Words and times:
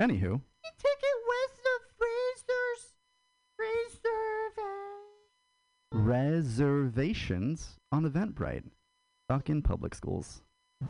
Anywho, 0.00 0.40
Ticket 0.78 1.18
with 1.28 1.62
the 1.62 1.78
freezers. 1.98 2.94
Reserve. 3.58 4.56
reservations 5.92 7.76
on 7.92 8.10
Eventbrite. 8.10 8.64
Stuck 9.28 9.50
in 9.50 9.60
public 9.60 9.94
schools. 9.94 10.40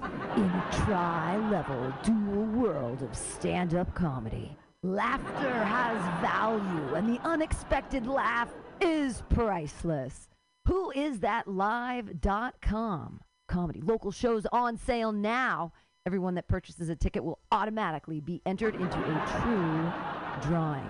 In 0.00 0.44
a 0.44 0.68
tri-level 0.84 1.92
dual 2.04 2.44
world 2.44 3.02
of 3.02 3.16
stand-up 3.16 3.92
comedy, 3.96 4.56
laughter 4.84 5.64
has 5.64 5.98
value 6.20 6.94
and 6.94 7.08
the 7.08 7.20
unexpected 7.26 8.06
laugh 8.06 8.50
is 8.80 9.24
priceless. 9.28 10.28
Who 10.68 10.92
is 10.92 11.18
that 11.20 11.48
live.com? 11.48 13.20
Comedy 13.48 13.80
local 13.80 14.12
shows 14.12 14.46
on 14.52 14.76
sale 14.76 15.10
now. 15.10 15.72
Everyone 16.06 16.34
that 16.36 16.48
purchases 16.48 16.88
a 16.88 16.96
ticket 16.96 17.22
will 17.22 17.38
automatically 17.52 18.20
be 18.20 18.40
entered 18.46 18.74
into 18.74 18.96
a 18.98 19.26
true 19.42 19.92
drawing. 20.48 20.88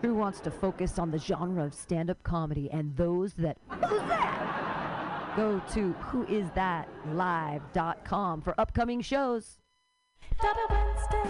Drew 0.00 0.16
wants 0.16 0.40
to 0.40 0.50
focus 0.50 0.98
on 0.98 1.12
the 1.12 1.18
genre 1.18 1.64
of 1.64 1.72
stand-up 1.72 2.20
comedy 2.24 2.68
and 2.72 2.96
those 2.96 3.34
that 3.34 3.56
who's 3.68 4.00
that? 4.08 5.34
Go 5.36 5.62
to 5.74 5.94
whoisthatlive.com 5.94 8.42
for 8.42 8.60
upcoming 8.60 9.00
shows. 9.00 9.60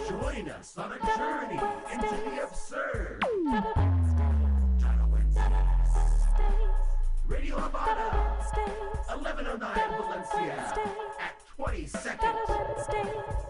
Join 0.09 0.48
us 0.48 0.79
on 0.79 0.92
a 0.92 0.98
journey 1.15 1.61
into 1.92 2.09
the 2.09 2.45
absurd. 2.45 3.23
Radio 7.27 7.59
Havana, 7.59 8.39
1109 9.06 9.98
Valencia, 9.98 10.73
20 11.56 11.87
seconds. 11.87 12.38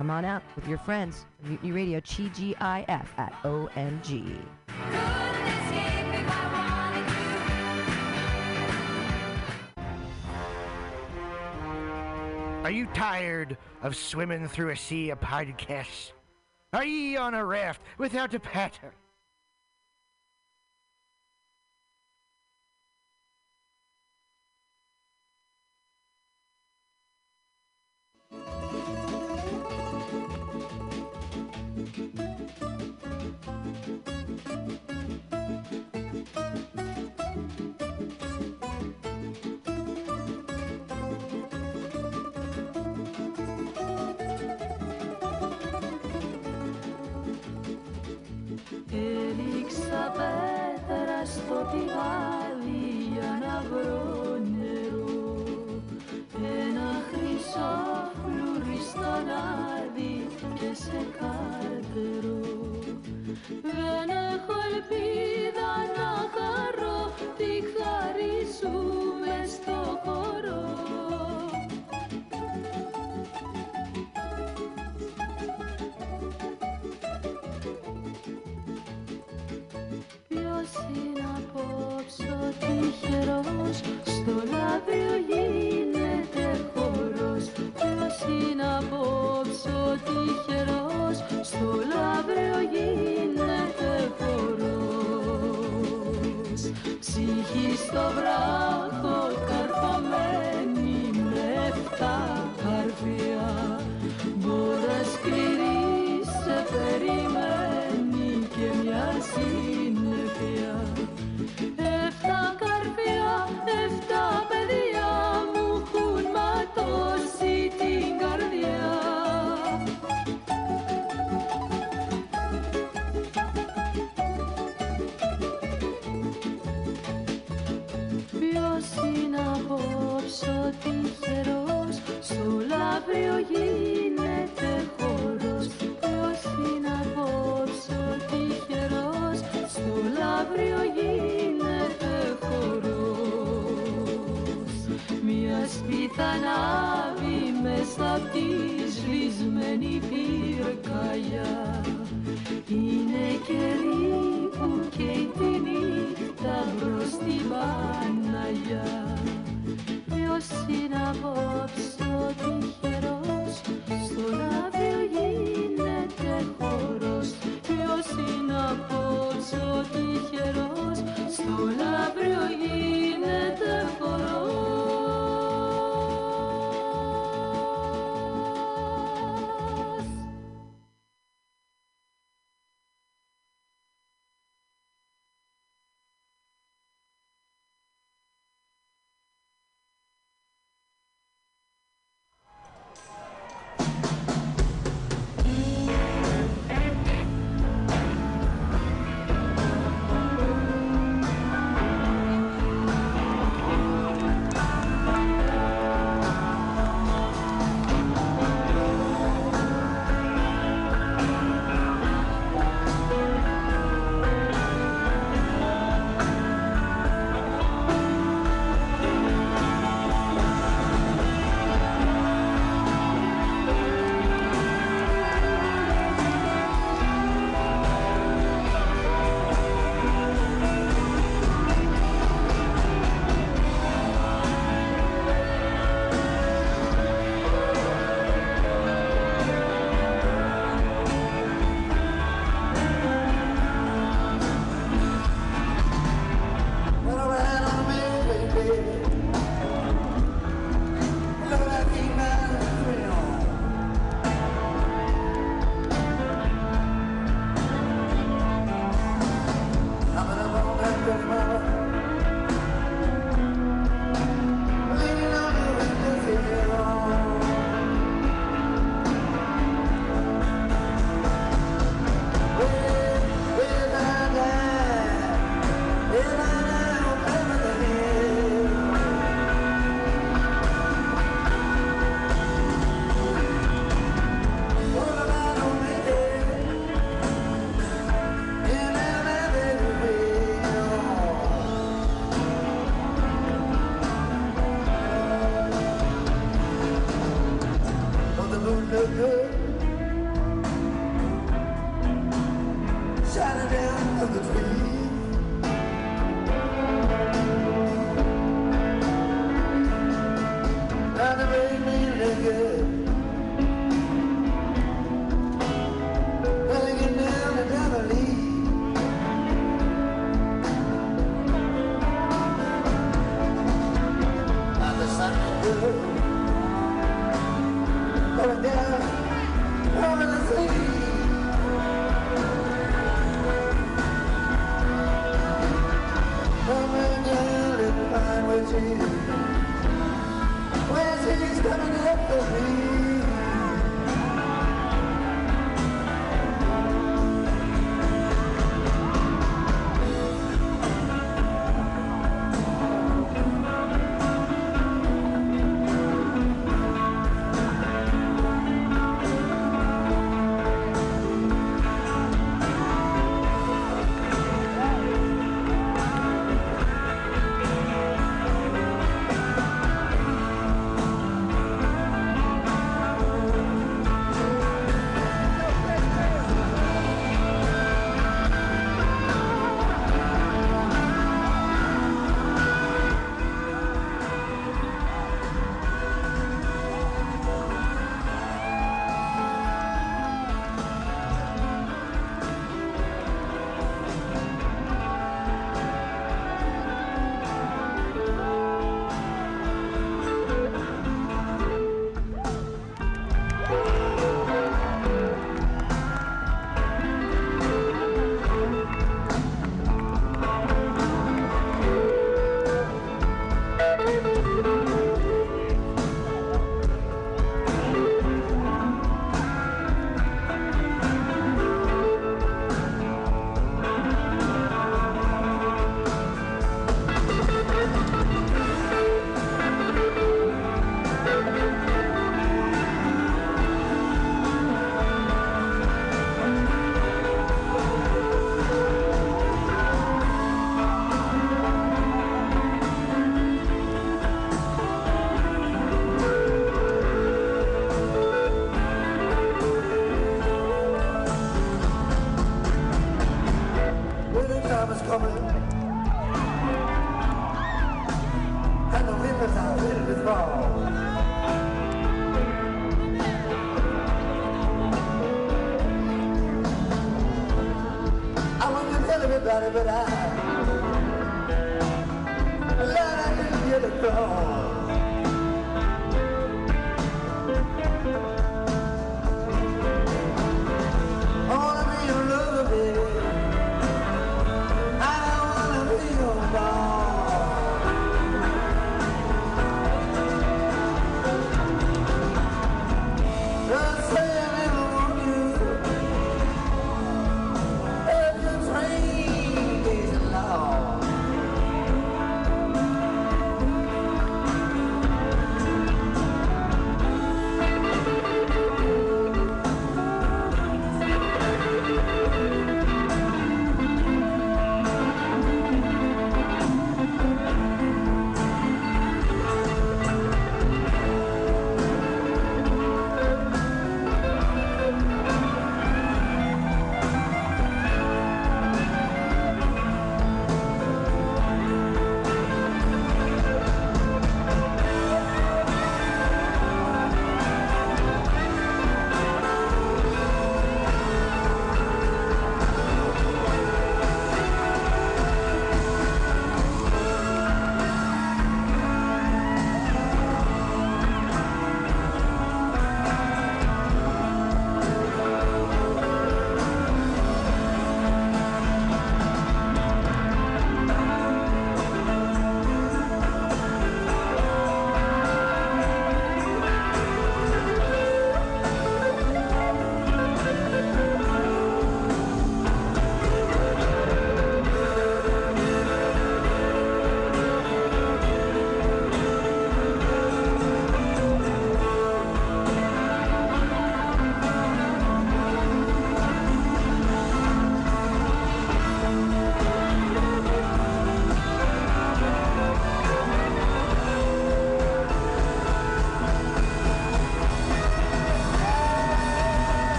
Come 0.00 0.10
on 0.10 0.24
out 0.24 0.42
with 0.56 0.66
your 0.66 0.78
friends. 0.78 1.24
Mutiny 1.44 1.70
Radio, 1.70 2.00
TGIF 2.00 3.06
at 3.16 3.32
OMG. 3.44 4.36
Are 12.64 12.70
you 12.72 12.86
tired 12.86 13.56
of 13.82 13.94
swimming 13.94 14.48
through 14.48 14.70
a 14.70 14.76
sea 14.76 15.10
of 15.10 15.20
podcasts? 15.20 16.10
Are 16.72 16.84
ye 16.84 17.16
on 17.16 17.34
a 17.34 17.44
raft 17.44 17.80
without 17.96 18.34
a 18.34 18.40
paddle? 18.40 18.90
Έριξα 31.96 32.10
πέτρα 50.16 51.24
στο 51.24 51.70
τηγάδι 51.70 52.33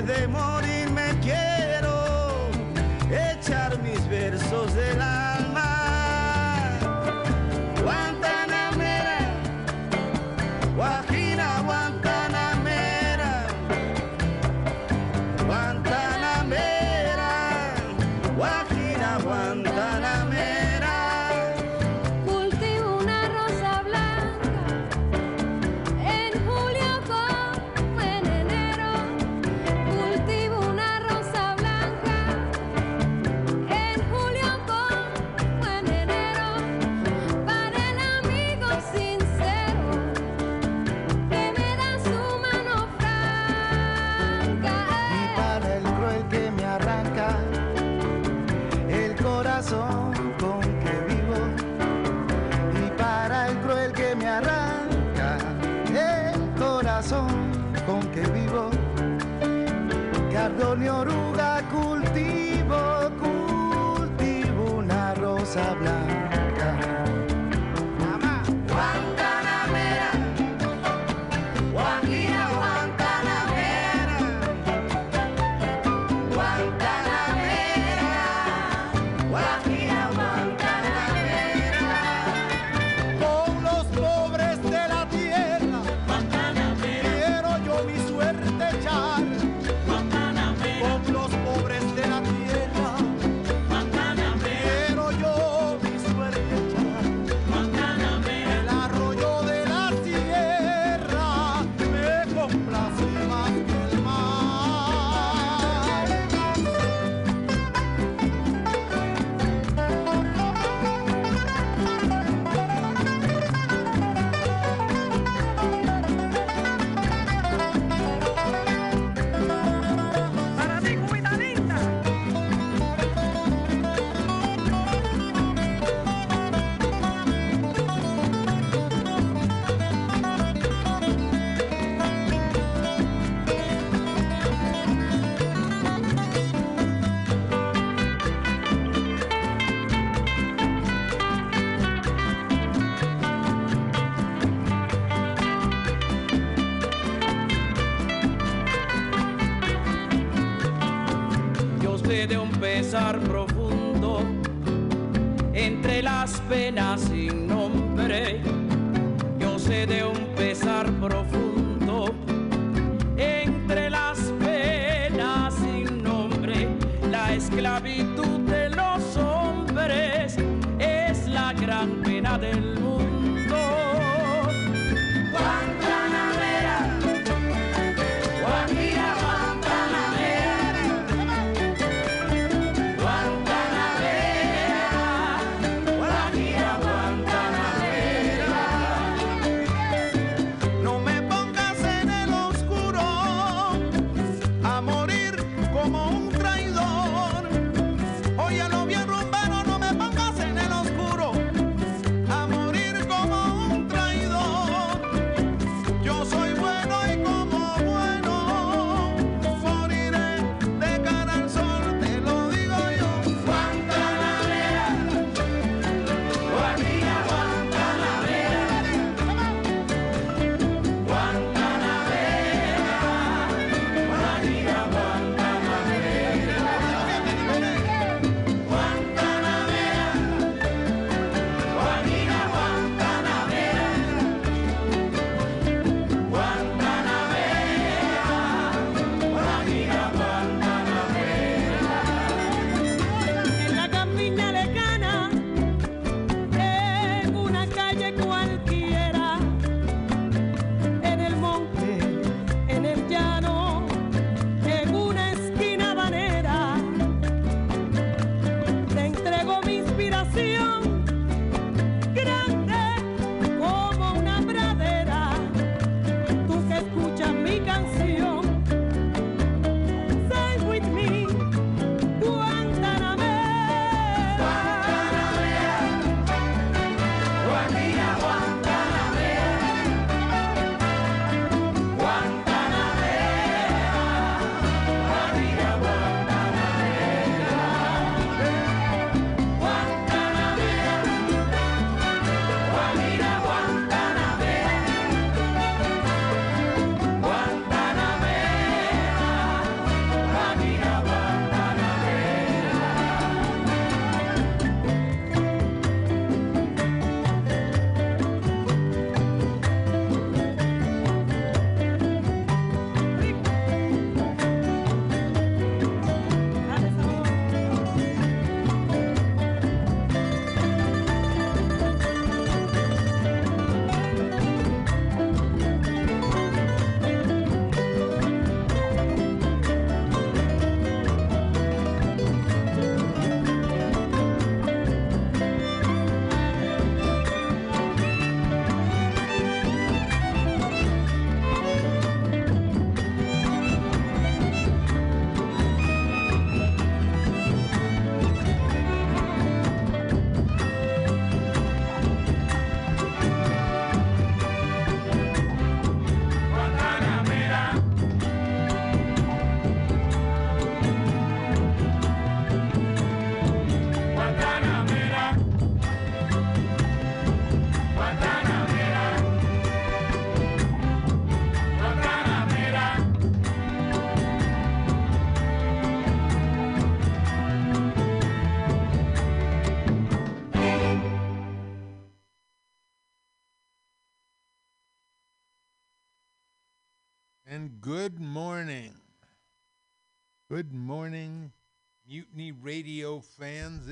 de 0.00 0.26
morir 0.26 0.61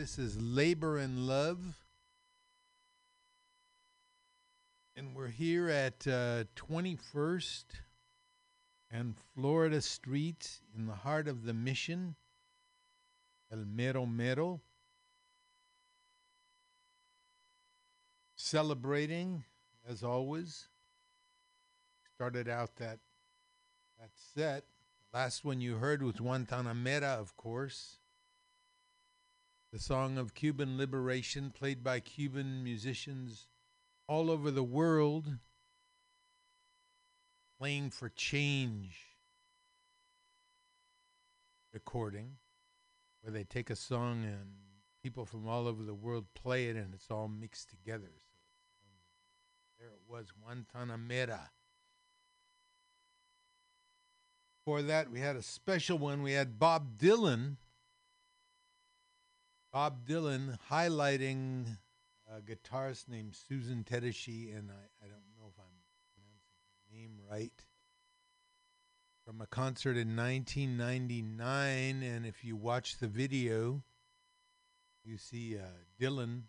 This 0.01 0.19
is 0.19 0.41
Labor 0.41 0.97
and 0.97 1.27
Love. 1.27 1.59
And 4.97 5.15
we're 5.15 5.29
here 5.29 5.69
at 5.69 6.07
uh, 6.07 6.45
21st 6.57 7.65
and 8.91 9.15
Florida 9.35 9.83
Street 9.83 10.63
in 10.75 10.87
the 10.87 10.95
heart 10.95 11.29
of 11.29 11.45
the 11.45 11.53
mission, 11.53 12.15
El 13.53 13.67
Mero 13.67 14.07
Mero. 14.07 14.63
Celebrating, 18.37 19.45
as 19.87 20.03
always. 20.03 20.69
Started 22.15 22.49
out 22.49 22.75
that 22.77 23.01
that 23.99 24.13
set. 24.35 24.65
Last 25.13 25.45
one 25.45 25.61
you 25.61 25.77
heard 25.77 26.03
was 26.03 26.15
Guantanamera, 26.15 27.21
of 27.21 27.37
course. 27.37 28.00
The 29.73 29.79
song 29.79 30.19
of 30.19 30.35
Cuban 30.35 30.77
liberation, 30.77 31.51
played 31.51 31.85
by 31.85 32.01
Cuban 32.01 32.65
musicians 32.65 33.47
all 34.09 34.29
over 34.29 34.51
the 34.51 34.65
world, 34.65 35.39
playing 37.57 37.91
for 37.91 38.09
change 38.09 39.11
recording, 41.73 42.39
where 43.23 43.33
they 43.33 43.45
take 43.45 43.71
a 43.71 43.77
song 43.77 44.25
and 44.25 44.51
people 45.05 45.25
from 45.25 45.47
all 45.47 45.69
over 45.69 45.85
the 45.85 45.95
world 45.95 46.27
play 46.35 46.67
it 46.67 46.75
and 46.77 46.93
it's 46.93 47.09
all 47.09 47.29
mixed 47.29 47.71
together. 47.71 48.11
So 48.83 48.89
there 49.79 49.89
it 49.89 50.01
was, 50.09 50.33
Guantanamera. 50.33 51.51
For 54.65 54.83
that, 54.83 55.11
we 55.13 55.21
had 55.21 55.37
a 55.37 55.43
special 55.43 55.97
one. 55.97 56.23
We 56.23 56.33
had 56.33 56.59
Bob 56.59 56.99
Dylan. 56.99 57.57
Bob 59.73 60.05
Dylan 60.05 60.59
highlighting 60.69 61.79
a 62.29 62.41
guitarist 62.41 63.09
named 63.09 63.37
Susan 63.37 63.85
Tedeschi, 63.85 64.57
and 64.57 64.69
I, 64.69 65.05
I 65.05 65.09
don't 65.09 65.31
know 65.39 65.47
if 65.47 65.55
I'm 65.59 65.79
pronouncing 66.13 66.59
her 66.65 66.97
name 66.97 67.21
right, 67.31 67.53
from 69.25 69.41
a 69.41 69.47
concert 69.47 69.97
in 69.97 70.17
1999. 70.17 72.03
And 72.03 72.27
if 72.27 72.43
you 72.43 72.57
watch 72.57 72.99
the 72.99 73.07
video, 73.07 73.85
you 75.05 75.17
see 75.17 75.57
uh, 75.57 75.63
Dylan 76.01 76.43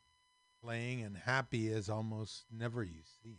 playing 0.63 1.03
and 1.03 1.15
happy 1.15 1.71
as 1.71 1.89
almost 1.89 2.45
never 2.51 2.81
you 2.81 3.01
see 3.21 3.33
him. 3.33 3.37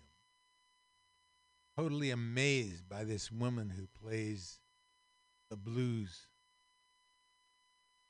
Totally 1.77 2.11
amazed 2.11 2.89
by 2.89 3.03
this 3.03 3.33
woman 3.33 3.71
who 3.71 3.89
plays 4.01 4.61
the 5.51 5.57
blues. 5.57 6.29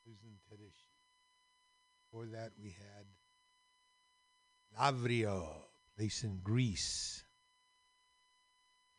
Susan 0.05 0.39
Tedeschi. 0.51 0.82
Before 2.13 2.27
that, 2.27 2.53
we 2.63 2.77
had 2.79 3.07
Lavrio, 4.79 5.47
place 5.97 6.23
in 6.23 6.41
Greece. 6.43 7.25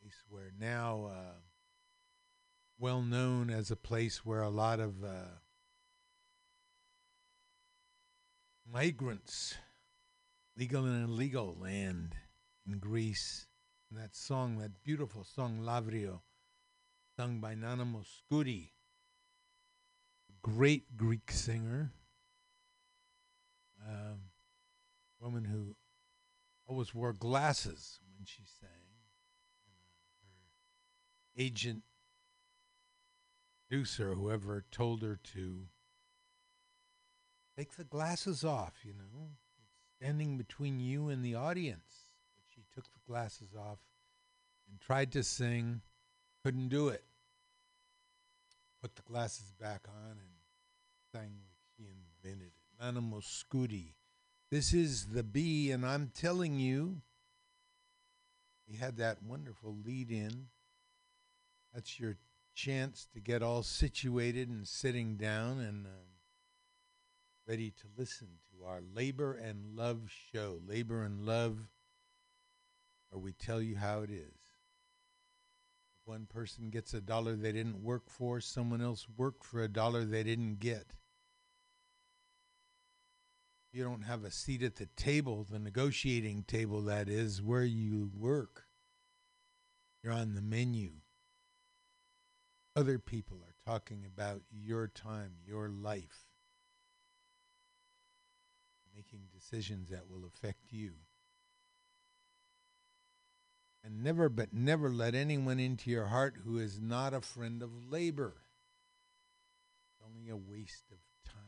Place 0.02 0.23
where 0.30 0.52
now 0.60 1.12
uh, 1.12 1.39
well 2.80 3.04
known 3.04 3.52
as 3.52 3.69
a 3.69 3.76
place 3.76 4.26
where 4.26 4.41
a 4.41 4.49
lot 4.49 4.80
of 4.80 5.04
uh, 5.04 5.26
migrants, 8.67 9.58
legal 10.58 10.86
and 10.86 11.08
illegal, 11.08 11.56
land 11.60 12.15
in 12.65 12.80
Greece. 12.80 13.45
And 13.91 13.99
that 13.99 14.15
song, 14.15 14.58
that 14.58 14.84
beautiful 14.84 15.23
song, 15.23 15.60
Lavrio, 15.62 16.21
sung 17.15 17.39
by 17.39 17.54
Nana 17.54 17.86
Mouskouri, 17.86 18.71
great 20.41 20.97
Greek 20.97 21.30
singer, 21.32 21.93
um, 23.88 24.19
woman 25.19 25.46
who 25.46 25.76
always 26.67 26.93
wore 26.93 27.13
glasses 27.13 28.00
when 28.17 28.26
she 28.26 28.43
sang. 28.46 28.69
Uh, 29.67 30.28
her 31.36 31.43
agent, 31.43 31.84
producer, 33.67 34.13
whoever 34.13 34.63
told 34.72 35.02
her 35.02 35.19
to 35.34 35.67
take 37.58 37.76
the 37.76 37.84
glasses 37.84 38.43
off, 38.43 38.74
you 38.84 38.93
know, 38.93 39.30
it's 39.62 39.98
standing 39.98 40.38
between 40.38 40.80
you 40.80 41.10
and 41.10 41.24
the 41.24 41.36
audience. 41.36 42.08
But 42.36 42.46
she 42.54 42.63
took 42.74 42.86
the 42.86 43.00
glasses 43.08 43.50
off 43.58 43.80
and 44.69 44.80
tried 44.80 45.12
to 45.13 45.24
sing 45.24 45.82
couldn't 46.43 46.67
do 46.67 46.89
it. 46.89 47.04
Put 48.82 48.96
the 48.96 49.02
glasses 49.04 49.54
back 49.60 49.88
on 49.88 50.12
and 50.12 50.30
sang 51.13 51.32
like 51.46 51.56
she 51.78 51.86
invented 51.86 52.48
it. 52.48 52.62
Nana 52.84 53.02
Mouskouri. 53.02 53.93
This 54.52 54.74
is 54.74 55.06
the 55.06 55.24
B, 55.24 55.72
and 55.72 55.86
I'm 55.86 56.12
telling 56.13 56.60
you, 56.60 57.02
we 58.67 58.76
had 58.76 58.98
that 58.98 59.24
wonderful 59.24 59.78
lead 59.86 60.12
in. 60.12 60.48
That's 61.74 61.98
your 61.98 62.17
chance 62.54 63.08
to 63.13 63.22
get 63.22 63.41
all 63.41 63.63
situated 63.63 64.50
and 64.50 64.67
sitting 64.67 65.15
down 65.15 65.62
and 65.62 65.86
uh, 65.86 65.89
ready 67.48 67.72
to 67.72 67.86
listen 67.98 68.28
to 68.52 68.65
our 68.65 68.82
Labor 68.93 69.32
and 69.32 69.78
Love 69.78 70.12
show. 70.34 70.60
Labor 70.67 71.04
and 71.04 71.26
Love, 71.26 71.60
where 73.10 73.22
we 73.22 73.32
tell 73.32 73.62
you 73.62 73.78
how 73.78 74.02
it 74.02 74.10
is 74.10 74.41
If 76.02 76.06
one 76.06 76.26
person 76.26 76.69
gets 76.69 76.93
a 76.93 77.00
dollar 77.00 77.38
they 77.38 77.54
didn't 77.54 77.82
work 77.82 78.10
for, 78.10 78.41
someone 78.41 78.82
else 78.82 79.08
worked 79.15 79.46
for 79.46 79.63
a 79.63 79.69
dollar 79.69 80.04
they 80.04 80.24
didn't 80.24 80.60
get. 80.60 80.96
You 83.73 83.83
don't 83.83 84.03
have 84.03 84.23
a 84.23 84.29
seat 84.29 84.62
at 84.62 84.75
the 84.75 84.86
table, 84.95 85.47
the 85.49 85.57
negotiating 85.57 86.43
table, 86.43 86.81
that 86.83 87.09
is, 87.09 87.41
where 87.41 87.63
you 87.63 88.12
work. 88.15 88.65
You're 90.03 90.13
on 90.13 90.36
the 90.36 90.43
menu. 90.43 90.91
Other 92.75 92.99
people 92.99 93.38
are 93.38 93.71
talking 93.71 94.05
about 94.05 94.41
your 94.51 94.88
time, 94.88 95.31
your 95.43 95.69
life, 95.69 96.27
making 98.95 99.21
decisions 99.33 99.89
that 99.89 100.07
will 100.07 100.25
affect 100.25 100.71
you. 100.71 100.91
And 103.83 104.03
never, 104.03 104.29
but 104.29 104.53
never 104.53 104.89
let 104.89 105.15
anyone 105.15 105.59
into 105.59 105.89
your 105.89 106.05
heart 106.05 106.36
who 106.45 106.59
is 106.59 106.79
not 106.79 107.15
a 107.15 107.21
friend 107.21 107.63
of 107.63 107.71
labor. 107.89 108.36
It's 109.89 110.07
only 110.07 110.29
a 110.29 110.38
waste 110.38 110.86
of 110.91 110.99
time. 111.31 111.43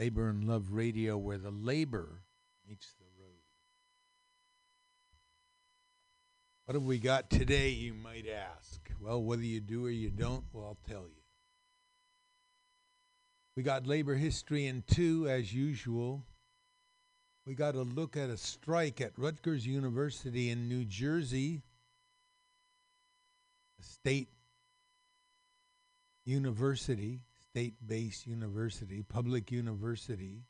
Labor 0.00 0.30
and 0.30 0.44
Love 0.44 0.72
Radio, 0.72 1.16
where 1.18 1.38
the 1.38 1.50
labor 1.50 2.22
meets 2.66 2.94
the 2.98 3.04
road. 3.22 3.34
What 6.64 6.74
have 6.74 6.84
we 6.84 6.98
got 6.98 7.28
today, 7.28 7.68
you 7.68 7.92
might 7.92 8.24
ask? 8.26 8.80
Well, 8.98 9.22
whether 9.22 9.44
you 9.44 9.60
do 9.60 9.84
or 9.84 9.90
you 9.90 10.08
don't, 10.08 10.44
well, 10.52 10.64
I'll 10.64 10.78
tell 10.88 11.02
you. 11.02 11.22
We 13.56 13.62
got 13.62 13.86
labor 13.86 14.14
history 14.14 14.66
in 14.66 14.84
two, 14.86 15.28
as 15.28 15.52
usual 15.52 16.24
we 17.46 17.54
got 17.54 17.72
to 17.72 17.82
look 17.82 18.16
at 18.16 18.30
a 18.30 18.36
strike 18.36 19.00
at 19.00 19.18
Rutgers 19.18 19.66
University 19.66 20.50
in 20.50 20.68
New 20.68 20.84
Jersey, 20.84 21.62
a 23.80 23.82
state 23.82 24.28
university, 26.24 27.22
state 27.52 27.74
based 27.84 28.26
university, 28.26 29.02
public 29.02 29.50
university, 29.50 30.44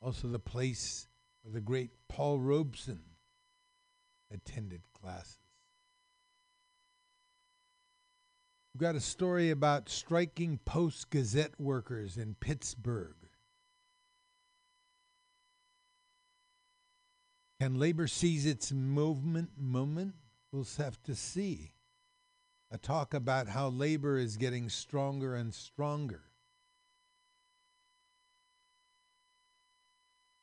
also 0.00 0.28
the 0.28 0.38
place 0.38 1.06
where 1.42 1.52
the 1.52 1.60
great 1.60 1.90
Paul 2.08 2.38
Robeson 2.40 3.00
attended 4.32 4.82
classes. 4.98 5.38
We've 8.74 8.80
got 8.80 8.96
a 8.96 9.00
story 9.00 9.50
about 9.50 9.88
striking 9.88 10.58
Post 10.64 11.10
Gazette 11.10 11.60
workers 11.60 12.16
in 12.16 12.34
Pittsburgh. 12.40 13.14
Can 17.60 17.78
labor 17.78 18.08
seize 18.08 18.46
its 18.46 18.72
movement 18.72 19.50
moment? 19.56 20.14
We'll 20.50 20.66
have 20.78 21.00
to 21.04 21.14
see. 21.14 21.73
A 22.74 22.78
talk 22.78 23.14
about 23.14 23.46
how 23.46 23.68
labor 23.68 24.18
is 24.18 24.36
getting 24.36 24.68
stronger 24.68 25.36
and 25.36 25.54
stronger. 25.54 26.22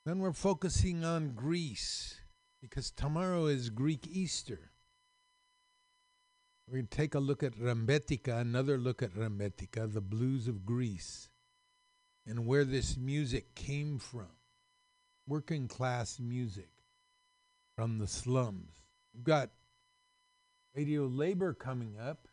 Then 0.06 0.20
we're 0.20 0.32
focusing 0.32 1.04
on 1.04 1.34
Greece 1.34 2.22
because 2.62 2.89
tomorrow 2.89 3.48
is 3.48 3.70
Greek 3.70 4.08
Easter. 4.08 4.72
We're 6.65 6.76
going 6.76 6.88
to 6.88 6.98
take 6.98 7.15
a 7.15 7.20
look 7.20 7.44
at 7.44 7.60
Rembetika, 7.60 8.39
another 8.39 8.78
look 8.78 9.04
at 9.04 9.13
Rembetika, 9.13 9.91
the 9.91 10.00
blues 10.00 10.48
of 10.48 10.65
Greece, 10.65 11.28
and 12.26 12.48
where 12.48 12.63
this 12.63 12.96
music 12.96 13.56
came 13.56 14.00
from. 14.00 14.32
Working 15.28 15.67
class 15.67 16.17
music 16.17 16.70
from 17.76 17.98
the 17.98 18.08
slums. 18.08 18.72
We've 19.13 19.26
got 19.26 19.50
Radio 20.75 21.05
Labor 21.05 21.53
coming 21.53 21.97
up. 21.99 22.27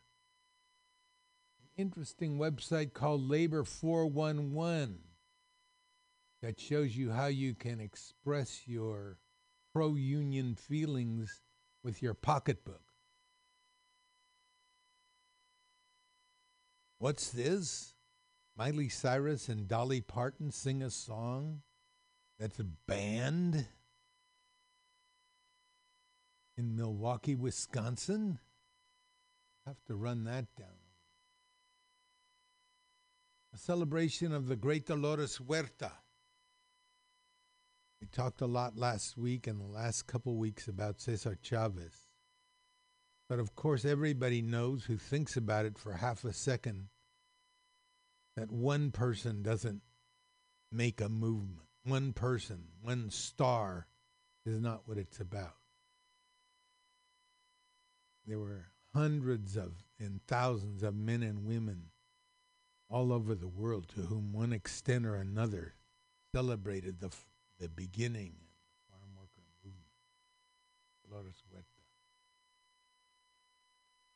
An 1.61 1.83
interesting 1.83 2.37
website 2.37 2.93
called 2.93 3.21
Labor 3.27 3.63
411 3.63 4.99
that 6.41 6.59
shows 6.59 6.95
you 6.95 7.11
how 7.11 7.27
you 7.27 7.53
can 7.53 7.81
express 7.81 8.61
your 8.65 9.17
pro 9.73 9.95
union 9.95 10.55
feelings 10.55 11.41
with 11.83 12.01
your 12.01 12.13
pocketbook. 12.13 12.81
What's 16.97 17.29
this? 17.29 17.93
Miley 18.57 18.89
Cyrus 18.89 19.47
and 19.49 19.67
Dolly 19.67 20.01
Parton 20.01 20.51
sing 20.51 20.81
a 20.81 20.89
song 20.89 21.61
that's 22.39 22.59
banned 22.87 23.67
in 26.59 26.75
Milwaukee, 26.75 27.35
Wisconsin? 27.35 28.37
I 29.65 29.69
have 29.69 29.81
to 29.87 29.95
run 29.95 30.25
that 30.25 30.45
down. 30.57 30.67
A 33.53 33.57
celebration 33.57 34.33
of 34.33 34.47
the 34.47 34.57
great 34.57 34.85
Dolores 34.85 35.37
Huerta. 35.37 35.91
We 38.01 38.07
talked 38.07 38.41
a 38.41 38.45
lot 38.45 38.77
last 38.77 39.17
week 39.17 39.47
and 39.47 39.59
the 39.59 39.71
last 39.71 40.05
couple 40.05 40.35
weeks 40.35 40.67
about 40.67 40.99
Cesar 40.99 41.37
Chavez. 41.41 42.09
But 43.29 43.39
of 43.39 43.55
course, 43.55 43.85
everybody 43.85 44.41
knows 44.41 44.83
who 44.83 44.97
thinks 44.97 45.37
about 45.37 45.65
it 45.65 45.77
for 45.77 45.93
half 45.93 46.25
a 46.25 46.33
second 46.33 46.89
that 48.35 48.51
one 48.51 48.91
person 48.91 49.43
doesn't 49.43 49.81
make 50.71 50.99
a 50.99 51.09
movement. 51.09 51.67
One 51.85 52.11
person, 52.11 52.65
one 52.81 53.09
star 53.11 53.87
is 54.45 54.59
not 54.59 54.81
what 54.85 54.97
it's 54.97 55.19
about. 55.19 55.58
There 58.29 58.37
were 58.37 58.67
hundreds 58.93 59.57
of 59.57 59.73
and 59.99 60.21
thousands 60.27 60.83
of 60.83 60.95
men 60.95 61.23
and 61.23 61.45
women 61.45 61.87
all 62.87 63.11
over 63.11 63.33
the 63.33 63.47
world 63.47 63.87
to 63.95 64.01
whom 64.01 64.31
one 64.31 64.53
extent 64.53 65.07
or 65.07 65.15
another 65.15 65.73
celebrated 66.33 66.99
the, 66.99 67.09
the 67.59 67.69
beginning 67.69 68.35
of 68.37 68.55
the 68.71 68.93
farm 68.93 69.09
worker 69.17 69.41
movement. 69.63 69.87
Dolores 71.03 71.43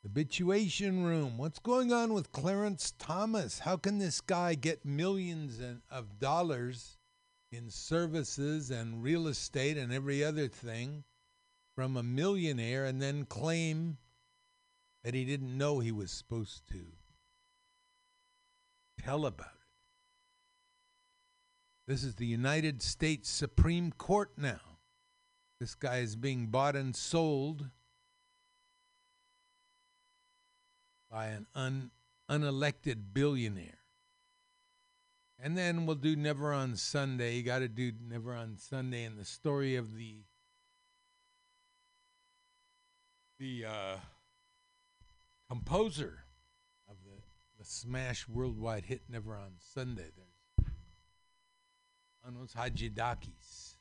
Habituation 0.03 1.05
Room. 1.05 1.37
What's 1.37 1.59
going 1.59 1.91
on 1.91 2.13
with 2.13 2.31
Clarence 2.31 2.93
Thomas? 2.99 3.59
How 3.59 3.77
can 3.77 3.97
this 3.97 4.19
guy 4.21 4.53
get 4.53 4.85
millions 4.85 5.59
in- 5.59 5.81
of 5.89 6.19
dollars 6.19 6.97
in 7.51 7.69
services 7.69 8.69
and 8.69 9.01
real 9.01 9.27
estate 9.27 9.77
and 9.77 9.93
every 9.93 10.23
other 10.23 10.47
thing 10.49 11.05
from 11.73 11.95
a 11.95 12.03
millionaire 12.03 12.85
and 12.85 13.01
then 13.01 13.25
claim 13.25 13.97
that 15.03 15.13
he 15.13 15.25
didn't 15.25 15.57
know 15.57 15.79
he 15.79 15.91
was 15.91 16.11
supposed 16.11 16.67
to 16.69 16.79
tell 19.03 19.25
about 19.25 19.47
it? 19.47 19.63
This 21.87 22.03
is 22.03 22.15
the 22.15 22.25
United 22.25 22.81
States 22.81 23.29
Supreme 23.29 23.91
Court 23.91 24.31
now. 24.37 24.79
This 25.59 25.75
guy 25.75 25.97
is 25.97 26.15
being 26.15 26.47
bought 26.47 26.75
and 26.75 26.95
sold 26.95 27.69
by 31.11 31.27
an 31.27 31.45
un, 31.53 31.91
unelected 32.29 33.13
billionaire. 33.13 33.79
And 35.39 35.57
then 35.57 35.85
we'll 35.85 35.95
do 35.95 36.15
Never 36.15 36.53
on 36.53 36.75
Sunday. 36.77 37.35
You 37.35 37.43
got 37.43 37.59
to 37.59 37.67
do 37.67 37.91
Never 38.07 38.33
on 38.33 38.57
Sunday 38.57 39.03
and 39.03 39.17
the 39.17 39.25
story 39.25 39.75
of 39.75 39.95
the 39.95 40.23
the 43.39 43.65
uh, 43.65 43.95
composer 45.53 46.23
of 46.89 46.95
the, 47.03 47.21
the 47.59 47.63
smash 47.63 48.27
worldwide 48.27 48.85
hit 48.85 49.03
Never 49.07 49.35
on 49.35 49.51
Sunday. 49.59 50.09
There's 50.17 50.73
Manos 52.25 52.55
Hajidakis. 52.57 53.75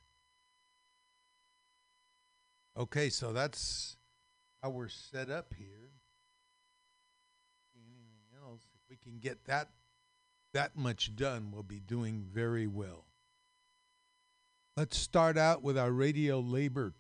Okay, 2.77 3.09
so 3.09 3.33
that's 3.33 3.97
how 4.63 4.69
we're 4.69 4.89
set 4.89 5.31
up 5.31 5.55
here. 5.57 5.93
Anything 7.75 8.47
else? 8.47 8.67
If 8.75 8.91
we 8.91 8.97
can 8.97 9.19
get 9.19 9.47
that 9.47 9.71
that 10.53 10.77
much 10.77 11.17
done, 11.17 11.53
we'll 11.55 11.63
be 11.63 11.81
doing 11.81 12.23
very 12.31 12.67
well. 12.67 13.07
Let's 14.77 14.99
start 14.99 15.39
out 15.39 15.63
with 15.63 15.79
our 15.79 15.91
radio 15.91 16.39
labor 16.39 16.93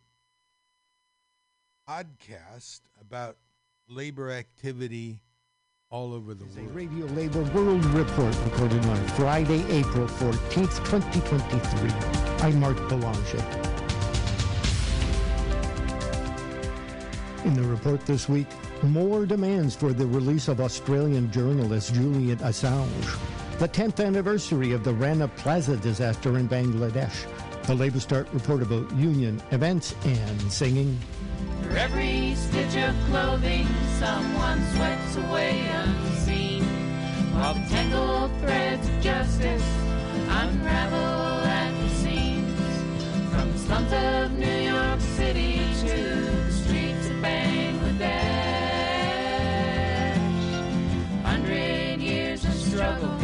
podcast 1.86 2.80
about 2.98 3.36
labor 3.88 4.30
activity 4.30 5.20
all 5.90 6.14
over 6.14 6.34
the 6.34 6.44
A 6.44 6.62
world. 6.62 6.74
Radio 6.74 7.06
Labor 7.06 7.42
World 7.52 7.84
Report 7.86 8.34
recorded 8.44 8.84
on 8.86 8.96
Friday, 9.08 9.64
April 9.70 10.06
14th, 10.06 10.82
2023. 10.86 11.90
I'm 12.46 12.58
Mark 12.58 12.76
Belanger. 12.88 13.44
In 17.44 17.54
the 17.54 17.62
report 17.62 18.06
this 18.06 18.28
week, 18.28 18.46
more 18.82 19.26
demands 19.26 19.76
for 19.76 19.92
the 19.92 20.06
release 20.06 20.48
of 20.48 20.60
Australian 20.60 21.30
journalist 21.30 21.92
Julian 21.92 22.38
Assange. 22.38 23.18
The 23.58 23.68
10th 23.68 24.04
anniversary 24.04 24.72
of 24.72 24.84
the 24.84 24.94
Rana 24.94 25.28
Plaza 25.28 25.76
disaster 25.76 26.38
in 26.38 26.48
Bangladesh. 26.48 27.26
The 27.66 27.74
Labour 27.74 28.00
Start 28.00 28.26
report 28.32 28.62
about 28.62 28.90
union 28.96 29.42
events 29.50 29.94
and 30.04 30.40
singing. 30.50 30.98
For 31.72 31.78
every 31.78 32.34
stitch 32.34 32.76
of 32.76 32.94
clothing, 33.08 33.66
someone 33.98 34.60
sweats 34.74 35.16
away 35.16 35.66
unseen. 35.68 36.64
While 37.32 37.54
the 37.54 37.60
tangled 37.70 38.30
threads 38.40 38.86
of 38.86 39.00
justice 39.00 39.64
unravel 40.28 41.46
at 41.46 41.72
the 41.72 41.88
seams. 41.88 42.60
From 43.32 43.52
the 43.52 43.58
slums 43.58 43.90
of 43.90 44.32
New 44.38 44.58
York 44.68 45.00
City 45.16 45.60
to 45.80 45.96
the 46.44 46.52
streets 46.52 47.06
of 47.06 47.16
Bangladesh. 47.24 48.12
Hundred 51.24 52.02
years 52.02 52.44
of 52.44 52.52
struggle, 52.52 53.18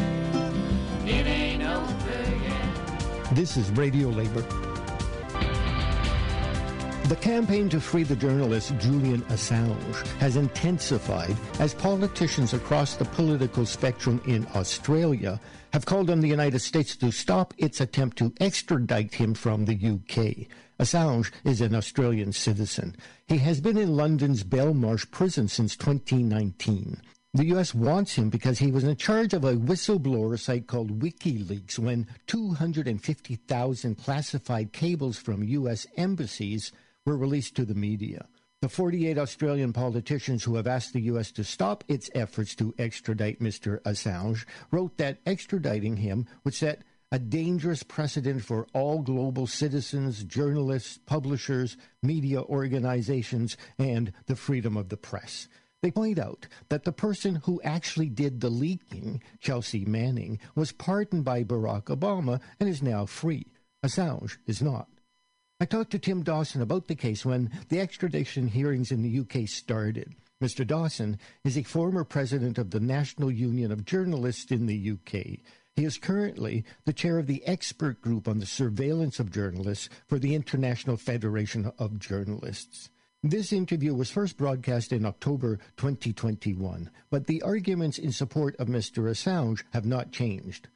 it 1.04 1.26
ain't 1.26 1.64
over 1.64 2.22
yet. 2.48 3.34
This 3.36 3.58
is 3.58 3.70
Radio 3.72 4.08
Labor. 4.08 4.42
The 7.08 7.16
campaign 7.16 7.70
to 7.70 7.80
free 7.80 8.02
the 8.02 8.14
journalist 8.14 8.76
Julian 8.78 9.22
Assange 9.30 10.06
has 10.18 10.36
intensified 10.36 11.34
as 11.58 11.72
politicians 11.72 12.52
across 12.52 12.96
the 12.96 13.06
political 13.06 13.64
spectrum 13.64 14.20
in 14.26 14.46
Australia 14.54 15.40
have 15.72 15.86
called 15.86 16.10
on 16.10 16.20
the 16.20 16.28
United 16.28 16.58
States 16.58 16.96
to 16.96 17.10
stop 17.10 17.54
its 17.56 17.80
attempt 17.80 18.18
to 18.18 18.34
extradite 18.40 19.14
him 19.14 19.32
from 19.32 19.64
the 19.64 19.72
UK. 19.72 20.48
Assange 20.78 21.32
is 21.44 21.62
an 21.62 21.74
Australian 21.74 22.30
citizen. 22.30 22.94
He 23.26 23.38
has 23.38 23.62
been 23.62 23.78
in 23.78 23.96
London's 23.96 24.44
Belmarsh 24.44 25.10
prison 25.10 25.48
since 25.48 25.76
2019. 25.76 27.00
The 27.32 27.46
U.S. 27.46 27.74
wants 27.74 28.16
him 28.16 28.28
because 28.28 28.58
he 28.58 28.70
was 28.70 28.84
in 28.84 28.94
charge 28.96 29.32
of 29.32 29.44
a 29.44 29.54
whistleblower 29.54 30.38
site 30.38 30.66
called 30.66 31.00
WikiLeaks 31.00 31.78
when 31.78 32.06
250,000 32.26 33.94
classified 33.96 34.74
cables 34.74 35.16
from 35.16 35.42
U.S. 35.42 35.86
embassies 35.96 36.70
were 37.08 37.16
released 37.16 37.56
to 37.56 37.64
the 37.64 37.74
media. 37.74 38.26
The 38.60 38.68
48 38.68 39.16
Australian 39.16 39.72
politicians 39.72 40.44
who 40.44 40.56
have 40.56 40.66
asked 40.66 40.92
the 40.92 41.00
U.S. 41.02 41.32
to 41.32 41.42
stop 41.42 41.82
its 41.88 42.10
efforts 42.14 42.54
to 42.56 42.74
extradite 42.78 43.40
Mr. 43.40 43.80
Assange 43.82 44.44
wrote 44.70 44.98
that 44.98 45.24
extraditing 45.24 45.96
him 45.96 46.26
would 46.44 46.52
set 46.52 46.82
a 47.10 47.18
dangerous 47.18 47.82
precedent 47.82 48.44
for 48.44 48.66
all 48.74 49.00
global 49.00 49.46
citizens, 49.46 50.22
journalists, 50.22 50.98
publishers, 51.06 51.78
media 52.02 52.42
organizations, 52.42 53.56
and 53.78 54.12
the 54.26 54.36
freedom 54.36 54.76
of 54.76 54.90
the 54.90 54.98
press. 54.98 55.48
They 55.80 55.90
point 55.90 56.18
out 56.18 56.46
that 56.68 56.84
the 56.84 56.92
person 56.92 57.36
who 57.36 57.62
actually 57.62 58.10
did 58.10 58.42
the 58.42 58.50
leaking, 58.50 59.22
Chelsea 59.40 59.86
Manning, 59.86 60.40
was 60.54 60.72
pardoned 60.72 61.24
by 61.24 61.42
Barack 61.42 61.84
Obama 61.84 62.38
and 62.60 62.68
is 62.68 62.82
now 62.82 63.06
free. 63.06 63.46
Assange 63.82 64.36
is 64.46 64.60
not. 64.60 64.88
I 65.60 65.64
talked 65.64 65.90
to 65.90 65.98
Tim 65.98 66.22
Dawson 66.22 66.62
about 66.62 66.86
the 66.86 66.94
case 66.94 67.26
when 67.26 67.50
the 67.68 67.80
extradition 67.80 68.46
hearings 68.46 68.92
in 68.92 69.02
the 69.02 69.18
UK 69.18 69.48
started. 69.48 70.14
Mr. 70.40 70.64
Dawson 70.64 71.18
is 71.42 71.58
a 71.58 71.64
former 71.64 72.04
president 72.04 72.58
of 72.58 72.70
the 72.70 72.78
National 72.78 73.28
Union 73.28 73.72
of 73.72 73.84
Journalists 73.84 74.52
in 74.52 74.66
the 74.66 74.92
UK. 74.92 75.40
He 75.74 75.84
is 75.84 75.98
currently 75.98 76.64
the 76.84 76.92
chair 76.92 77.18
of 77.18 77.26
the 77.26 77.44
expert 77.44 78.00
group 78.00 78.28
on 78.28 78.38
the 78.38 78.46
surveillance 78.46 79.18
of 79.18 79.32
journalists 79.32 79.88
for 80.06 80.20
the 80.20 80.36
International 80.36 80.96
Federation 80.96 81.72
of 81.76 81.98
Journalists. 81.98 82.90
This 83.24 83.52
interview 83.52 83.94
was 83.94 84.12
first 84.12 84.36
broadcast 84.36 84.92
in 84.92 85.04
October 85.04 85.56
2021, 85.76 86.88
but 87.10 87.26
the 87.26 87.42
arguments 87.42 87.98
in 87.98 88.12
support 88.12 88.54
of 88.60 88.68
Mr. 88.68 89.10
Assange 89.10 89.64
have 89.72 89.86
not 89.86 90.12
changed. 90.12 90.68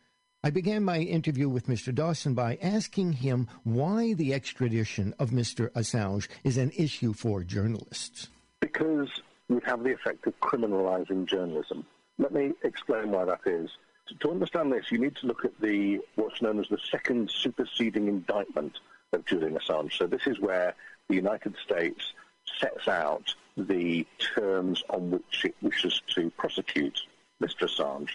I 0.44 0.50
began 0.50 0.82
my 0.82 0.98
interview 0.98 1.48
with 1.48 1.68
Mr. 1.68 1.94
Dawson 1.94 2.34
by 2.34 2.58
asking 2.60 3.12
him 3.12 3.46
why 3.62 4.14
the 4.14 4.34
extradition 4.34 5.14
of 5.20 5.30
Mr. 5.30 5.70
Assange 5.70 6.26
is 6.42 6.56
an 6.56 6.72
issue 6.76 7.12
for 7.12 7.44
journalists. 7.44 8.26
Because 8.58 9.08
would 9.48 9.62
have 9.62 9.84
the 9.84 9.92
effect 9.92 10.26
of 10.26 10.38
criminalizing 10.40 11.26
journalism. 11.28 11.86
Let 12.18 12.32
me 12.32 12.54
explain 12.64 13.12
why 13.12 13.24
that 13.26 13.40
is. 13.46 13.70
To- 14.08 14.14
To 14.16 14.30
understand 14.32 14.72
this, 14.72 14.90
you 14.90 14.98
need 14.98 15.14
to 15.16 15.28
look 15.28 15.44
at 15.44 15.60
the 15.60 16.00
what's 16.16 16.42
known 16.42 16.58
as 16.58 16.66
the 16.68 16.78
second 16.90 17.30
superseding 17.30 18.08
indictment 18.08 18.80
of 19.12 19.24
Julian 19.26 19.54
Assange. 19.56 19.92
So 19.92 20.08
this 20.08 20.26
is 20.26 20.40
where 20.40 20.74
the 21.08 21.14
United 21.14 21.54
States 21.64 22.14
sets 22.58 22.88
out 22.88 23.32
the 23.56 24.04
terms 24.34 24.82
on 24.90 25.12
which 25.12 25.44
it 25.44 25.54
wishes 25.62 26.02
to 26.16 26.30
prosecute 26.30 26.98
Mr. 27.40 27.68
Assange. 27.68 28.08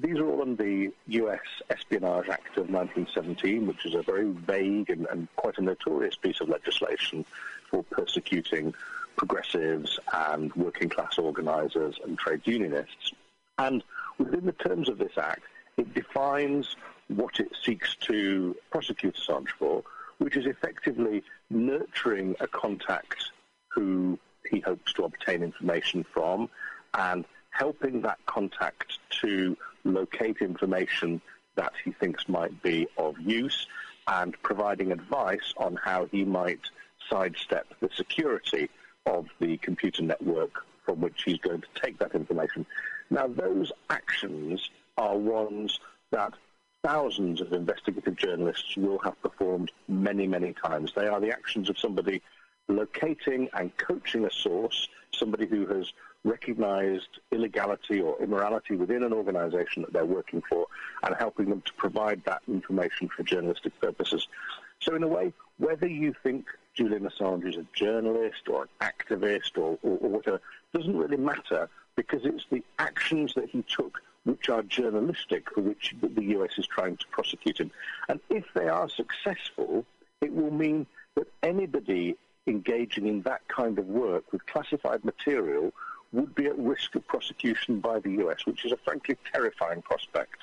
These 0.00 0.18
are 0.18 0.26
all 0.26 0.42
under 0.42 0.62
the 0.62 0.92
US 1.06 1.40
Espionage 1.70 2.28
Act 2.28 2.56
of 2.56 2.70
1917, 2.70 3.66
which 3.66 3.84
is 3.84 3.94
a 3.94 4.02
very 4.02 4.30
vague 4.30 4.90
and, 4.90 5.06
and 5.10 5.26
quite 5.34 5.58
a 5.58 5.62
notorious 5.62 6.14
piece 6.14 6.40
of 6.40 6.48
legislation 6.48 7.24
for 7.68 7.82
persecuting 7.82 8.74
progressives 9.16 9.98
and 10.12 10.54
working 10.54 10.88
class 10.88 11.18
organisers 11.18 11.96
and 12.04 12.16
trade 12.16 12.42
unionists. 12.44 13.12
And 13.58 13.82
within 14.18 14.46
the 14.46 14.52
terms 14.52 14.88
of 14.88 14.98
this 14.98 15.18
act, 15.18 15.42
it 15.76 15.92
defines 15.94 16.76
what 17.08 17.40
it 17.40 17.50
seeks 17.64 17.96
to 18.02 18.54
prosecute 18.70 19.16
Assange 19.16 19.50
for, 19.58 19.82
which 20.18 20.36
is 20.36 20.46
effectively 20.46 21.24
nurturing 21.50 22.36
a 22.38 22.46
contact 22.46 23.32
who 23.68 24.16
he 24.48 24.60
hopes 24.60 24.92
to 24.92 25.04
obtain 25.04 25.42
information 25.42 26.04
from 26.04 26.48
and 26.94 27.24
helping 27.50 28.02
that 28.02 28.18
contact 28.26 28.98
to 29.20 29.56
locate 29.84 30.38
information 30.40 31.20
that 31.56 31.72
he 31.84 31.92
thinks 31.92 32.28
might 32.28 32.62
be 32.62 32.86
of 32.96 33.18
use 33.20 33.66
and 34.06 34.40
providing 34.42 34.92
advice 34.92 35.52
on 35.56 35.76
how 35.76 36.06
he 36.06 36.24
might 36.24 36.60
sidestep 37.10 37.66
the 37.80 37.90
security 37.94 38.70
of 39.06 39.26
the 39.40 39.56
computer 39.58 40.02
network 40.02 40.64
from 40.84 41.00
which 41.00 41.22
he's 41.24 41.38
going 41.38 41.60
to 41.60 41.80
take 41.80 41.98
that 41.98 42.14
information. 42.14 42.64
Now, 43.10 43.26
those 43.26 43.72
actions 43.90 44.70
are 44.96 45.16
ones 45.16 45.80
that 46.10 46.34
thousands 46.82 47.40
of 47.40 47.52
investigative 47.52 48.16
journalists 48.16 48.76
will 48.76 48.98
have 49.00 49.20
performed 49.22 49.70
many, 49.88 50.26
many 50.26 50.52
times. 50.52 50.92
They 50.94 51.06
are 51.06 51.20
the 51.20 51.32
actions 51.32 51.68
of 51.68 51.78
somebody 51.78 52.22
locating 52.68 53.48
and 53.54 53.76
coaching 53.76 54.24
a 54.24 54.30
source, 54.30 54.88
somebody 55.12 55.46
who 55.46 55.66
has 55.66 55.92
recognized 56.24 57.20
illegality 57.30 58.00
or 58.00 58.20
immorality 58.22 58.76
within 58.76 59.02
an 59.02 59.12
organization 59.12 59.82
that 59.82 59.92
they're 59.92 60.04
working 60.04 60.42
for, 60.48 60.66
and 61.02 61.14
helping 61.16 61.48
them 61.48 61.60
to 61.62 61.72
provide 61.74 62.22
that 62.24 62.42
information 62.48 63.08
for 63.08 63.22
journalistic 63.22 63.78
purposes. 63.80 64.26
So, 64.80 64.94
in 64.94 65.02
a 65.02 65.08
way, 65.08 65.32
whether 65.58 65.86
you 65.86 66.14
think 66.22 66.46
Julian 66.74 67.08
Assange 67.08 67.48
is 67.48 67.56
a 67.56 67.66
journalist 67.74 68.48
or 68.48 68.62
an 68.62 68.68
activist 68.80 69.56
or, 69.56 69.78
or, 69.82 69.98
or 69.98 70.10
whatever 70.10 70.40
doesn't 70.72 70.96
really 70.96 71.16
matter 71.16 71.68
because 71.96 72.24
it's 72.24 72.44
the 72.50 72.62
actions 72.78 73.34
that 73.34 73.48
he 73.50 73.62
took 73.62 74.00
which 74.24 74.48
are 74.48 74.62
journalistic 74.62 75.50
for 75.52 75.62
which 75.62 75.94
the 76.02 76.24
US 76.36 76.50
is 76.58 76.66
trying 76.66 76.96
to 76.98 77.06
prosecute 77.10 77.58
him. 77.58 77.70
And 78.08 78.20
if 78.28 78.44
they 78.54 78.68
are 78.68 78.88
successful, 78.88 79.84
it 80.20 80.32
will 80.32 80.50
mean 80.50 80.86
that 81.16 81.26
anybody 81.42 82.16
engaging 82.46 83.06
in 83.06 83.22
that 83.22 83.46
kind 83.48 83.78
of 83.78 83.86
work 83.86 84.32
with 84.32 84.46
classified 84.46 85.04
material 85.04 85.72
would 86.12 86.34
be 86.34 86.46
at 86.46 86.58
risk 86.58 86.94
of 86.94 87.06
prosecution 87.06 87.80
by 87.80 88.00
the 88.00 88.10
US, 88.24 88.46
which 88.46 88.64
is 88.64 88.72
a 88.72 88.76
frankly 88.76 89.16
terrifying 89.32 89.82
prospect. 89.82 90.36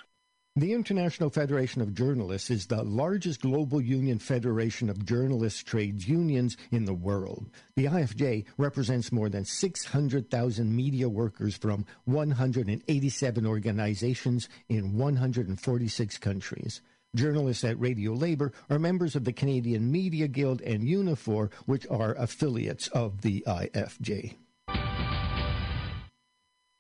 The 0.58 0.72
International 0.72 1.30
Federation 1.30 1.82
of 1.82 1.94
Journalists 1.94 2.50
is 2.50 2.68
the 2.68 2.82
largest 2.82 3.42
global 3.42 3.82
union 3.82 4.20
federation 4.20 4.90
of 4.90 5.06
journalists' 5.06 5.62
trades 5.62 6.08
unions 6.08 6.56
in 6.72 6.86
the 6.86 6.94
world. 6.94 7.50
The 7.76 7.88
IFJ 7.88 8.46
represents 8.58 9.12
more 9.12 9.28
than 9.28 9.44
600,000 9.44 10.74
media 10.74 11.10
workers 11.10 11.58
from 11.58 11.86
187 12.06 13.46
organizations 13.46 14.48
in 14.70 14.98
146 14.98 16.18
countries. 16.20 16.82
Journalists 17.16 17.66
at 17.66 17.78
Radio 17.78 18.14
Labour 18.14 18.54
are 18.70 18.80
members 18.80 19.18
of 19.18 19.26
the 19.26 19.34
Canadian 19.34 19.92
Media 19.92 20.30
Guild 20.30 20.62
and 20.62 20.84
Unifor, 20.84 21.52
which 21.66 21.86
are 21.90 22.16
affiliates 22.16 22.88
of 22.90 23.24
the 23.24 23.44
IFJ. 23.46 24.36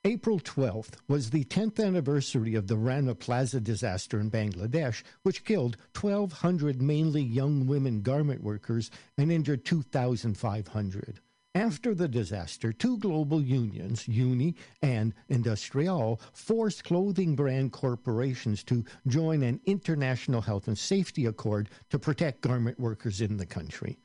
April 0.07 0.39
12th 0.39 0.97
was 1.07 1.31
the 1.31 1.45
10th 1.45 1.83
anniversary 1.83 2.53
of 2.53 2.67
the 2.67 2.77
Rana 2.77 3.15
Plaza 3.15 3.59
disaster 3.59 4.19
in 4.19 4.29
Bangladesh, 4.29 5.01
which 5.23 5.43
killed 5.43 5.77
1,200 5.99 6.79
mainly 6.79 7.23
young 7.23 7.65
women 7.65 8.03
garment 8.03 8.43
workers 8.43 8.91
and 9.17 9.31
injured 9.31 9.65
2,500. 9.65 11.21
After 11.55 11.95
the 11.95 12.07
disaster, 12.07 12.71
two 12.71 12.99
global 12.99 13.41
unions, 13.41 14.07
Uni 14.07 14.53
and 14.83 15.11
IndustriALL, 15.31 16.19
forced 16.33 16.83
clothing 16.83 17.35
brand 17.35 17.71
corporations 17.71 18.63
to 18.65 18.85
join 19.07 19.41
an 19.41 19.59
international 19.65 20.41
health 20.41 20.67
and 20.67 20.77
safety 20.77 21.25
accord 21.25 21.67
to 21.89 21.97
protect 21.97 22.41
garment 22.41 22.79
workers 22.79 23.21
in 23.21 23.37
the 23.37 23.45
country. 23.47 23.97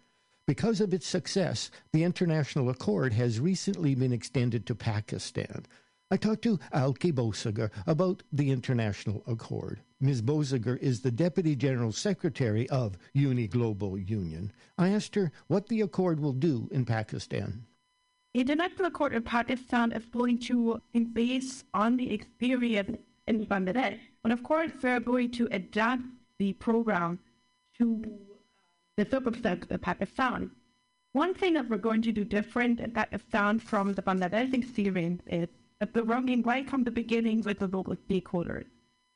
Because 0.47 0.81
of 0.81 0.95
its 0.95 1.07
success, 1.07 1.71
the 1.93 2.05
international 2.05 2.71
accord 2.71 3.13
has 3.13 3.39
recently 3.39 3.95
been 3.95 4.15
extended 4.15 4.67
to 4.67 4.75
Pakistan. 4.75 5.67
I 6.13 6.17
talked 6.17 6.43
to 6.43 6.59
Alke 6.75 7.13
Boessiger 7.13 7.71
about 7.87 8.25
the 8.33 8.51
international 8.51 9.23
accord. 9.29 9.81
Ms. 10.01 10.23
Boessiger 10.23 10.77
is 10.79 11.03
the 11.03 11.13
Deputy 11.13 11.55
General 11.55 11.93
Secretary 11.93 12.69
of 12.69 12.99
UNI 13.13 13.47
Global 13.47 13.97
Union. 13.97 14.51
I 14.77 14.89
asked 14.89 15.15
her 15.15 15.31
what 15.47 15.69
the 15.69 15.83
accord 15.83 16.19
will 16.19 16.33
do 16.33 16.69
in 16.73 16.85
Pakistan. 16.85 17.65
The 18.35 18.41
International 18.41 18.87
Accord 18.87 19.13
in 19.13 19.23
Pakistan 19.23 19.93
is 19.93 20.05
going 20.07 20.41
to 20.41 20.83
be 20.93 21.05
based 21.05 21.65
on 21.75 21.97
the 21.97 22.13
experience 22.13 22.99
in 23.29 23.47
Bangladesh. 23.47 24.01
And 24.25 24.33
of 24.33 24.43
course, 24.43 24.73
we're 24.83 24.99
going 24.99 25.31
to 25.33 25.47
adapt 25.53 26.03
the 26.39 26.55
program 26.55 27.21
to 27.79 28.03
the 28.97 29.07
circumstances 29.09 29.71
of 29.71 29.81
Pakistan. 29.81 30.51
One 31.13 31.35
thing 31.35 31.55
that 31.55 31.69
we're 31.69 31.79
going 31.79 32.03
to 32.03 32.11
do 32.11 32.25
different 32.25 32.81
in 32.81 32.91
Pakistan 32.91 33.61
from 33.61 33.93
the 33.93 34.03
Bangladesh 34.03 34.55
experience 34.55 35.23
is 35.29 35.49
that 35.81 35.95
we're 35.95 36.05
working 36.05 36.43
right 36.43 36.69
from 36.69 36.85
the 36.85 36.91
beginning 36.91 37.41
with 37.43 37.59
the 37.59 37.67
local 37.67 37.97
stakeholders. 37.97 38.67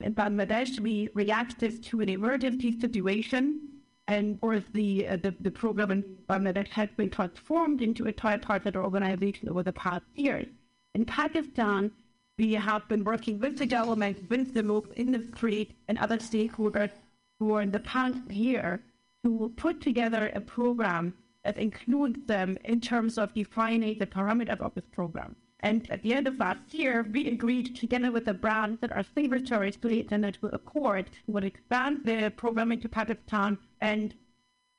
In 0.01 0.15
Bangladesh, 0.15 0.81
we 0.81 1.11
reacted 1.15 1.83
to 1.85 2.01
an 2.01 2.09
emergency 2.09 2.81
situation, 2.81 3.61
and 4.09 4.41
course, 4.41 4.65
the, 4.73 5.07
uh, 5.07 5.17
the, 5.17 5.35
the 5.41 5.51
program 5.51 5.91
in 5.91 6.03
Bangladesh 6.29 6.69
has 6.69 6.89
been 6.97 7.11
transformed 7.11 7.83
into 7.83 8.07
a 8.07 8.12
tripartite 8.12 8.77
organization 8.77 9.49
over 9.51 9.62
the 9.62 9.73
past 9.73 10.05
years. 10.15 10.47
In 10.95 11.05
Pakistan, 11.05 11.91
we 12.39 12.55
have 12.55 12.89
been 12.89 13.05
working 13.05 13.39
with 13.39 13.59
the 13.59 13.67
government, 13.67 14.29
with 14.31 14.55
the 14.55 14.62
local 14.62 14.93
industry, 14.97 15.77
and 15.89 15.99
other 15.99 16.19
stakeholders 16.19 16.91
for 17.39 17.65
the 17.67 17.81
past 17.81 18.31
year 18.31 18.81
to 19.23 19.53
put 19.57 19.81
together 19.81 20.33
a 20.35 20.41
program 20.41 21.15
that 21.45 21.59
includes 21.59 22.19
them 22.27 22.57
in 22.65 22.81
terms 22.81 23.19
of 23.19 23.35
defining 23.35 23.99
the 23.99 24.07
parameters 24.07 24.61
of 24.61 24.75
this 24.75 24.85
program. 24.93 25.37
And 25.65 25.91
at 25.91 26.03
the 26.03 26.12
end 26.12 26.29
of 26.29 26.39
last 26.39 26.75
year, 26.75 27.07
we 27.11 27.27
agreed 27.27 27.75
together 27.75 28.12
with 28.12 28.27
the 28.27 28.35
brands 28.35 28.83
that 28.83 28.93
are 28.93 29.03
signatories 29.15 29.77
to 29.77 29.89
the 29.89 30.01
International 30.01 30.51
Accord 30.53 31.09
will 31.27 31.43
expand 31.43 32.03
the 32.05 32.31
program 32.37 32.71
into 32.71 32.87
Pakistan 32.87 33.57
and 33.81 34.15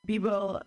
we 0.07 0.19
will 0.19 0.61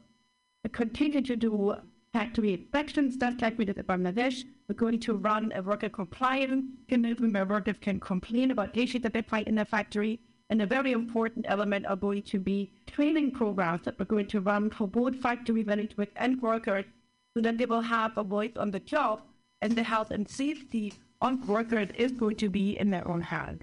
continue 0.72 1.22
to 1.22 1.36
do 1.36 1.76
factory 2.12 2.54
inspections 2.54 3.16
just 3.16 3.40
like 3.40 3.56
we 3.56 3.64
did 3.64 3.78
in 3.78 3.84
Bangladesh. 3.84 4.42
We're 4.66 4.74
going 4.74 4.98
to 4.98 5.14
run 5.14 5.52
a 5.54 5.62
worker 5.62 5.88
compliance 5.88 6.64
mechanism 6.90 7.32
where 7.32 7.46
workers 7.46 7.76
can 7.80 8.00
complain 8.00 8.50
about 8.50 8.76
issues 8.76 9.02
that 9.02 9.12
they 9.12 9.22
find 9.22 9.46
in 9.46 9.54
their 9.54 9.66
factory. 9.66 10.18
And 10.50 10.60
a 10.60 10.66
very 10.66 10.90
important 10.90 11.46
element 11.48 11.86
are 11.86 11.94
going 11.94 12.22
to 12.22 12.40
be 12.40 12.72
training 12.88 13.30
programs 13.30 13.84
that 13.84 13.96
we're 14.00 14.06
going 14.06 14.26
to 14.34 14.40
run 14.40 14.70
for 14.70 14.88
both 14.88 15.14
factory 15.20 15.62
management 15.62 16.10
and 16.16 16.42
workers 16.42 16.86
so 17.34 17.40
that 17.40 17.56
they 17.56 17.66
will 17.66 17.82
have 17.82 18.18
a 18.18 18.24
voice 18.24 18.56
on 18.56 18.72
the 18.72 18.80
job 18.80 19.20
and 19.60 19.74
the 19.74 19.82
health 19.82 20.10
and 20.10 20.28
safety 20.28 20.94
of 21.20 21.48
workers 21.48 21.88
is 21.96 22.12
going 22.12 22.36
to 22.36 22.48
be 22.48 22.78
in 22.78 22.90
their 22.90 23.06
own 23.08 23.20
hands. 23.20 23.62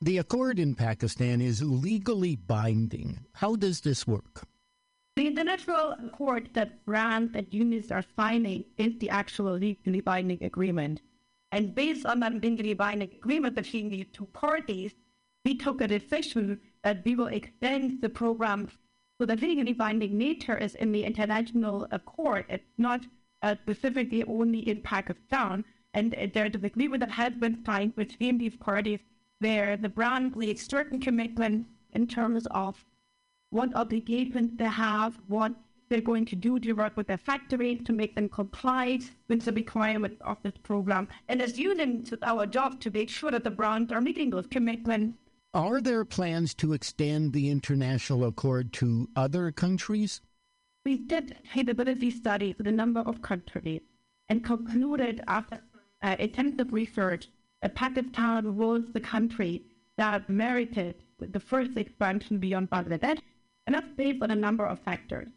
The 0.00 0.18
accord 0.18 0.58
in 0.58 0.74
Pakistan 0.74 1.40
is 1.40 1.62
legally 1.62 2.36
binding. 2.36 3.20
How 3.32 3.56
does 3.56 3.80
this 3.80 4.06
work? 4.06 4.46
The 5.16 5.26
international 5.26 5.94
accord 6.06 6.50
that 6.54 6.84
brands 6.86 7.34
and 7.34 7.46
unions 7.50 7.90
are 7.90 8.04
signing 8.16 8.64
is 8.78 8.98
the 8.98 9.10
actual 9.10 9.52
legally 9.52 10.00
binding 10.00 10.42
agreement. 10.42 11.02
And 11.52 11.74
based 11.74 12.06
on 12.06 12.20
that 12.20 12.40
legally 12.40 12.74
binding 12.74 13.10
agreement 13.12 13.56
between 13.56 13.90
the 13.90 14.04
two 14.04 14.26
parties, 14.26 14.92
we 15.44 15.56
took 15.56 15.80
a 15.80 15.88
decision 15.88 16.60
that 16.82 17.04
we 17.04 17.14
will 17.14 17.26
extend 17.26 18.00
the 18.00 18.08
program 18.08 18.68
so 19.20 19.26
the 19.26 19.36
legally 19.36 19.74
binding 19.74 20.16
nature 20.16 20.56
is 20.56 20.74
in 20.76 20.92
the 20.92 21.04
international 21.04 21.86
accord. 21.90 22.46
It's 22.48 22.64
not 22.78 23.04
uh, 23.42 23.54
specifically 23.62 24.24
only 24.24 24.60
in 24.68 24.82
Pakistan. 24.82 25.64
And 25.94 26.14
uh, 26.14 26.26
there's 26.32 26.54
an 26.54 26.64
agreement 26.64 27.00
that 27.00 27.10
has 27.10 27.32
been 27.34 27.64
signed 27.64 27.96
between 27.96 28.38
these 28.38 28.56
parties 28.56 29.00
where 29.40 29.76
the 29.76 29.88
brand 29.88 30.36
makes 30.36 30.66
certain 30.66 31.00
commitments 31.00 31.68
in 31.92 32.06
terms 32.06 32.46
of 32.50 32.84
what 33.50 33.74
obligations 33.74 34.52
they 34.56 34.64
have, 34.64 35.18
what 35.26 35.52
they're 35.88 36.00
going 36.00 36.24
to 36.24 36.36
do 36.36 36.58
to 36.60 36.72
work 36.72 36.96
with 36.96 37.08
their 37.08 37.18
factories 37.18 37.80
to 37.84 37.92
make 37.92 38.14
them 38.14 38.28
comply 38.28 39.00
with 39.28 39.42
the 39.44 39.52
requirements 39.52 40.16
of 40.20 40.36
this 40.42 40.54
program. 40.62 41.08
And 41.28 41.42
as 41.42 41.58
unions, 41.58 42.12
it's 42.12 42.22
our 42.22 42.46
job 42.46 42.80
to 42.80 42.90
make 42.90 43.08
sure 43.08 43.32
that 43.32 43.42
the 43.42 43.50
brands 43.50 43.90
are 43.90 44.00
meeting 44.00 44.30
those 44.30 44.46
commitments. 44.46 45.18
Are 45.52 45.80
there 45.80 46.04
plans 46.04 46.54
to 46.54 46.74
extend 46.74 47.32
the 47.32 47.50
international 47.50 48.24
accord 48.24 48.72
to 48.74 49.08
other 49.16 49.50
countries? 49.50 50.20
We 50.86 50.96
did 50.96 51.36
feasibility 51.52 52.10
studies 52.10 52.56
with 52.56 52.66
a 52.66 52.72
number 52.72 53.00
of 53.00 53.20
countries 53.20 53.82
and 54.30 54.42
concluded 54.42 55.20
after 55.26 55.60
uh, 56.02 56.16
intensive 56.18 56.72
research 56.72 57.28
that 57.60 57.74
Pakistan 57.74 58.56
was 58.56 58.84
the 58.94 59.00
country 59.00 59.62
that 59.98 60.30
merited 60.30 60.94
the 61.18 61.38
first 61.38 61.76
expansion 61.76 62.38
beyond 62.38 62.70
Bangladesh, 62.70 63.20
and 63.66 63.74
that's 63.74 63.92
based 63.94 64.22
on 64.22 64.30
a 64.30 64.34
number 64.34 64.64
of 64.64 64.78
factors. 64.78 65.28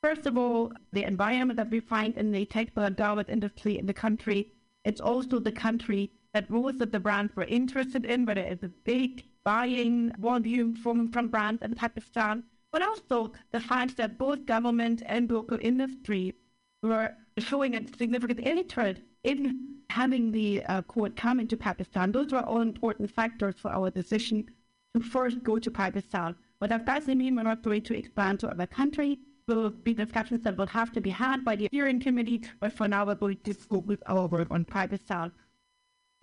First 0.00 0.26
of 0.26 0.38
all, 0.38 0.72
the 0.92 1.02
environment 1.02 1.56
that 1.56 1.70
we 1.70 1.80
find 1.80 2.16
in 2.16 2.30
the 2.30 2.44
textile 2.46 2.84
and 2.84 2.96
garment 2.96 3.28
industry 3.28 3.76
in 3.78 3.86
the 3.86 3.94
country. 3.94 4.52
It's 4.84 5.00
also 5.00 5.40
the 5.40 5.50
country 5.50 6.12
that 6.34 6.50
most 6.50 6.80
of 6.80 6.92
the 6.92 7.00
brands 7.00 7.34
were 7.34 7.44
interested 7.44 8.04
in, 8.04 8.26
whether 8.26 8.42
it's 8.42 8.62
a 8.62 8.68
big 8.68 9.24
buying 9.42 10.12
volume 10.18 10.76
from, 10.76 11.10
from 11.10 11.28
brands 11.28 11.62
in 11.62 11.74
Pakistan, 11.74 12.44
but 12.74 12.82
also 12.82 13.30
the 13.52 13.60
fact 13.60 13.96
that 13.96 14.18
both 14.18 14.44
government 14.46 15.00
and 15.06 15.30
local 15.30 15.56
industry 15.60 16.34
were 16.82 17.14
showing 17.38 17.76
a 17.76 17.86
significant 17.96 18.40
interest 18.40 19.00
in 19.22 19.76
having 19.90 20.32
the 20.32 20.60
uh, 20.64 20.82
court 20.82 21.14
come 21.14 21.38
into 21.38 21.56
Pakistan. 21.56 22.10
Those 22.10 22.32
were 22.32 22.40
all 22.40 22.62
important 22.62 23.12
factors 23.12 23.54
for 23.62 23.70
our 23.70 23.90
decision 23.90 24.50
to 24.92 25.00
first 25.00 25.40
go 25.44 25.60
to 25.60 25.70
Pakistan. 25.70 26.34
But 26.58 26.70
that 26.70 26.84
doesn't 26.84 27.16
mean 27.16 27.36
we're 27.36 27.44
not 27.44 27.62
going 27.62 27.82
to 27.82 27.96
expand 27.96 28.40
to 28.40 28.48
other 28.48 28.66
countries. 28.66 29.18
There 29.46 29.56
will 29.56 29.70
be 29.70 29.94
discussions 29.94 30.42
that 30.42 30.56
will 30.56 30.66
have 30.66 30.90
to 30.94 31.00
be 31.00 31.10
had 31.10 31.44
by 31.44 31.54
the 31.54 31.68
steering 31.68 32.00
committee, 32.00 32.42
but 32.58 32.72
for 32.72 32.88
now 32.88 33.06
we're 33.06 33.14
going 33.14 33.38
to 33.44 33.54
focus 33.54 33.98
our 34.08 34.26
work 34.26 34.48
on 34.50 34.64
Pakistan. 34.64 35.30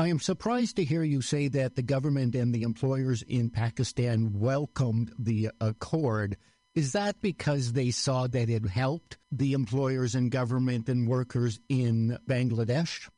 I 0.01 0.07
am 0.07 0.19
surprised 0.19 0.77
to 0.77 0.83
hear 0.83 1.03
you 1.03 1.21
say 1.21 1.47
that 1.49 1.75
the 1.75 1.83
government 1.83 2.33
and 2.33 2.55
the 2.55 2.63
employers 2.63 3.21
in 3.21 3.51
Pakistan 3.51 4.33
welcomed 4.33 5.13
the 5.19 5.51
accord. 5.61 6.37
Is 6.73 6.93
that 6.93 7.21
because 7.21 7.73
they 7.73 7.91
saw 7.91 8.25
that 8.25 8.49
it 8.49 8.65
helped 8.65 9.19
the 9.31 9.53
employers 9.53 10.15
and 10.15 10.31
government 10.31 10.89
and 10.89 11.07
workers 11.07 11.59
in 11.69 12.17
Bangladesh? 12.27 13.11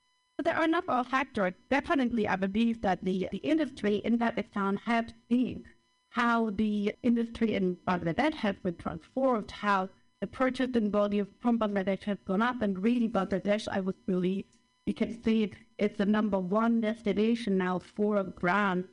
There 0.43 0.53
are 0.53 0.65
a 0.65 0.67
number 0.67 0.91
of 0.91 1.07
factors. 1.07 1.53
Definitely, 1.69 2.27
I 2.27 2.35
believe 2.35 2.81
that 2.81 3.01
the, 3.01 3.29
the 3.31 3.37
industry 3.37 4.01
in 4.03 4.19
Pakistan 4.19 4.75
has 4.85 5.05
seen 5.29 5.63
how 6.09 6.49
the 6.49 6.93
industry 7.01 7.53
in 7.53 7.77
Bangladesh 7.87 8.33
has 8.33 8.57
been 8.61 8.75
transformed, 8.75 9.51
how 9.51 9.87
the 10.19 10.27
purchasing 10.27 10.91
volume 10.91 11.29
from 11.39 11.59
Bangladesh 11.59 12.03
has 12.03 12.17
gone 12.25 12.41
up, 12.41 12.61
and 12.61 12.83
really 12.83 13.07
Bangladesh, 13.07 13.69
I 13.71 13.79
would 13.79 14.05
believe, 14.05 14.43
you 14.85 14.93
can 14.93 15.23
see 15.23 15.43
it, 15.43 15.53
it's 15.83 15.97
the 15.97 16.05
number 16.05 16.39
one 16.39 16.79
destination 16.79 17.57
now 17.57 17.79
for 17.79 18.17
a 18.17 18.23
brand. 18.23 18.85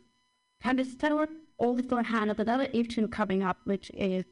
Pakistan 0.61 1.29
also 1.59 1.97
has 1.99 2.39
another 2.39 2.69
issue 2.73 3.07
coming 3.07 3.43
up, 3.43 3.59
which 3.65 3.91
is 3.95 4.25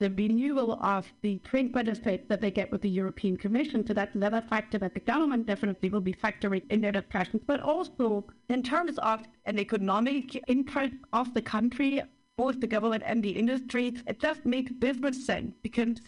the 0.00 0.10
renewal 0.10 0.72
of 0.80 1.12
the 1.22 1.38
trade 1.38 1.72
benefits 1.72 2.24
that 2.28 2.40
they 2.40 2.50
get 2.50 2.70
with 2.70 2.82
the 2.82 2.88
European 2.88 3.36
Commission. 3.36 3.86
So 3.86 3.94
that's 3.94 4.14
another 4.14 4.42
factor 4.48 4.78
that 4.78 4.94
the 4.94 5.00
government 5.00 5.46
definitely 5.46 5.88
will 5.88 6.00
be 6.00 6.12
factoring 6.12 6.62
in 6.70 6.80
their 6.80 6.92
discussions. 6.92 7.42
But 7.46 7.60
also 7.60 8.24
in 8.48 8.62
terms 8.62 8.98
of 8.98 9.22
an 9.46 9.58
economic 9.58 10.40
interest 10.48 10.94
of 11.12 11.34
the 11.34 11.42
country, 11.42 12.02
both 12.36 12.60
the 12.60 12.66
government 12.66 13.02
and 13.06 13.22
the 13.22 13.30
industry, 13.30 13.94
it 14.06 14.20
just 14.20 14.44
makes 14.44 14.72
business 14.72 15.26
sense 15.26 15.52
because 15.62 16.00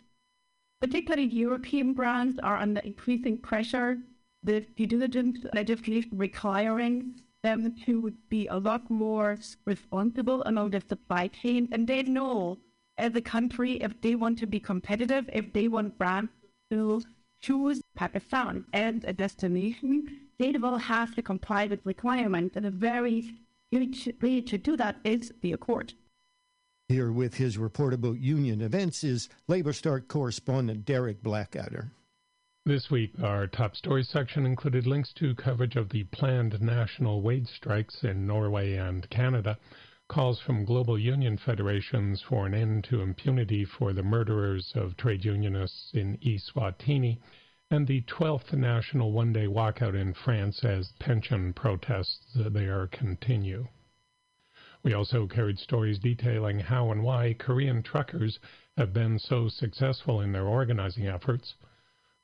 particularly 0.81 1.29
European 1.29 1.95
brands 1.95 2.39
are 2.41 2.57
under 2.57 2.81
increasing 2.81 3.39
pressure. 3.39 3.99
The 4.47 4.61
due 4.77 4.87
diligence 4.87 5.45
legislation 5.55 6.11
requiring 6.15 7.21
them 7.43 7.75
to 7.85 8.15
be 8.29 8.47
a 8.47 8.57
lot 8.57 8.89
more 8.89 9.37
responsible 9.65 10.45
along 10.47 10.71
the 10.71 10.81
supply 10.89 11.27
chain, 11.27 11.69
and 11.73 11.89
they 11.89 12.05
know 12.05 12.59
as 12.97 13.17
a 13.17 13.21
country, 13.21 13.73
if 13.83 14.01
they 14.01 14.15
want 14.15 14.39
to 14.39 14.47
be 14.47 14.61
competitive, 14.61 15.29
if 15.33 15.53
they 15.53 15.67
want 15.67 15.99
brands 15.99 16.31
to 16.71 17.03
choose 17.41 17.83
Pakistan 17.97 18.65
as 18.73 19.03
a 19.03 19.13
destination, 19.13 20.29
they 20.39 20.53
will 20.53 20.79
have 20.79 21.13
to 21.17 21.23
comply 21.23 21.67
with 21.67 21.81
requirements. 21.85 22.57
And 22.57 22.67
a 22.67 22.71
very 22.71 23.35
huge 23.73 24.09
way 24.23 24.43
to 24.43 24.57
do 24.57 24.77
that 24.77 24.99
is 25.03 25.33
the 25.43 25.55
Accord. 25.55 25.95
Here 26.89 27.11
with 27.11 27.35
his 27.35 27.59
report 27.59 27.93
about 27.95 28.21
union 28.21 28.61
events 28.63 29.03
is 29.03 29.29
Labor 29.49 29.73
Start 29.73 30.07
correspondent 30.07 30.85
Derek 30.85 31.21
Blackadder. 31.21 31.91
This 32.69 32.91
week, 32.91 33.13
our 33.23 33.47
top 33.47 33.77
stories 33.77 34.09
section 34.09 34.45
included 34.45 34.89
links 34.89 35.13
to 35.13 35.37
coverage 35.37 35.77
of 35.77 35.89
the 35.89 36.03
planned 36.03 36.61
national 36.61 37.23
wage 37.23 37.47
strikes 37.47 38.03
in 38.03 38.27
Norway 38.27 38.75
and 38.75 39.09
Canada, 39.09 39.57
calls 40.09 40.41
from 40.41 40.65
global 40.65 40.99
union 40.99 41.37
federations 41.37 42.21
for 42.21 42.45
an 42.45 42.55
end 42.55 42.83
to 42.91 43.03
impunity 43.03 43.65
for 43.65 43.93
the 43.93 44.03
murderers 44.03 44.73
of 44.75 44.97
trade 44.97 45.25
unionists 45.25 45.93
in 45.95 46.19
Eswatini, 46.19 47.21
and 47.71 47.87
the 47.87 48.03
12th 48.03 48.53
national 48.53 49.13
one 49.13 49.33
day 49.33 49.47
walkout 49.47 49.95
in 49.95 50.13
France 50.13 50.65
as 50.65 50.91
pension 50.99 51.53
protests 51.53 52.33
there 52.35 52.89
continue. 52.89 53.69
We 54.83 54.93
also 54.93 55.29
carried 55.29 55.61
stories 55.61 56.01
detailing 56.01 56.59
how 56.59 56.91
and 56.91 57.05
why 57.05 57.37
Korean 57.39 57.85
truckers 57.85 58.41
have 58.77 58.93
been 58.93 59.21
so 59.21 59.49
successful 59.49 60.21
in 60.21 60.33
their 60.33 60.49
organizing 60.49 61.07
efforts, 61.07 61.55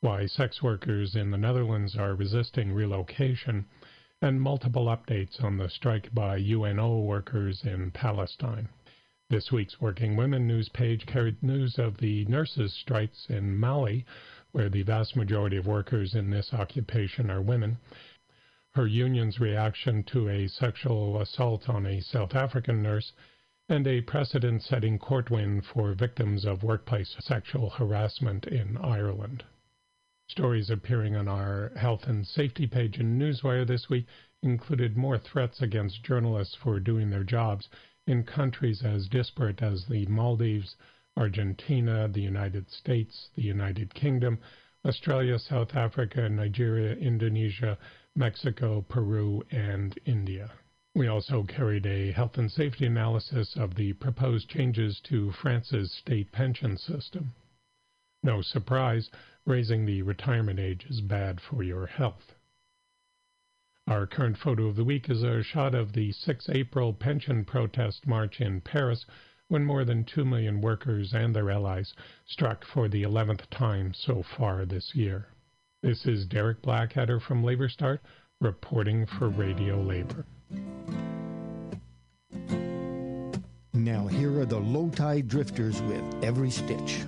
why 0.03 0.27
sex 0.27 0.61
workers 0.61 1.15
in 1.15 1.31
the 1.31 1.39
Netherlands 1.39 1.97
are 1.97 2.17
resisting 2.17 2.73
relocation, 2.73 3.65
and 4.21 4.43
multiple 4.43 4.87
updates 4.87 5.41
on 5.45 5.57
the 5.57 5.69
strike 5.69 6.13
by 6.13 6.37
UNO 6.37 6.99
workers 6.99 7.63
in 7.65 7.89
Palestine. 7.93 8.69
This 9.31 9.53
week's 9.53 9.81
Working 9.81 10.17
Women 10.17 10.45
news 10.45 10.69
page 10.69 11.07
carried 11.07 11.41
news 11.41 11.79
of 11.79 11.99
the 11.99 12.25
nurses' 12.25 12.75
strikes 12.75 13.27
in 13.31 13.57
Mali, 13.57 14.05
where 14.51 14.69
the 14.69 14.83
vast 14.83 15.15
majority 15.15 15.57
of 15.57 15.69
workers 15.69 16.17
in 16.17 16.31
this 16.31 16.53
occupation 16.53 17.31
are 17.31 17.41
women, 17.41 17.79
her 18.75 18.89
union's 18.89 19.39
reaction 19.39 20.03
to 20.03 20.29
a 20.29 20.49
sexual 20.49 21.21
assault 21.21 21.69
on 21.69 21.87
a 21.87 22.01
South 22.01 22.35
African 22.35 22.83
nurse, 22.83 23.13
and 23.69 23.87
a 23.87 24.01
precedent 24.01 24.63
setting 24.63 24.99
court 24.99 25.31
win 25.31 25.61
for 25.61 25.95
victims 25.95 26.45
of 26.45 26.65
workplace 26.65 27.15
sexual 27.21 27.71
harassment 27.71 28.49
in 28.49 28.77
Ireland. 28.79 29.45
Stories 30.33 30.71
appearing 30.71 31.15
on 31.15 31.29
our 31.29 31.73
health 31.77 32.05
and 32.05 32.27
safety 32.27 32.67
page 32.67 32.99
in 32.99 33.19
Newswire 33.19 33.67
this 33.67 33.91
week 33.91 34.07
included 34.43 34.97
more 34.97 35.19
threats 35.19 35.61
against 35.61 36.05
journalists 36.05 36.55
for 36.55 36.81
doing 36.81 37.11
their 37.11 37.23
jobs 37.23 37.69
in 38.07 38.25
countries 38.25 38.83
as 38.83 39.09
disparate 39.09 39.61
as 39.61 39.85
the 39.85 40.07
Maldives, 40.07 40.75
Argentina, 41.19 42.09
the 42.09 42.23
United 42.23 42.71
States, 42.71 43.29
the 43.37 43.43
United 43.43 43.93
Kingdom, 43.93 44.39
Australia, 44.87 45.39
South 45.39 45.77
Africa, 45.77 46.27
Nigeria, 46.31 46.95
Indonesia, 46.95 47.77
Mexico, 48.17 48.81
Peru, 48.89 49.43
and 49.51 49.99
India. 50.07 50.51
We 50.95 51.09
also 51.09 51.43
carried 51.43 51.85
a 51.85 52.11
health 52.11 52.39
and 52.39 52.51
safety 52.51 52.87
analysis 52.87 53.55
of 53.55 53.75
the 53.75 53.93
proposed 53.93 54.49
changes 54.49 54.99
to 55.11 55.31
France's 55.33 55.93
state 55.93 56.33
pension 56.33 56.79
system. 56.79 57.35
No 58.25 58.41
surprise, 58.41 59.11
raising 59.47 59.85
the 59.85 60.03
retirement 60.03 60.59
age 60.59 60.87
is 60.89 61.01
bad 61.01 61.41
for 61.41 61.63
your 61.63 61.87
health. 61.87 62.35
Our 63.89 64.07
current 64.07 64.39
photo 64.39 64.67
of 64.67 64.77
the 64.77 64.85
week 64.85 65.11
is 65.11 65.23
a 65.23 65.43
shot 65.43 65.75
of 65.75 65.93
the 65.93 66.13
6 66.13 66.49
April 66.51 66.93
pension 66.93 67.45
protest 67.45 68.07
march 68.07 68.41
in 68.41 68.61
Paris 68.61 69.05
when 69.49 69.65
more 69.65 69.85
than 69.85 70.05
2 70.05 70.25
million 70.25 70.61
workers 70.61 71.13
and 71.13 71.35
their 71.35 71.51
allies 71.51 71.93
struck 72.25 72.65
for 72.65 72.89
the 72.89 73.03
11th 73.03 73.51
time 73.51 73.93
so 73.93 74.23
far 74.23 74.65
this 74.65 74.95
year. 74.95 75.27
This 75.83 76.07
is 76.07 76.27
Derek 76.27 76.63
Blackadder 76.63 77.19
from 77.19 77.43
Labor 77.43 77.69
Start 77.69 78.01
reporting 78.41 79.05
for 79.05 79.29
Radio 79.29 79.83
Labor. 79.83 80.25
Now, 83.75 84.07
here 84.07 84.41
are 84.41 84.47
the 84.47 84.61
low 84.61 84.91
tide 84.91 85.29
drifters 85.29 85.83
with 85.83 86.25
every 86.25 86.51
stitch. 86.51 87.01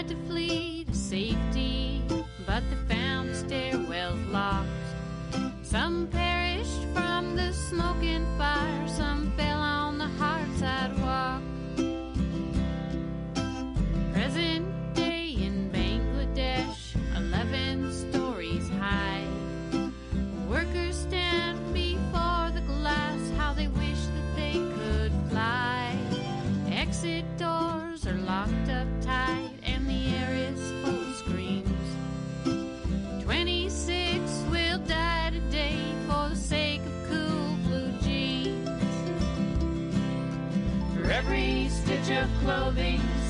Tried 0.00 0.08
to 0.08 0.16
flee 0.26 0.84
to 0.84 0.94
safety, 0.94 2.02
but 2.46 2.62
the 2.70 2.99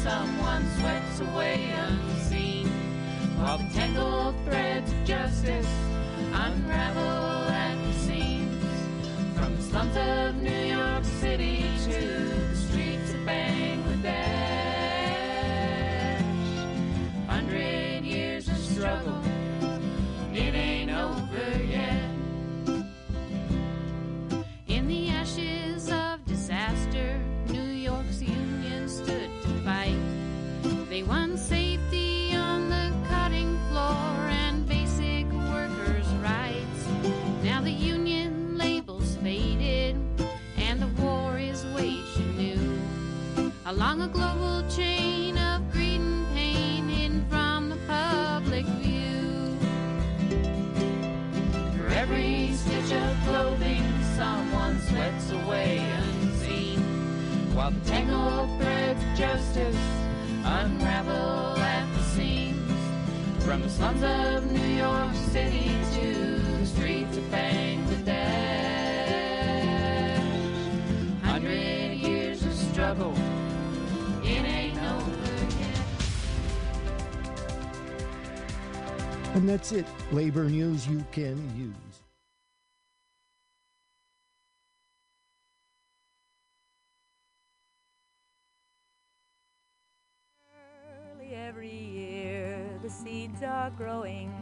someone 0.03 0.64
sweats 0.78 1.20
away 1.20 1.70
unseen. 1.72 2.68
While 3.38 3.59
the 3.59 3.68
tangled 3.74 4.34
threads 4.44 4.90
of 4.92 5.05
justice 5.05 5.68
unravel 6.32 7.48
at 7.51 7.76
the 7.84 7.92
seams. 7.92 8.64
From 9.34 9.57
the 9.57 9.62
slums 9.62 9.96
of 9.96 10.30
Along 43.71 44.01
a 44.01 44.09
global 44.09 44.68
chain 44.68 45.39
of 45.39 45.71
greed 45.71 46.01
and 46.01 46.27
pain 46.35 46.89
hidden 46.89 47.25
from 47.31 47.68
the 47.68 47.77
public 47.87 48.66
view. 48.66 49.57
For 51.79 51.87
every 51.95 52.53
stitch 52.55 52.93
of 52.93 53.16
clothing, 53.29 53.85
someone 54.16 54.81
sweats 54.81 55.31
away 55.31 55.89
unseen. 55.89 56.81
While 57.55 57.71
the 57.71 57.89
tangled 57.89 58.61
threads 58.61 59.05
of 59.05 59.16
justice 59.16 59.79
unravel 60.45 61.57
at 61.59 61.87
the 61.95 62.03
seams. 62.03 63.45
From 63.45 63.62
the 63.62 63.71
slums 63.71 64.03
of 64.03 64.51
New 64.51 64.66
York 64.66 65.14
City 65.31 65.71
to 65.95 66.39
the 66.59 66.66
streets 66.66 67.16
of 67.16 67.23
Bangladesh. 67.31 67.70
And 79.33 79.49
that's 79.49 79.70
it. 79.70 79.87
Labor 80.11 80.45
news 80.45 80.89
you 80.89 81.05
can 81.12 81.39
use. 81.57 81.72
Early 91.14 91.33
every 91.33 91.72
year 91.72 92.61
the 92.83 92.91
seeds 92.91 93.43
are 93.43 93.70
growing. 93.70 94.33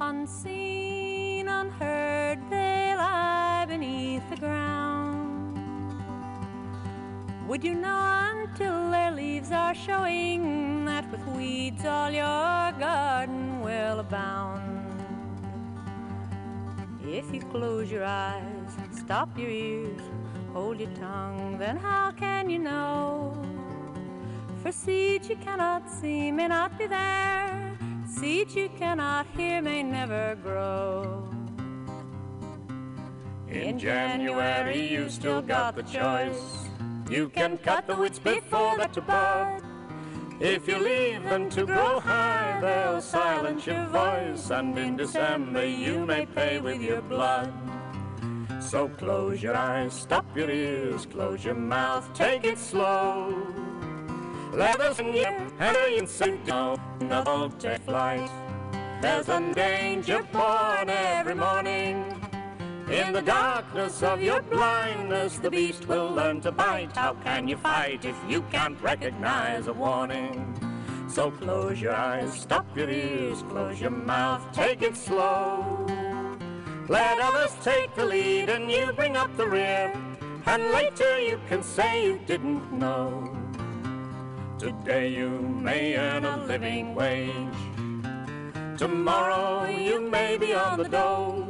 Unseen, 0.00 1.48
unheard, 1.48 2.38
they 2.48 2.94
lie 2.96 3.66
beneath 3.68 4.22
the 4.30 4.36
ground. 4.36 5.07
Would 7.48 7.64
you 7.64 7.74
know 7.74 8.30
until 8.34 8.90
their 8.90 9.10
leaves 9.10 9.52
are 9.52 9.74
showing 9.74 10.84
that 10.84 11.10
with 11.10 11.24
weeds 11.28 11.82
all 11.82 12.10
your 12.10 12.72
garden 12.78 13.62
will 13.62 14.00
abound? 14.00 14.84
If 17.02 17.32
you 17.32 17.40
close 17.40 17.90
your 17.90 18.04
eyes, 18.04 18.76
stop 18.92 19.30
your 19.38 19.48
ears, 19.48 20.02
hold 20.52 20.78
your 20.78 20.90
tongue, 20.90 21.56
then 21.58 21.78
how 21.78 22.10
can 22.10 22.50
you 22.50 22.58
know? 22.58 23.32
For 24.62 24.70
seeds 24.70 25.30
you 25.30 25.36
cannot 25.36 25.88
see 25.90 26.30
may 26.30 26.48
not 26.48 26.78
be 26.78 26.86
there, 26.86 27.78
seeds 28.06 28.54
you 28.54 28.68
cannot 28.78 29.26
hear 29.34 29.62
may 29.62 29.82
never 29.82 30.36
grow. 30.42 31.26
In 33.48 33.78
January, 33.78 34.86
you 34.86 35.08
still 35.08 35.40
got 35.40 35.76
the 35.76 35.82
choice. 35.82 36.67
You 37.10 37.30
can 37.30 37.56
cut 37.58 37.86
the 37.86 37.96
weeds 37.96 38.18
before 38.18 38.76
they're 38.76 38.88
to 38.88 39.00
bud. 39.00 39.62
If 40.40 40.68
you 40.68 40.78
leave 40.78 41.22
them 41.24 41.48
to 41.50 41.64
grow 41.64 42.00
high, 42.00 42.58
they'll 42.60 43.00
silence 43.00 43.66
your 43.66 43.86
voice, 43.86 44.50
and 44.50 44.78
in 44.78 44.96
December 44.96 45.66
you 45.66 46.04
may 46.04 46.26
pay 46.26 46.60
with 46.60 46.82
your 46.82 47.00
blood. 47.00 47.52
So 48.60 48.88
close 48.88 49.42
your 49.42 49.56
eyes, 49.56 49.94
stop 49.94 50.26
your 50.36 50.50
ears, 50.50 51.06
close 51.06 51.44
your 51.44 51.54
mouth, 51.54 52.12
take 52.12 52.44
it 52.44 52.58
slow. 52.58 53.34
Let 54.52 54.78
us 54.80 54.98
in 54.98 55.14
your 55.14 55.34
and 55.60 56.08
say 56.08 56.38
no, 56.46 56.76
no, 57.00 57.50
take 57.58 57.80
flight. 57.82 58.30
There's 59.00 59.28
a 59.28 59.40
danger 59.54 60.22
born 60.32 60.90
every 60.90 61.34
morning. 61.34 62.04
In 62.90 63.12
the 63.12 63.20
darkness 63.20 64.02
of 64.02 64.22
your 64.22 64.40
blindness, 64.40 65.38
the 65.38 65.50
beast 65.50 65.86
will 65.86 66.08
learn 66.08 66.40
to 66.40 66.50
bite. 66.50 66.96
How 66.96 67.12
can 67.22 67.46
you 67.46 67.58
fight 67.58 68.06
if 68.06 68.16
you 68.26 68.40
can't 68.50 68.80
recognize 68.80 69.66
a 69.66 69.74
warning? 69.74 70.54
So 71.06 71.30
close 71.30 71.82
your 71.82 71.94
eyes, 71.94 72.32
stop 72.32 72.66
your 72.74 72.88
ears, 72.88 73.42
close 73.42 73.78
your 73.78 73.90
mouth, 73.90 74.42
take 74.52 74.80
it 74.80 74.96
slow. 74.96 75.86
Let 76.88 77.18
others 77.20 77.54
take 77.62 77.94
the 77.94 78.06
lead 78.06 78.48
and 78.48 78.70
you 78.70 78.90
bring 78.94 79.18
up 79.18 79.36
the 79.36 79.46
rear. 79.46 79.92
And 80.46 80.62
later 80.72 81.20
you 81.20 81.38
can 81.46 81.62
say 81.62 82.04
you 82.04 82.18
didn't 82.24 82.72
know. 82.72 83.36
Today 84.58 85.10
you 85.10 85.28
may 85.28 85.94
earn 85.94 86.24
a 86.24 86.42
living 86.46 86.94
wage. 86.94 87.60
Tomorrow 88.78 89.68
you 89.68 90.00
may 90.00 90.38
be 90.38 90.54
on 90.54 90.78
the 90.78 90.88
dole. 90.88 91.47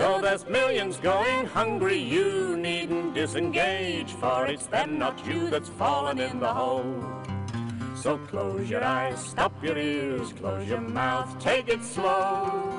Though 0.00 0.18
there's 0.18 0.46
millions 0.46 0.96
going 0.96 1.44
hungry, 1.44 1.98
you 1.98 2.56
needn't 2.56 3.12
disengage, 3.12 4.14
for 4.14 4.46
it's 4.46 4.64
them, 4.64 4.98
not 4.98 5.26
you, 5.26 5.50
that's 5.50 5.68
fallen 5.68 6.18
in 6.18 6.40
the 6.40 6.48
hole. 6.48 7.04
So 7.94 8.16
close 8.16 8.70
your 8.70 8.82
eyes, 8.82 9.22
stop 9.22 9.52
your 9.62 9.76
ears, 9.76 10.32
close 10.32 10.66
your 10.66 10.80
mouth, 10.80 11.38
take 11.38 11.68
it 11.68 11.84
slow. 11.84 12.72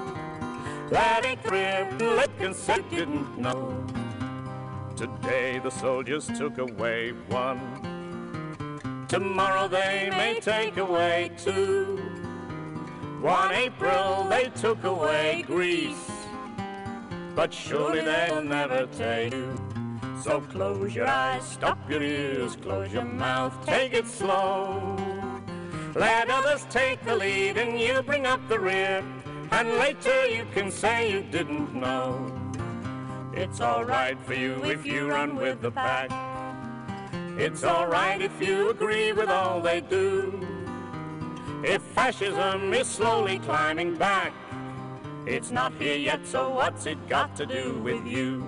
Let 0.89 1.23
it 1.23 1.37
rip, 1.45 2.01
let 2.01 2.35
consent 2.39 2.89
didn't 2.89 3.37
know. 3.37 3.85
Today 4.95 5.59
the 5.59 5.69
soldiers 5.69 6.25
took 6.25 6.57
away 6.57 7.11
one. 7.29 9.05
Tomorrow 9.07 9.67
they 9.67 10.09
may 10.09 10.39
take 10.39 10.77
away 10.77 11.29
two. 11.37 11.97
One 13.21 13.51
April 13.51 14.23
they 14.23 14.45
took 14.55 14.83
away 14.83 15.43
Greece. 15.45 16.20
But 17.35 17.53
surely 17.53 18.01
they'll 18.01 18.43
never 18.43 18.85
tell 18.87 19.23
you. 19.23 19.55
So 20.21 20.41
close 20.41 20.93
your 20.93 21.07
eyes, 21.07 21.43
stop 21.43 21.89
your 21.89 22.03
ears, 22.03 22.55
close 22.55 22.91
your 22.93 23.05
mouth, 23.05 23.65
take 23.65 23.93
it 23.93 24.07
slow. 24.07 24.95
Let 25.95 26.29
others 26.29 26.65
take 26.69 27.03
the 27.03 27.15
lead 27.15 27.57
and 27.57 27.79
you 27.79 28.01
bring 28.01 28.25
up 28.25 28.47
the 28.47 28.59
rear. 28.59 29.03
And 29.51 29.69
later 29.79 30.27
you 30.27 30.45
can 30.53 30.71
say 30.71 31.11
you 31.11 31.21
didn't 31.21 31.73
know. 31.73 32.31
It's 33.33 33.61
alright 33.61 34.21
for 34.23 34.33
you 34.33 34.63
if 34.65 34.85
you 34.85 35.09
run 35.09 35.35
with 35.35 35.61
the 35.61 35.71
pack. 35.71 36.11
It's 37.37 37.63
alright 37.63 38.21
if 38.21 38.41
you 38.41 38.69
agree 38.69 39.13
with 39.13 39.29
all 39.29 39.61
they 39.61 39.81
do. 39.81 40.47
If 41.63 41.81
fascism 41.81 42.73
is 42.73 42.87
slowly 42.87 43.39
climbing 43.39 43.95
back, 43.95 44.33
it's 45.25 45.51
not 45.51 45.73
here 45.79 45.97
yet, 45.97 46.25
so 46.25 46.49
what's 46.49 46.85
it 46.85 46.97
got 47.07 47.35
to 47.35 47.45
do 47.45 47.79
with 47.83 48.05
you? 48.05 48.45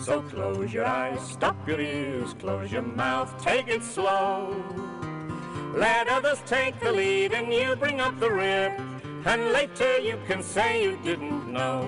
So 0.00 0.20
close 0.22 0.72
your 0.72 0.84
eyes, 0.84 1.20
stop 1.20 1.56
your 1.68 1.80
ears, 1.80 2.34
close 2.34 2.70
your 2.70 2.82
mouth, 2.82 3.32
take 3.42 3.68
it 3.68 3.82
slow. 3.82 4.54
Let 5.74 6.08
others 6.08 6.42
take 6.46 6.78
the 6.80 6.92
lead 6.92 7.32
and 7.32 7.52
you 7.52 7.76
bring 7.76 8.00
up 8.00 8.18
the 8.18 8.30
rear. 8.30 8.76
And 9.24 9.52
later 9.52 9.98
you 9.98 10.18
can 10.26 10.42
say 10.42 10.82
you 10.82 10.98
didn't 11.04 11.52
know. 11.52 11.82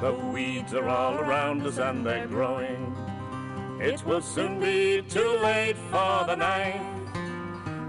The 0.00 0.12
weeds 0.12 0.74
are 0.74 0.88
all 0.88 1.14
around 1.14 1.66
us 1.66 1.78
and 1.78 2.04
they're 2.04 2.26
growing. 2.26 2.94
It 3.80 4.04
will 4.04 4.20
soon 4.20 4.60
be 4.60 5.02
too 5.08 5.38
late 5.42 5.76
for 5.90 6.24
the 6.26 6.36
night. 6.36 6.93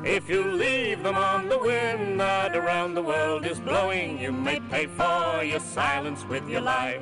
If 0.05 0.29
you 0.29 0.43
leave 0.43 1.01
them 1.01 1.15
on 1.15 1.49
the 1.49 1.57
wind 1.57 2.19
that 2.19 2.55
around 2.55 2.93
the 2.93 3.01
world 3.01 3.43
is 3.43 3.59
blowing, 3.59 4.19
you 4.19 4.31
may 4.31 4.59
pay 4.59 4.85
for 4.85 5.43
your 5.43 5.59
silence 5.59 6.23
with 6.25 6.47
your 6.47 6.61
life. 6.61 7.01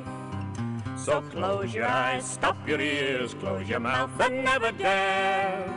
So 0.96 1.20
close 1.20 1.74
your 1.74 1.84
eyes, 1.84 2.24
stop 2.24 2.56
your 2.66 2.80
ears, 2.80 3.34
close 3.34 3.68
your 3.68 3.80
mouth, 3.80 4.18
and 4.18 4.42
never 4.42 4.72
dare. 4.72 5.68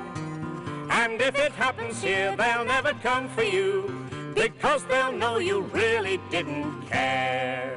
And 0.90 1.22
if 1.22 1.38
it 1.38 1.52
happens 1.52 2.02
here, 2.02 2.34
they'll 2.38 2.64
never 2.64 2.94
come 3.04 3.28
for 3.28 3.44
you, 3.44 4.08
because 4.34 4.86
they'll 4.86 5.12
know 5.12 5.38
you 5.38 5.64
really 5.74 6.22
didn't 6.32 6.84
care. 6.84 7.77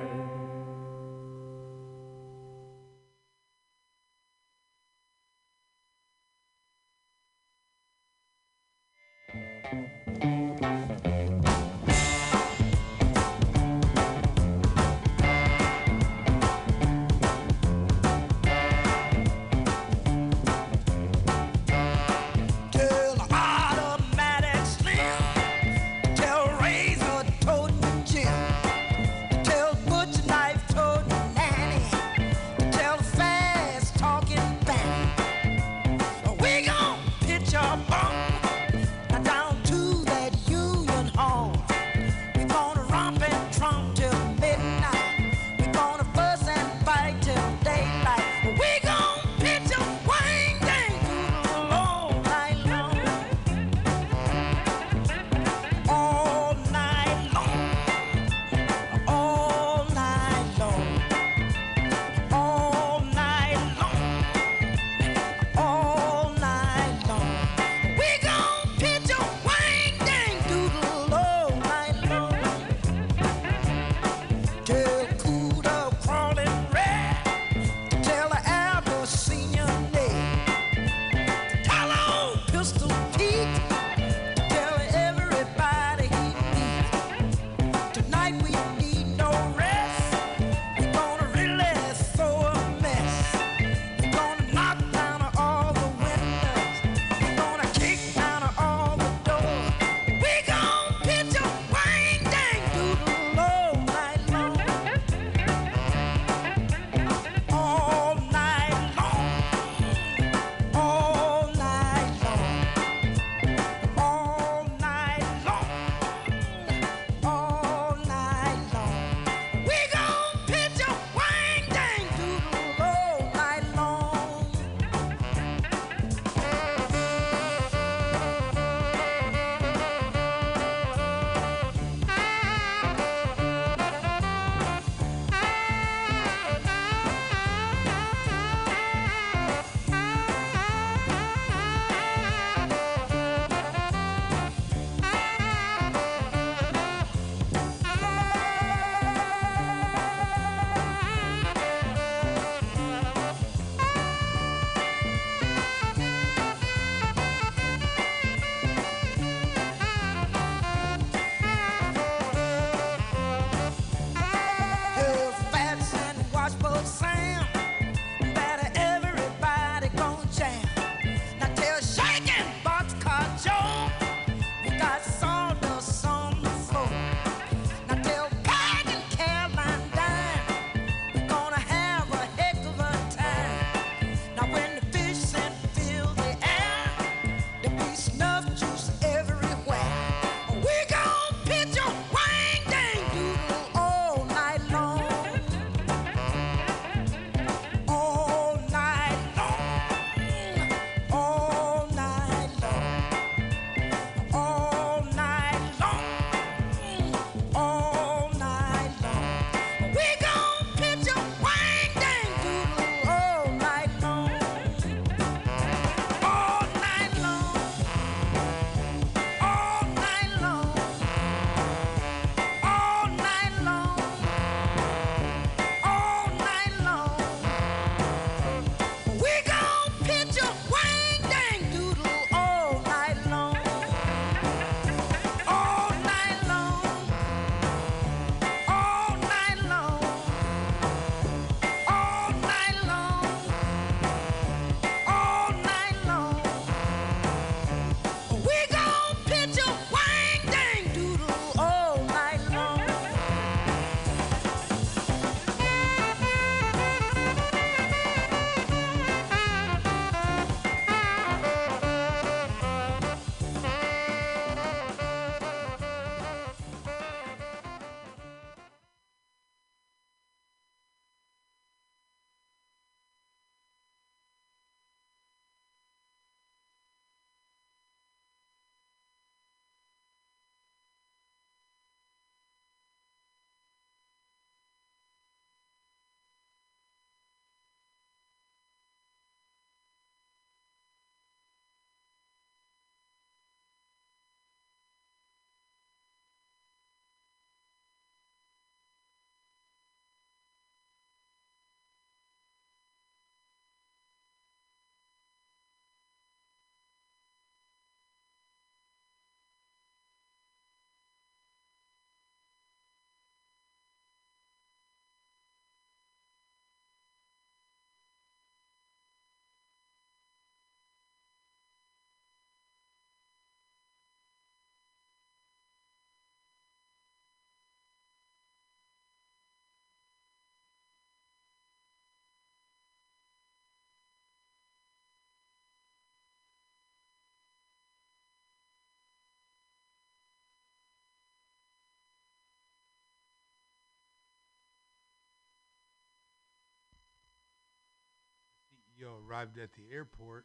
Yo 349.00 349.16
arrived 349.26 349.58
at 349.58 349.72
the 349.72 349.84
airport. 349.90 350.44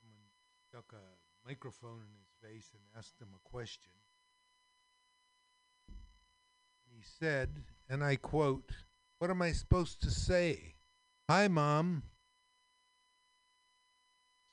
Someone 0.00 0.30
stuck 0.66 0.94
a 0.94 1.46
microphone 1.46 2.00
in 2.00 2.08
his 2.18 2.32
face 2.42 2.70
and 2.72 2.82
asked 2.96 3.20
him 3.20 3.28
a 3.34 3.48
question. 3.48 3.92
He 6.88 7.02
said, 7.20 7.64
and 7.90 8.02
I 8.02 8.16
quote, 8.16 8.70
What 9.18 9.28
am 9.28 9.42
I 9.42 9.52
supposed 9.52 10.00
to 10.04 10.10
say? 10.10 10.76
Hi, 11.28 11.48
Mom. 11.48 12.04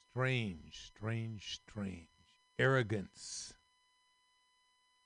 Strange, 0.09 0.91
strange, 0.93 1.61
strange. 1.65 2.09
Arrogance. 2.59 3.53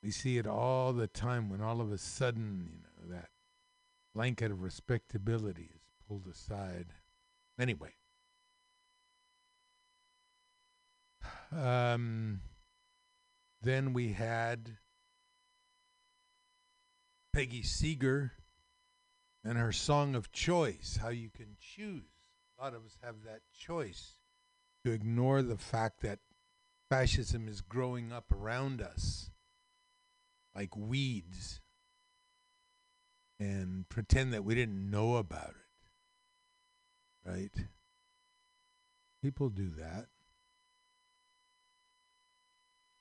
We 0.01 0.09
see 0.09 0.39
it 0.39 0.47
all 0.47 0.91
the 0.91 1.05
time 1.05 1.51
when 1.51 1.61
all 1.61 1.81
of 1.81 1.91
a 1.91 1.99
sudden, 1.99 2.69
you 2.73 2.79
know, 2.79 3.15
that 3.15 3.29
blanket 4.15 4.49
of 4.49 4.63
respectability 4.63 5.69
is 5.75 5.83
pulled 6.07 6.25
aside. 6.25 6.93
Anyway. 7.59 7.93
Um, 11.51 12.41
then 13.61 13.93
we 13.93 14.13
had 14.13 14.77
Peggy 17.33 17.63
Seeger 17.63 18.33
and 19.43 19.57
her 19.57 19.71
song 19.71 20.15
of 20.15 20.31
choice, 20.31 20.99
how 21.01 21.09
you 21.09 21.29
can 21.29 21.55
choose. 21.59 22.03
A 22.59 22.63
lot 22.63 22.73
of 22.73 22.85
us 22.85 22.97
have 23.01 23.23
that 23.25 23.41
choice 23.57 24.17
to 24.83 24.91
ignore 24.91 25.41
the 25.41 25.57
fact 25.57 26.01
that 26.01 26.19
fascism 26.89 27.47
is 27.47 27.61
growing 27.61 28.11
up 28.11 28.31
around 28.31 28.81
us 28.81 29.29
like 30.55 30.75
weeds 30.75 31.61
and 33.39 33.87
pretend 33.89 34.33
that 34.33 34.43
we 34.43 34.55
didn't 34.55 34.89
know 34.89 35.17
about 35.17 35.49
it. 35.49 35.66
Right? 37.27 37.51
People 39.21 39.49
do 39.49 39.69
that. 39.77 40.05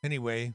Anyway, 0.03 0.53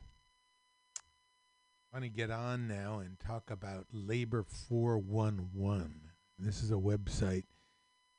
I 0.98 1.98
want 1.98 2.04
to 2.04 2.10
get 2.10 2.32
on 2.32 2.68
now 2.68 3.00
and 3.00 3.18
talk 3.20 3.50
about 3.50 3.86
Labor 3.94 4.44
411. 4.44 6.02
This 6.38 6.62
is 6.62 6.72
a 6.72 6.76
website. 6.76 7.46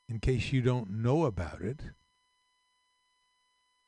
In 0.09 0.19
case 0.19 0.51
you 0.51 0.61
don't 0.61 0.89
know 0.89 1.25
about 1.25 1.61
it, 1.61 1.81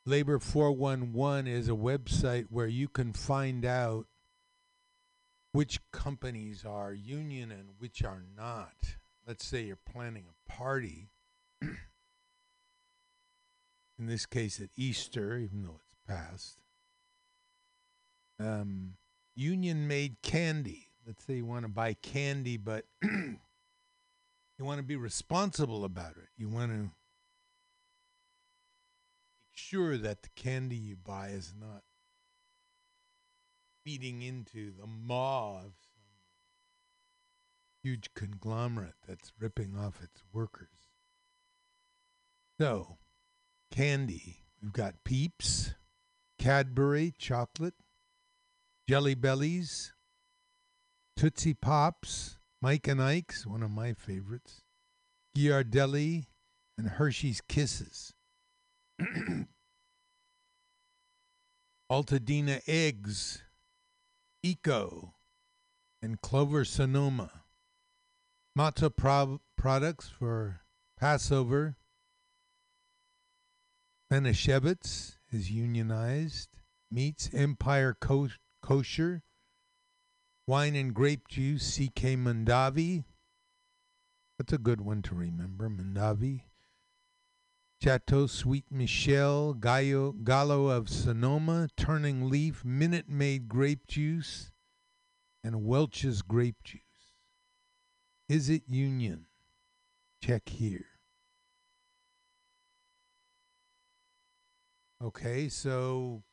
Labor 0.06 0.38
411 0.38 1.48
is 1.48 1.68
a 1.68 1.72
website 1.72 2.46
where 2.52 2.68
you 2.68 2.88
can 2.88 3.12
find 3.12 3.66
out 3.66 4.06
which 5.52 5.80
companies 5.92 6.64
are 6.64 6.94
union 6.94 7.52
and 7.52 7.70
which 7.80 8.04
are 8.04 8.22
not. 8.38 8.98
Let's 9.28 9.46
say 9.46 9.64
you're 9.64 9.78
planning 9.78 10.26
a 10.30 10.52
party. 10.52 11.10
In 14.00 14.08
this 14.08 14.26
case, 14.26 14.60
at 14.60 14.70
Easter, 14.76 15.38
even 15.38 15.64
though 15.64 15.80
it's 15.82 15.96
past. 16.08 16.58
Um, 18.40 18.96
union 19.36 19.88
made 19.88 20.22
candy. 20.22 20.90
Let's 21.06 21.24
say 21.24 21.36
you 21.36 21.46
want 21.46 21.64
to 21.64 21.70
buy 21.70 21.94
candy, 21.94 22.58
but 22.58 22.86
you 23.04 23.38
want 24.60 24.80
to 24.80 24.84
be 24.84 24.96
responsible 24.96 25.86
about 25.86 26.18
it. 26.18 26.30
You 26.38 26.50
want 26.50 26.72
to 26.72 26.78
make 26.78 26.92
sure 29.54 29.98
that 29.98 30.24
the 30.24 30.30
candy 30.36 30.76
you 30.76 30.96
buy 30.96 31.30
is 31.30 31.54
not 31.58 31.84
feeding 33.86 34.24
into 34.24 34.72
the 34.72 34.88
maw 34.88 35.58
of 35.60 35.74
some 35.78 35.96
huge 37.84 38.10
conglomerate 38.16 38.96
that's 39.08 39.32
ripping 39.40 39.78
off 39.78 40.02
its 40.02 40.24
workers. 40.34 40.85
So, 42.60 42.98
candy. 43.72 44.44
We've 44.62 44.72
got 44.72 45.04
Peeps, 45.04 45.74
Cadbury 46.40 47.14
chocolate, 47.18 47.74
Jelly 48.88 49.14
Bellies, 49.14 49.94
Tootsie 51.18 51.54
Pops, 51.54 52.38
Mike 52.62 52.88
and 52.88 53.02
Ike's, 53.02 53.46
one 53.46 53.62
of 53.62 53.72
my 53.72 53.94
favorites, 53.94 54.62
Ghirardelli, 55.38 56.28
and 56.78 56.88
Hershey's 56.88 57.42
Kisses. 57.42 58.14
Altadena 61.92 62.62
Eggs, 62.68 63.44
Eco, 64.42 65.14
and 66.02 66.22
Clover 66.22 66.64
Sonoma. 66.64 67.44
Matzah 68.58 68.96
pro- 68.96 69.42
products 69.58 70.08
for 70.08 70.62
Passover. 70.98 71.76
Manischewitz 74.12 75.18
is 75.32 75.50
unionized. 75.50 76.50
Meats 76.92 77.30
Empire 77.34 77.96
Co- 78.00 78.30
Kosher. 78.62 79.24
Wine 80.48 80.76
and 80.76 80.94
grape 80.94 81.28
juice 81.28 81.76
CK 81.76 82.16
Mondavi. 82.16 83.06
That's 84.38 84.54
a 84.54 84.60
good 84.60 84.82
one 84.82 85.02
to 85.04 85.16
remember, 85.16 85.70
Mondavi. 85.70 86.44
Chateau 87.82 88.28
Sweet 88.28 88.66
Michelle, 88.72 89.54
Gallo, 89.54 90.12
Gallo 90.12 90.68
of 90.68 90.88
Sonoma, 90.88 91.68
Turning 91.76 92.30
Leaf, 92.30 92.64
Minute 92.64 93.10
Maid 93.10 93.50
Grape 93.50 93.88
Juice, 93.88 94.52
and 95.44 95.66
Welch's 95.66 96.22
Grape 96.22 96.64
Juice. 96.64 96.82
Is 98.30 98.50
it 98.50 98.64
Union? 98.68 99.26
Check 100.22 100.50
here. 100.50 100.95
Okay, 105.06 105.50
so 105.50 106.24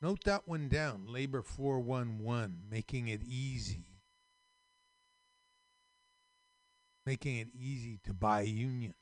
note 0.00 0.24
that 0.24 0.48
one 0.48 0.68
down. 0.68 1.04
Labor 1.06 1.40
411, 1.40 2.62
making 2.68 3.06
it 3.06 3.22
easy. 3.22 3.84
Making 7.06 7.36
it 7.36 7.48
easy 7.56 8.00
to 8.02 8.12
buy 8.12 8.40
Union. 8.40 8.94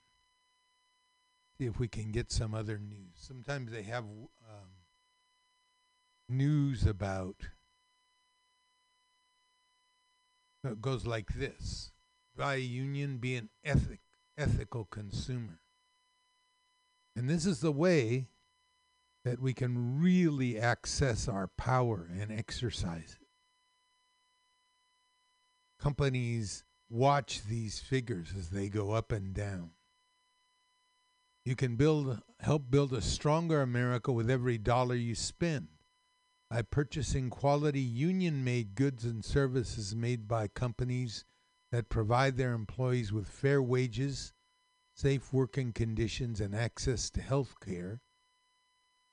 See 1.56 1.64
if 1.64 1.78
we 1.78 1.88
can 1.88 2.12
get 2.12 2.30
some 2.30 2.54
other 2.54 2.78
news. 2.78 3.14
Sometimes 3.14 3.72
they 3.72 3.84
have 3.84 4.04
um, 4.04 4.68
news 6.28 6.84
about. 6.84 7.36
It 10.62 10.82
goes 10.82 11.06
like 11.06 11.32
this: 11.32 11.90
Buy 12.36 12.56
Union, 12.56 13.16
be 13.16 13.36
an 13.36 13.48
ethic 13.64 14.00
ethical 14.36 14.84
consumer. 14.84 15.58
And 17.16 17.30
this 17.30 17.46
is 17.46 17.60
the 17.60 17.72
way 17.72 18.26
that 19.24 19.40
we 19.40 19.52
can 19.52 20.00
really 20.00 20.58
access 20.58 21.28
our 21.28 21.46
power 21.46 22.08
and 22.18 22.32
exercise 22.32 23.16
it. 23.20 23.26
Companies 25.78 26.64
watch 26.88 27.42
these 27.44 27.78
figures 27.78 28.32
as 28.36 28.50
they 28.50 28.68
go 28.68 28.92
up 28.92 29.12
and 29.12 29.34
down. 29.34 29.70
You 31.44 31.56
can 31.56 31.76
build 31.76 32.20
help 32.40 32.70
build 32.70 32.92
a 32.92 33.00
stronger 33.00 33.62
America 33.62 34.12
with 34.12 34.30
every 34.30 34.58
dollar 34.58 34.94
you 34.94 35.14
spend 35.14 35.68
by 36.50 36.62
purchasing 36.62 37.30
quality 37.30 37.80
union 37.80 38.42
made 38.42 38.74
goods 38.74 39.04
and 39.04 39.24
services 39.24 39.94
made 39.94 40.26
by 40.26 40.48
companies 40.48 41.24
that 41.70 41.88
provide 41.88 42.36
their 42.36 42.52
employees 42.52 43.12
with 43.12 43.28
fair 43.28 43.62
wages, 43.62 44.32
safe 44.94 45.32
working 45.32 45.72
conditions, 45.72 46.40
and 46.40 46.54
access 46.54 47.08
to 47.10 47.22
health 47.22 47.54
care. 47.64 48.00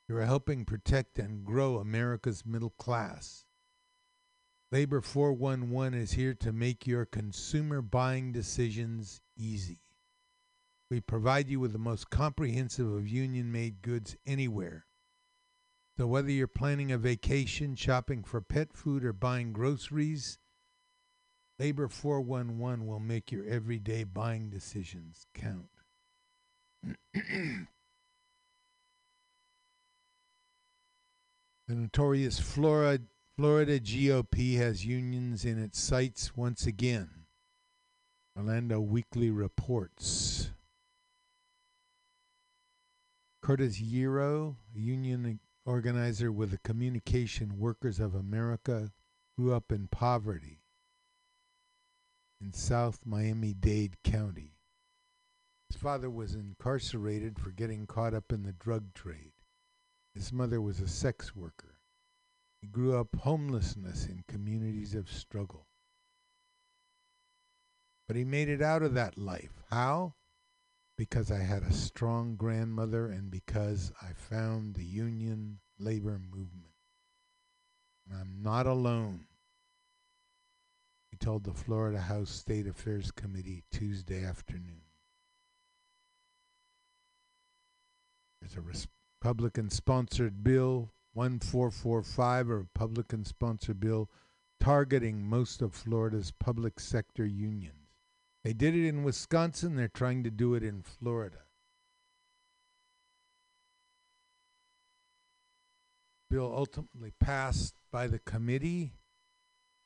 You 0.08 0.18
are 0.18 0.26
helping 0.26 0.64
protect 0.64 1.20
and 1.20 1.44
grow 1.44 1.78
America's 1.78 2.46
middle 2.46 2.70
class. 2.70 3.44
Labor 4.72 5.02
411 5.02 6.00
is 6.00 6.12
here 6.12 6.34
to 6.36 6.54
make 6.54 6.88
your 6.88 7.06
consumer 7.06 7.82
buying 7.82 8.32
decisions 8.32 9.20
easy. 9.38 9.80
We 10.90 11.02
provide 11.02 11.50
you 11.50 11.60
with 11.60 11.74
the 11.74 11.78
most 11.78 12.10
comprehensive 12.10 12.90
of 12.90 13.08
union 13.08 13.52
made 13.52 13.82
goods 13.82 14.16
anywhere. 14.26 14.86
So, 15.98 16.08
whether 16.08 16.32
you're 16.32 16.48
planning 16.48 16.92
a 16.92 16.98
vacation, 16.98 17.76
shopping 17.76 18.24
for 18.24 18.40
pet 18.40 18.72
food, 18.74 19.04
or 19.04 19.14
buying 19.14 19.52
groceries, 19.52 20.38
Labor 21.60 21.90
411 21.90 22.86
will 22.86 23.00
make 23.00 23.32
your 23.32 23.46
everyday 23.46 24.04
buying 24.04 24.50
decisions 24.50 25.26
count. 25.34 25.70
the 31.68 31.76
notorious 31.76 32.40
Florida, 32.40 33.04
Florida 33.36 33.80
GOP 33.80 34.58
has 34.58 34.86
unions 34.86 35.44
in 35.44 35.62
its 35.62 35.80
sights 35.80 36.36
once 36.36 36.66
again. 36.66 37.10
Orlando 38.38 38.80
Weekly 38.80 39.30
reports. 39.30 40.52
Curtis 43.42 43.82
Yero, 43.82 44.56
a 44.76 44.80
union 44.80 45.40
organizer 45.66 46.32
with 46.32 46.52
the 46.52 46.58
Communication 46.60 47.60
Workers 47.60 48.00
of 48.00 48.16
America, 48.16 48.92
grew 49.38 49.54
up 49.54 49.72
in 49.72 49.88
poverty 49.88 50.62
in 52.40 52.54
South 52.54 53.00
Miami 53.06 53.54
Dade 53.54 53.98
County. 54.04 54.54
His 55.70 55.82
father 55.82 56.10
was 56.10 56.34
incarcerated 56.34 57.40
for 57.40 57.52
getting 57.52 57.88
caught 57.88 58.14
up 58.14 58.32
in 58.32 58.44
the 58.44 58.54
drug 58.54 58.94
trade. 58.94 59.34
His 60.18 60.34
mother 60.34 60.60
was 60.60 60.80
a 60.80 60.88
sex 60.88 61.36
worker. 61.36 61.78
He 62.60 62.68
grew 62.68 62.98
up 62.98 63.16
homelessness 63.18 64.08
in 64.08 64.24
communities 64.28 64.96
of 64.96 65.12
struggle. 65.12 65.68
But 68.08 68.18
he 68.18 68.24
made 68.24 68.50
it 68.50 68.60
out 68.60 68.82
of 68.82 68.96
that 68.96 69.20
life. 69.20 69.62
How? 69.70 70.16
Because 70.98 71.32
I 71.32 71.38
had 71.38 71.62
a 71.62 71.72
strong 71.72 72.36
grandmother 72.36 73.06
and 73.06 73.30
because 73.30 73.92
I 74.02 74.14
found 74.14 74.74
the 74.74 74.84
union 74.84 75.60
labor 75.78 76.20
movement. 76.20 76.74
And 78.10 78.20
I'm 78.20 78.40
not 78.42 78.66
alone. 78.66 79.28
He 81.12 81.18
told 81.18 81.44
the 81.44 81.54
Florida 81.54 82.02
House 82.02 82.32
State 82.32 82.66
Affairs 82.66 83.12
Committee 83.12 83.66
Tuesday 83.72 84.26
afternoon. 84.26 84.82
There's 88.42 88.58
a 88.58 88.62
Republican 89.20 89.70
sponsored 89.70 90.44
bill 90.44 90.92
1445, 91.14 92.50
a 92.50 92.56
Republican 92.58 93.26
sponsored 93.26 93.80
bill 93.80 94.10
targeting 94.60 95.28
most 95.28 95.62
of 95.62 95.74
Florida's 95.74 96.32
public 96.32 96.80
sector 96.80 97.26
unions. 97.26 97.74
They 98.44 98.54
did 98.54 98.76
it 98.76 98.88
in 98.88 99.04
Wisconsin, 99.04 99.76
they're 99.76 99.88
trying 99.88 100.24
to 100.24 100.30
do 100.30 100.54
it 100.54 100.64
in 100.64 100.84
Florida. 100.84 101.40
Bill 106.30 106.54
ultimately 106.56 107.14
passed 107.20 107.76
by 107.92 108.08
the 108.08 108.20
committee 108.20 108.94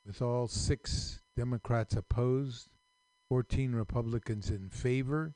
with 0.05 0.21
all 0.21 0.47
six 0.47 1.21
Democrats 1.38 1.95
opposed, 1.95 2.67
14 3.29 3.73
Republicans 3.73 4.49
in 4.49 4.69
favor, 4.69 5.36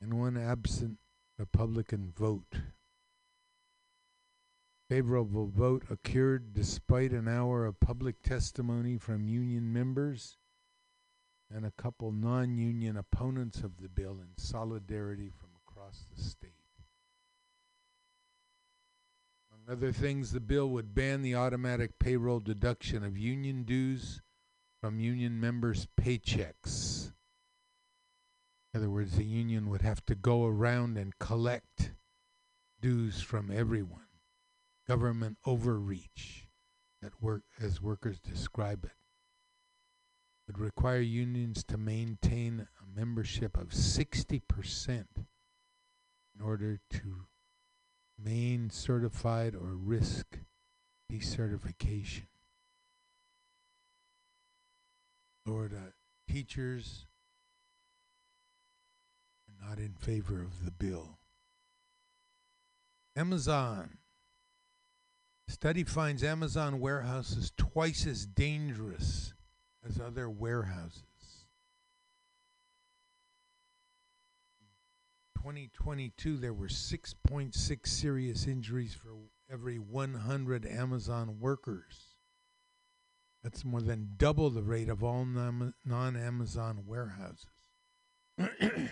and 0.00 0.14
one 0.14 0.36
absent 0.36 0.98
Republican 1.38 2.12
vote. 2.16 2.54
Favorable 4.88 5.48
vote 5.48 5.82
occurred 5.90 6.54
despite 6.54 7.10
an 7.10 7.26
hour 7.26 7.66
of 7.66 7.80
public 7.80 8.22
testimony 8.22 8.96
from 8.96 9.26
union 9.26 9.72
members 9.72 10.38
and 11.52 11.66
a 11.66 11.72
couple 11.72 12.12
non 12.12 12.56
union 12.56 12.96
opponents 12.96 13.62
of 13.62 13.78
the 13.78 13.88
bill 13.88 14.20
in 14.20 14.28
solidarity 14.36 15.28
from 15.28 15.50
across 15.66 16.06
the 16.14 16.22
state. 16.22 16.52
Among 19.50 19.76
other 19.76 19.90
things, 19.90 20.30
the 20.30 20.40
bill 20.40 20.68
would 20.70 20.94
ban 20.94 21.22
the 21.22 21.34
automatic 21.34 21.98
payroll 21.98 22.38
deduction 22.38 23.02
of 23.02 23.18
union 23.18 23.64
dues 23.64 24.22
from 24.80 25.00
union 25.00 25.40
members' 25.40 25.88
paychecks. 26.00 27.12
In 28.72 28.78
other 28.78 28.90
words, 28.90 29.16
the 29.16 29.24
union 29.24 29.68
would 29.70 29.82
have 29.82 30.04
to 30.06 30.14
go 30.14 30.46
around 30.46 30.96
and 30.96 31.18
collect 31.18 31.92
dues 32.80 33.20
from 33.20 33.50
everyone. 33.50 34.05
Government 34.88 35.36
overreach, 35.44 36.48
work 37.20 37.42
as 37.60 37.82
workers 37.82 38.18
describe 38.20 38.84
it 38.84 38.92
would 40.46 40.58
require 40.58 41.00
unions 41.00 41.64
to 41.64 41.76
maintain 41.76 42.68
a 42.80 42.98
membership 42.98 43.56
of 43.56 43.70
60% 43.70 44.40
in 44.88 46.44
order 46.44 46.78
to 46.90 47.26
remain 48.18 48.70
certified 48.70 49.54
or 49.54 49.74
risk 49.74 50.38
decertification. 51.10 52.26
Florida 55.44 55.76
uh, 55.76 56.32
teachers 56.32 57.06
are 59.48 59.68
not 59.68 59.78
in 59.78 59.94
favor 59.94 60.42
of 60.42 60.64
the 60.64 60.72
bill. 60.72 61.18
Amazon. 63.16 63.98
Study 65.48 65.84
finds 65.84 66.24
Amazon 66.24 66.80
warehouses 66.80 67.52
twice 67.56 68.06
as 68.06 68.26
dangerous 68.26 69.32
as 69.88 70.00
other 70.00 70.28
warehouses. 70.28 71.02
2022, 75.36 76.38
there 76.38 76.52
were 76.52 76.66
6.6 76.66 77.86
serious 77.86 78.46
injuries 78.48 78.94
for 78.94 79.10
every 79.48 79.78
100 79.78 80.66
Amazon 80.66 81.38
workers. 81.38 82.16
That's 83.44 83.64
more 83.64 83.80
than 83.80 84.14
double 84.16 84.50
the 84.50 84.64
rate 84.64 84.88
of 84.88 85.04
all 85.04 85.24
non 85.24 85.72
Amazon 85.86 86.82
warehouses, 86.84 87.46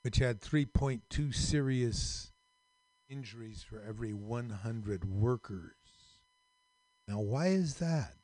which 0.00 0.16
had 0.16 0.40
3.2 0.40 1.34
serious 1.34 2.32
injuries 3.08 3.62
for 3.62 3.82
every 3.86 4.12
100 4.12 5.04
workers. 5.04 5.72
Now, 7.06 7.20
why 7.20 7.48
is 7.48 7.74
that? 7.74 8.14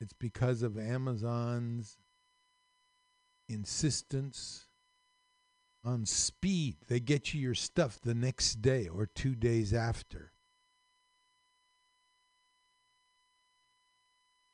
It's 0.00 0.12
because 0.12 0.62
of 0.62 0.78
Amazon's 0.78 1.96
insistence 3.48 4.66
on 5.84 6.04
speed. 6.04 6.76
They 6.88 7.00
get 7.00 7.32
you 7.32 7.40
your 7.40 7.54
stuff 7.54 8.00
the 8.00 8.14
next 8.14 8.60
day 8.60 8.88
or 8.88 9.06
two 9.06 9.34
days 9.34 9.72
after. 9.72 10.32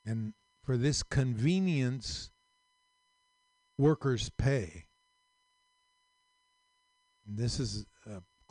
And 0.04 0.34
for 0.62 0.76
this 0.76 1.02
convenience, 1.02 2.30
workers 3.78 4.30
pay. 4.30 4.86
And 7.26 7.38
this 7.38 7.60
is 7.60 7.86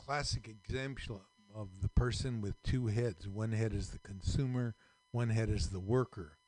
classic 0.06 0.48
example 0.48 1.22
of 1.54 1.82
the 1.82 1.88
person 1.88 2.40
with 2.40 2.62
two 2.62 2.86
heads. 2.86 3.28
One 3.28 3.52
head 3.52 3.72
is 3.72 3.90
the 3.90 3.98
consumer, 3.98 4.74
one 5.10 5.30
head 5.30 5.50
is 5.50 5.70
the 5.70 5.80
worker 5.80 6.38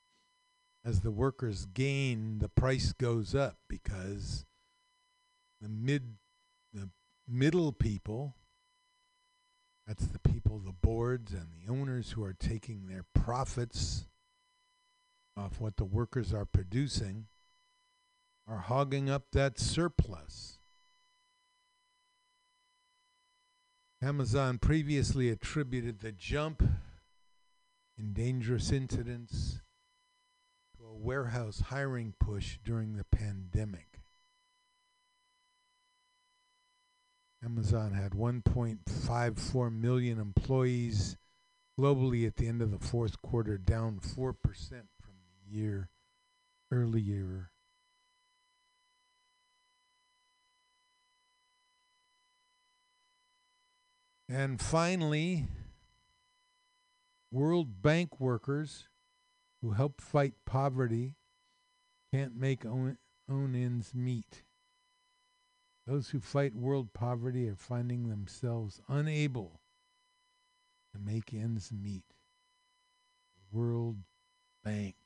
as 0.85 1.01
the 1.01 1.11
workers 1.11 1.67
gain, 1.67 2.39
the 2.39 2.49
price 2.49 2.93
goes 2.93 3.35
up 3.35 3.57
because 3.69 4.45
the 5.61 5.69
mid 5.69 6.17
the 6.73 6.91
middle 7.27 7.73
people 7.73 8.35
that's 9.87 10.07
the 10.07 10.19
people 10.19 10.59
the 10.59 10.73
boards 10.73 11.33
and 11.33 11.49
the 11.55 11.73
owners 11.73 12.11
who 12.11 12.23
are 12.23 12.35
taking 12.35 12.87
their 12.87 13.05
profits 13.15 14.07
off 15.37 15.61
what 15.61 15.77
the 15.77 15.85
workers 15.85 16.35
are 16.35 16.45
producing 16.45 17.27
are 18.47 18.59
hogging 18.59 19.09
up 19.09 19.25
that 19.33 19.59
surplus 19.59 20.59
Amazon 24.05 24.59
previously 24.59 25.31
attributed 25.31 26.01
the 26.01 26.13
jump 26.13 26.63
in 27.97 28.13
dangerous 28.13 28.71
incidents 28.71 29.63
to 30.77 30.85
a 30.85 30.93
warehouse 30.93 31.63
hiring 31.69 32.13
push 32.21 32.59
during 32.63 32.99
the 32.99 33.05
pandemic. 33.05 34.03
Amazon 37.43 37.93
had 37.93 38.13
1.54 38.13 39.73
million 39.73 40.21
employees 40.21 41.17
globally 41.81 42.27
at 42.27 42.37
the 42.37 42.47
end 42.47 42.61
of 42.61 42.73
the 42.73 42.87
fourth 42.87 43.23
quarter, 43.23 43.57
down 43.57 44.01
4% 44.01 44.35
from 45.01 45.15
the 45.25 45.57
year 45.57 45.89
earlier. 46.71 47.51
And 54.29 54.61
finally, 54.61 55.47
World 57.31 57.83
Bank 57.83 58.21
workers 58.21 58.89
who 59.61 59.73
help 59.73 60.01
fight 60.01 60.35
poverty 60.47 61.17
can't 62.13 62.37
make 62.37 62.65
own, 62.65 62.97
own 63.29 63.55
ends 63.55 63.95
meet. 63.95 64.43
Those 65.87 66.11
who 66.11 66.21
fight 66.21 66.55
world 66.55 66.95
poverty 66.95 67.49
are 67.49 67.57
finding 67.57 68.09
themselves 68.09 68.81
unable 68.89 69.61
to 70.93 70.99
make 70.99 71.35
ends 71.35 71.71
meet. 71.73 72.05
World 73.53 73.99
Bank. 74.63 74.97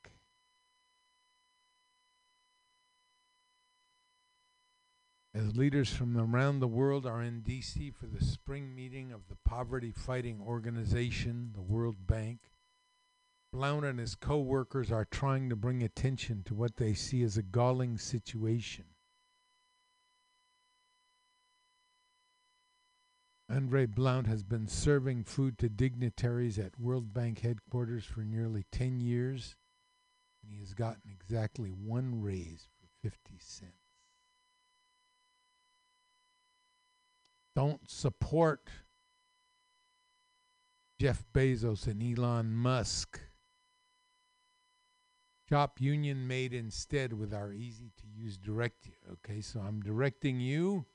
As 5.38 5.56
leaders 5.56 5.92
from 5.94 6.16
around 6.18 6.58
the 6.58 6.66
world 6.66 7.06
are 7.06 7.22
in 7.22 7.42
D.C. 7.42 7.92
for 7.92 8.08
the 8.08 8.24
spring 8.24 8.74
meeting 8.74 9.12
of 9.12 9.28
the 9.28 9.36
poverty 9.44 9.92
fighting 9.92 10.40
organization, 10.40 11.52
the 11.54 11.62
World 11.62 12.08
Bank, 12.08 12.50
Blount 13.52 13.84
and 13.84 14.00
his 14.00 14.16
co 14.16 14.40
workers 14.40 14.90
are 14.90 15.04
trying 15.04 15.48
to 15.48 15.54
bring 15.54 15.80
attention 15.80 16.42
to 16.46 16.56
what 16.56 16.76
they 16.78 16.92
see 16.92 17.22
as 17.22 17.36
a 17.36 17.44
galling 17.44 17.98
situation. 17.98 18.86
Andre 23.48 23.86
Blount 23.86 24.26
has 24.26 24.42
been 24.42 24.66
serving 24.66 25.22
food 25.22 25.56
to 25.58 25.68
dignitaries 25.68 26.58
at 26.58 26.80
World 26.80 27.14
Bank 27.14 27.42
headquarters 27.42 28.04
for 28.04 28.22
nearly 28.22 28.64
10 28.72 29.00
years, 29.00 29.54
and 30.42 30.52
he 30.52 30.58
has 30.58 30.74
gotten 30.74 31.08
exactly 31.08 31.70
one 31.70 32.20
raise 32.20 32.66
for 32.80 32.88
50 33.08 33.38
cents. 33.38 33.87
Don't 37.58 37.90
support 37.90 38.70
Jeff 41.00 41.24
Bezos 41.34 41.88
and 41.88 42.00
Elon 42.00 42.54
Musk. 42.54 43.18
Shop 45.48 45.80
Union 45.80 46.28
made 46.28 46.54
instead 46.54 47.12
with 47.12 47.34
our 47.34 47.52
easy 47.52 47.90
to 47.96 48.04
use 48.14 48.36
direct. 48.36 48.90
Okay, 49.10 49.40
so 49.40 49.58
I'm 49.58 49.80
directing 49.80 50.38
you 50.38 50.86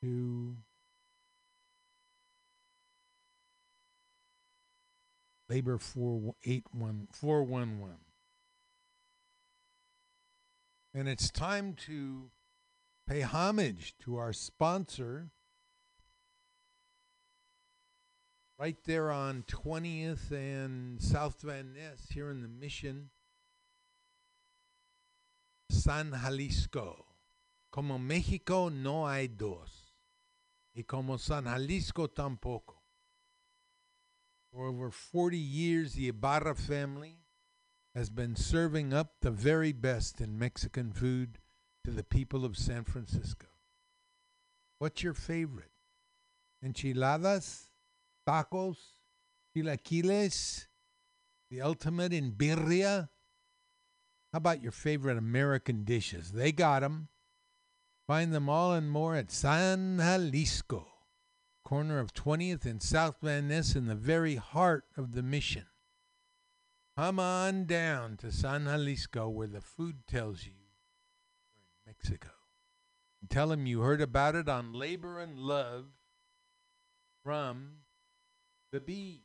to 0.00 0.56
Labor 5.50 5.76
481 5.76 7.08
411. 7.12 7.96
And 10.94 11.10
it's 11.10 11.30
time 11.30 11.74
to 11.86 12.30
pay 13.12 13.20
homage 13.20 13.94
to 13.98 14.16
our 14.16 14.32
sponsor 14.32 15.28
right 18.58 18.78
there 18.86 19.10
on 19.10 19.44
20th 19.46 20.30
and 20.30 21.02
South 21.02 21.42
Van 21.42 21.74
Ness 21.74 22.06
here 22.14 22.30
in 22.30 22.40
the 22.40 22.48
Mission, 22.48 23.10
San 25.70 26.12
Jalisco. 26.12 27.04
Como 27.70 27.98
México 27.98 28.72
no 28.72 29.06
hay 29.06 29.26
dos, 29.26 29.92
y 30.74 30.84
como 30.86 31.18
San 31.18 31.44
Jalisco 31.44 32.06
tampoco. 32.06 32.76
For 34.50 34.68
over 34.68 34.90
40 34.90 35.36
years, 35.36 35.92
the 35.92 36.08
Ibarra 36.08 36.54
family 36.54 37.18
has 37.94 38.08
been 38.08 38.36
serving 38.36 38.94
up 38.94 39.20
the 39.20 39.30
very 39.30 39.72
best 39.72 40.18
in 40.22 40.38
Mexican 40.38 40.92
food 40.92 41.41
to 41.84 41.90
the 41.90 42.04
people 42.04 42.44
of 42.44 42.56
San 42.56 42.84
Francisco. 42.84 43.46
What's 44.78 45.02
your 45.02 45.14
favorite? 45.14 45.70
Enchiladas? 46.62 47.70
Tacos? 48.26 48.76
Chilaquiles? 49.54 50.66
The 51.50 51.60
ultimate 51.60 52.12
in 52.12 52.32
birria? 52.32 53.08
How 54.32 54.38
about 54.38 54.62
your 54.62 54.72
favorite 54.72 55.18
American 55.18 55.84
dishes? 55.84 56.32
They 56.32 56.52
got 56.52 56.80
them. 56.80 57.08
Find 58.06 58.32
them 58.32 58.48
all 58.48 58.72
and 58.72 58.90
more 58.90 59.14
at 59.14 59.30
San 59.30 59.98
Jalisco, 59.98 60.86
corner 61.64 61.98
of 61.98 62.14
20th 62.14 62.64
and 62.64 62.82
South 62.82 63.16
Van 63.22 63.48
Ness 63.48 63.76
in 63.76 63.86
the 63.86 63.94
very 63.94 64.36
heart 64.36 64.84
of 64.96 65.12
the 65.12 65.22
mission. 65.22 65.66
Come 66.96 67.18
on 67.18 67.66
down 67.66 68.16
to 68.18 68.32
San 68.32 68.64
Jalisco 68.64 69.28
where 69.28 69.46
the 69.46 69.60
food 69.60 70.06
tells 70.06 70.44
you 70.44 70.61
Mexico. 71.86 72.30
And 73.20 73.30
tell 73.30 73.48
them 73.48 73.66
you 73.66 73.80
heard 73.80 74.00
about 74.00 74.34
it 74.34 74.48
on 74.48 74.72
Labor 74.72 75.20
and 75.20 75.38
Love 75.38 75.86
from 77.24 77.78
the 78.72 78.80
Bee. 78.80 79.24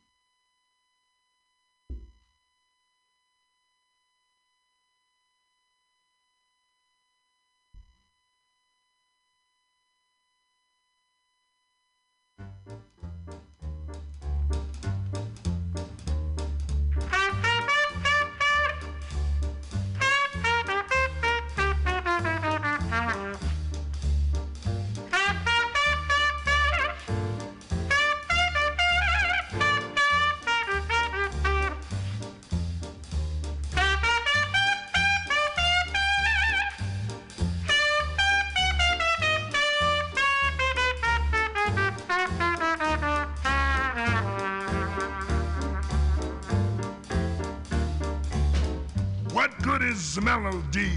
Is 50.08 50.20
melody? 50.22 50.90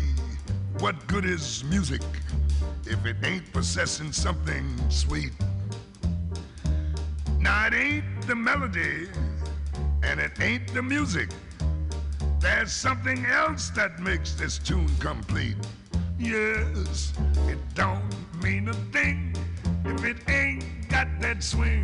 What 0.79 0.95
good 1.07 1.25
is 1.25 1.63
music 1.65 2.01
if 2.85 3.05
it 3.05 3.17
ain't 3.23 3.51
possessing 3.51 4.11
something 4.11 4.65
sweet? 4.89 5.33
Now 7.39 7.67
it 7.67 7.73
ain't 7.73 8.05
the 8.27 8.35
melody 8.35 9.09
and 10.03 10.19
it 10.19 10.39
ain't 10.39 10.73
the 10.73 10.81
music. 10.81 11.29
There's 12.39 12.71
something 12.71 13.25
else 13.25 13.69
that 13.71 13.99
makes 13.99 14.33
this 14.33 14.57
tune 14.57 14.89
complete. 14.99 15.57
Yes, 16.17 17.11
it 17.47 17.59
don't 17.73 18.15
mean 18.41 18.69
a 18.69 18.73
thing 18.93 19.35
if 19.83 20.05
it 20.05 20.17
ain't 20.29 20.63
got 20.87 21.07
that 21.19 21.43
swing. 21.43 21.83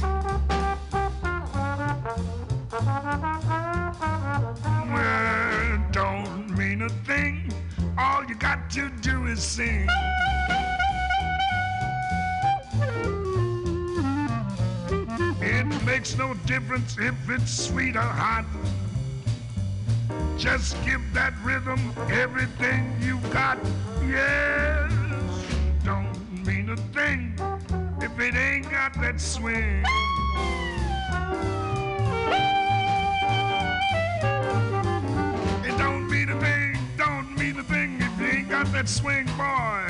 Well, 4.94 5.84
don't 5.92 6.47
mean 6.58 6.82
a 6.82 6.90
thing. 7.06 7.52
All 8.00 8.26
you 8.26 8.34
got 8.36 8.70
to 8.72 8.90
do 9.02 9.28
is 9.28 9.42
sing. 9.44 9.88
It 15.40 15.86
makes 15.86 16.18
no 16.18 16.34
difference 16.46 16.98
if 16.98 17.16
it's 17.30 17.52
sweet 17.52 17.96
or 17.96 18.02
hot. 18.02 18.46
Just 20.38 20.84
give 20.84 21.02
that 21.14 21.34
rhythm 21.44 21.94
everything 22.10 22.92
you 23.02 23.20
got. 23.32 23.60
Yes, 24.08 24.92
don't 25.84 26.46
mean 26.46 26.70
a 26.70 26.78
thing 26.94 27.36
if 28.02 28.20
it 28.20 28.36
ain't 28.36 28.70
got 28.72 28.94
that 28.96 29.22
swing. 29.22 29.84
A 37.60 37.64
thing 37.64 38.00
if 38.00 38.20
you 38.20 38.28
ain't 38.28 38.50
got 38.50 38.72
that 38.72 38.88
swing, 38.88 39.26
boy. 39.38 39.86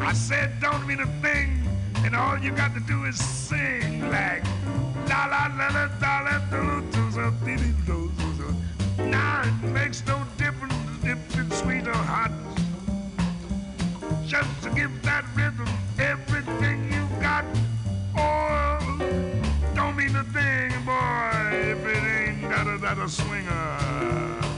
I 0.00 0.12
said, 0.14 0.60
don't 0.60 0.86
mean 0.86 1.00
a 1.00 1.06
thing, 1.22 1.66
and 2.04 2.14
all 2.14 2.38
you 2.38 2.50
got 2.52 2.74
to 2.74 2.80
do 2.80 3.04
is 3.04 3.16
sing 3.16 4.02
like 4.10 4.44
la 5.08 5.26
la 5.26 5.46
la 5.56 5.68
la 5.68 5.88
la 6.00 6.20
la 6.20 6.38
do 7.86 8.10
do. 8.36 8.54
Now 8.98 9.42
it 9.42 9.68
makes 9.70 10.06
no 10.06 10.22
difference 10.36 10.74
if 11.02 11.18
it's 11.38 11.58
sweet 11.60 11.86
or 11.86 11.94
hot. 11.94 12.30
Just 14.26 14.62
to 14.62 14.70
give 14.70 15.02
that 15.02 15.24
rhythm 15.34 15.68
ain't 22.88 22.96
got 22.96 23.04
a, 23.04 23.04
that 23.04 23.04
a 23.04 23.08
swinger. 23.08 24.48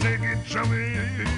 Take 0.00 0.22
it, 0.22 0.44
chummy. 0.44 1.33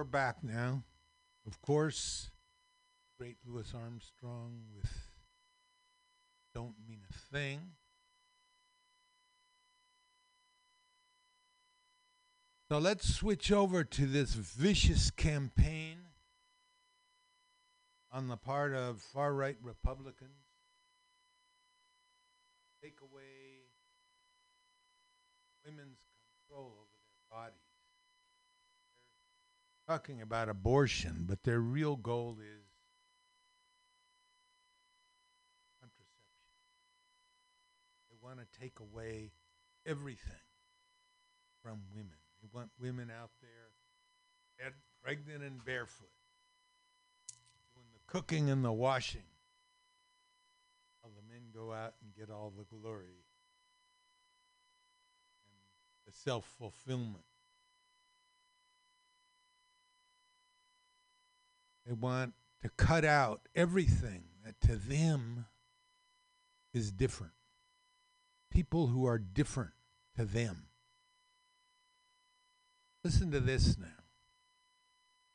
We're 0.00 0.04
back 0.04 0.42
now. 0.42 0.82
Of 1.46 1.60
course, 1.60 2.30
great 3.18 3.36
Louis 3.46 3.70
Armstrong 3.74 4.62
with 4.74 4.90
Don't 6.54 6.72
Mean 6.88 7.00
a 7.10 7.12
Thing. 7.12 7.60
So 12.70 12.78
let's 12.78 13.14
switch 13.14 13.52
over 13.52 13.84
to 13.84 14.06
this 14.06 14.32
vicious 14.32 15.10
campaign 15.10 15.98
on 18.10 18.28
the 18.28 18.38
part 18.38 18.72
of 18.72 19.02
far 19.02 19.34
right 19.34 19.58
Republicans. 19.62 20.46
Take 22.82 22.96
away 23.02 23.68
women's 25.62 25.98
control 26.48 26.72
over 26.78 26.88
their 27.04 27.38
bodies. 27.38 27.59
Talking 29.90 30.22
about 30.22 30.48
abortion, 30.48 31.24
but 31.26 31.42
their 31.42 31.58
real 31.58 31.96
goal 31.96 32.36
is 32.38 32.62
contraception. 35.80 36.06
They 38.08 38.16
want 38.22 38.38
to 38.38 38.60
take 38.60 38.78
away 38.78 39.32
everything 39.84 40.46
from 41.60 41.80
women. 41.92 42.14
They 42.40 42.48
want 42.52 42.70
women 42.78 43.10
out 43.10 43.30
there 43.42 44.70
pregnant 45.02 45.42
and 45.42 45.64
barefoot, 45.64 46.12
doing 47.74 47.88
the 47.92 47.98
cooking 48.06 48.48
and 48.48 48.64
the 48.64 48.70
washing. 48.70 49.26
While 51.00 51.14
the 51.16 51.34
men 51.34 51.48
go 51.52 51.72
out 51.72 51.94
and 52.00 52.14
get 52.14 52.32
all 52.32 52.52
the 52.56 52.64
glory 52.64 53.24
and 55.46 55.56
the 56.06 56.12
self 56.12 56.44
fulfillment. 56.60 57.24
They 61.90 61.96
want 61.96 62.34
to 62.62 62.68
cut 62.68 63.04
out 63.04 63.48
everything 63.56 64.22
that 64.44 64.60
to 64.60 64.76
them 64.76 65.46
is 66.72 66.92
different. 66.92 67.32
People 68.48 68.86
who 68.86 69.04
are 69.06 69.18
different 69.18 69.72
to 70.16 70.24
them. 70.24 70.66
Listen 73.02 73.32
to 73.32 73.40
this 73.40 73.76
now. 73.76 74.04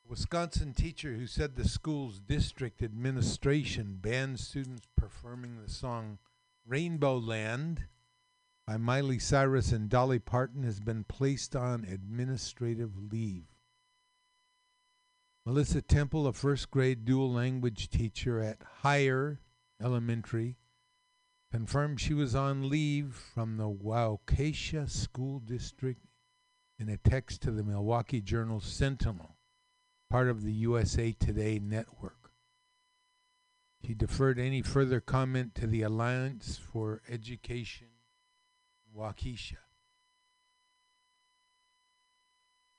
A 0.06 0.10
Wisconsin 0.10 0.74
teacher 0.74 1.16
who 1.16 1.28
said 1.28 1.58
the 1.58 1.68
school's 1.68 2.22
district 2.22 2.82
administration 2.82 3.98
banned 4.00 4.40
students 4.40 4.88
performing 4.96 5.62
the 5.62 5.70
song 5.70 6.20
Rainbow 6.66 7.18
Land 7.18 7.84
by 8.66 8.78
Miley 8.78 9.20
Cyrus 9.20 9.74
and 9.74 9.90
Dolly 9.90 10.20
Parton 10.20 10.64
has 10.64 10.80
been 10.80 11.04
placed 11.04 11.54
on 11.54 11.84
administrative 11.84 13.12
leave. 13.12 13.55
Melissa 15.46 15.80
Temple, 15.80 16.26
a 16.26 16.34
first 16.34 16.72
grade 16.72 17.06
dual 17.06 17.32
language 17.32 17.90
teacher 17.90 18.40
at 18.40 18.58
Heyer 18.84 19.38
Elementary, 19.80 20.58
confirmed 21.52 22.02
she 22.02 22.16
was 22.16 22.34
on 22.34 22.68
leave 22.68 23.14
from 23.14 23.58
the 23.58 23.70
Waukesha 23.70 24.90
School 24.90 25.40
District 25.40 26.02
in 26.80 26.90
a 26.90 26.98
text 26.98 27.44
to 27.44 27.52
the 27.52 27.64
Milwaukee 27.64 28.22
Journal 28.22 28.60
Sentinel, 28.60 29.38
part 30.10 30.30
of 30.30 30.44
the 30.44 30.52
USA 30.52 31.12
Today 31.12 31.60
network. 31.60 32.32
She 33.86 33.94
deferred 33.94 34.40
any 34.40 34.64
further 34.64 35.00
comment 35.00 35.54
to 35.56 35.68
the 35.68 35.84
Alliance 35.84 36.58
for 36.58 37.04
Education 37.08 37.90
in 38.88 39.00
Waukesha. 39.00 39.65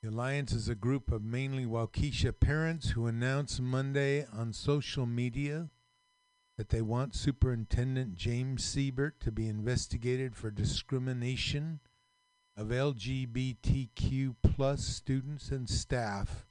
The 0.02 0.10
Alliance 0.10 0.52
is 0.52 0.68
a 0.68 0.74
group 0.74 1.10
of 1.10 1.24
mainly 1.24 1.64
Waukesha 1.64 2.38
parents 2.38 2.90
who 2.90 3.06
announced 3.06 3.60
Monday 3.60 4.26
on 4.32 4.52
social 4.52 5.06
media 5.06 5.70
that 6.56 6.68
they 6.68 6.82
want 6.82 7.14
Superintendent 7.14 8.14
James 8.14 8.62
Sebert 8.62 9.18
to 9.20 9.32
be 9.32 9.48
investigated 9.48 10.36
for 10.36 10.50
discrimination 10.50 11.80
of 12.56 12.68
LGBTQ 12.68 14.36
plus 14.42 14.84
students 14.84 15.50
and 15.50 15.68
staff, 15.68 16.46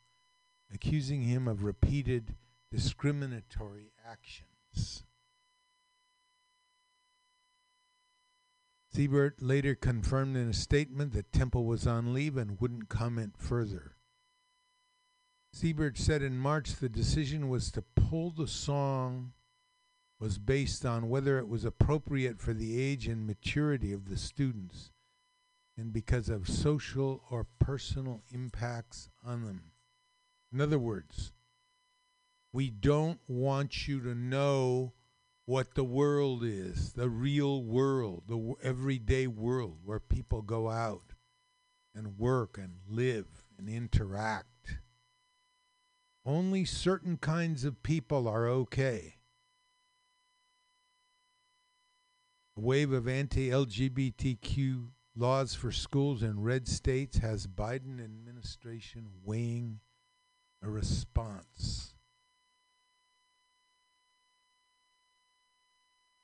accusing 0.73 1.21
him 1.21 1.47
of 1.47 1.63
repeated 1.63 2.35
discriminatory 2.71 3.91
actions. 4.05 5.04
Sebert 8.95 9.41
later 9.41 9.75
confirmed 9.75 10.37
in 10.37 10.47
a 10.47 10.53
statement 10.53 11.11
that 11.11 11.33
Temple 11.33 11.65
was 11.65 11.85
on 11.85 12.13
leave 12.13 12.37
and 12.37 12.61
wouldn't 12.61 12.87
comment 12.87 13.35
further. 13.37 13.97
Sebert 15.51 15.97
said 15.97 16.21
in 16.21 16.37
March 16.37 16.77
the 16.77 16.87
decision 16.87 17.49
was 17.49 17.71
to 17.71 17.81
pull 17.81 18.31
the 18.31 18.47
song 18.47 19.33
was 20.17 20.37
based 20.37 20.85
on 20.85 21.09
whether 21.09 21.37
it 21.37 21.49
was 21.49 21.65
appropriate 21.65 22.39
for 22.39 22.53
the 22.53 22.81
age 22.81 23.05
and 23.05 23.27
maturity 23.27 23.91
of 23.91 24.07
the 24.07 24.15
students 24.15 24.91
and 25.75 25.91
because 25.91 26.29
of 26.29 26.47
social 26.47 27.21
or 27.29 27.45
personal 27.59 28.23
impacts 28.31 29.09
on 29.25 29.43
them. 29.43 29.73
In 30.53 30.61
other 30.61 30.79
words, 30.79 31.33
we 32.53 32.69
don't 32.69 33.19
want 33.27 33.89
you 33.89 33.99
to 33.99 34.15
know 34.15 34.93
what 35.45 35.75
the 35.75 35.83
world 35.83 36.43
is, 36.43 36.93
the 36.93 37.09
real 37.09 37.63
world, 37.63 38.23
the 38.27 38.35
w- 38.35 38.55
everyday 38.63 39.27
world 39.27 39.77
where 39.83 39.99
people 39.99 40.41
go 40.41 40.69
out 40.69 41.13
and 41.93 42.17
work 42.17 42.57
and 42.57 42.79
live 42.87 43.43
and 43.57 43.69
interact. 43.69 44.79
Only 46.25 46.65
certain 46.65 47.17
kinds 47.17 47.63
of 47.63 47.83
people 47.83 48.27
are 48.27 48.47
okay. 48.47 49.15
A 52.57 52.61
wave 52.61 52.91
of 52.91 53.07
anti 53.07 53.49
LGBTQ 53.49 54.87
laws 55.15 55.53
for 55.53 55.71
schools 55.71 56.23
in 56.23 56.41
red 56.41 56.67
states 56.67 57.19
has 57.19 57.47
Biden 57.47 58.03
administration 58.03 59.07
weighing 59.23 59.79
a 60.63 60.69
response. 60.69 61.94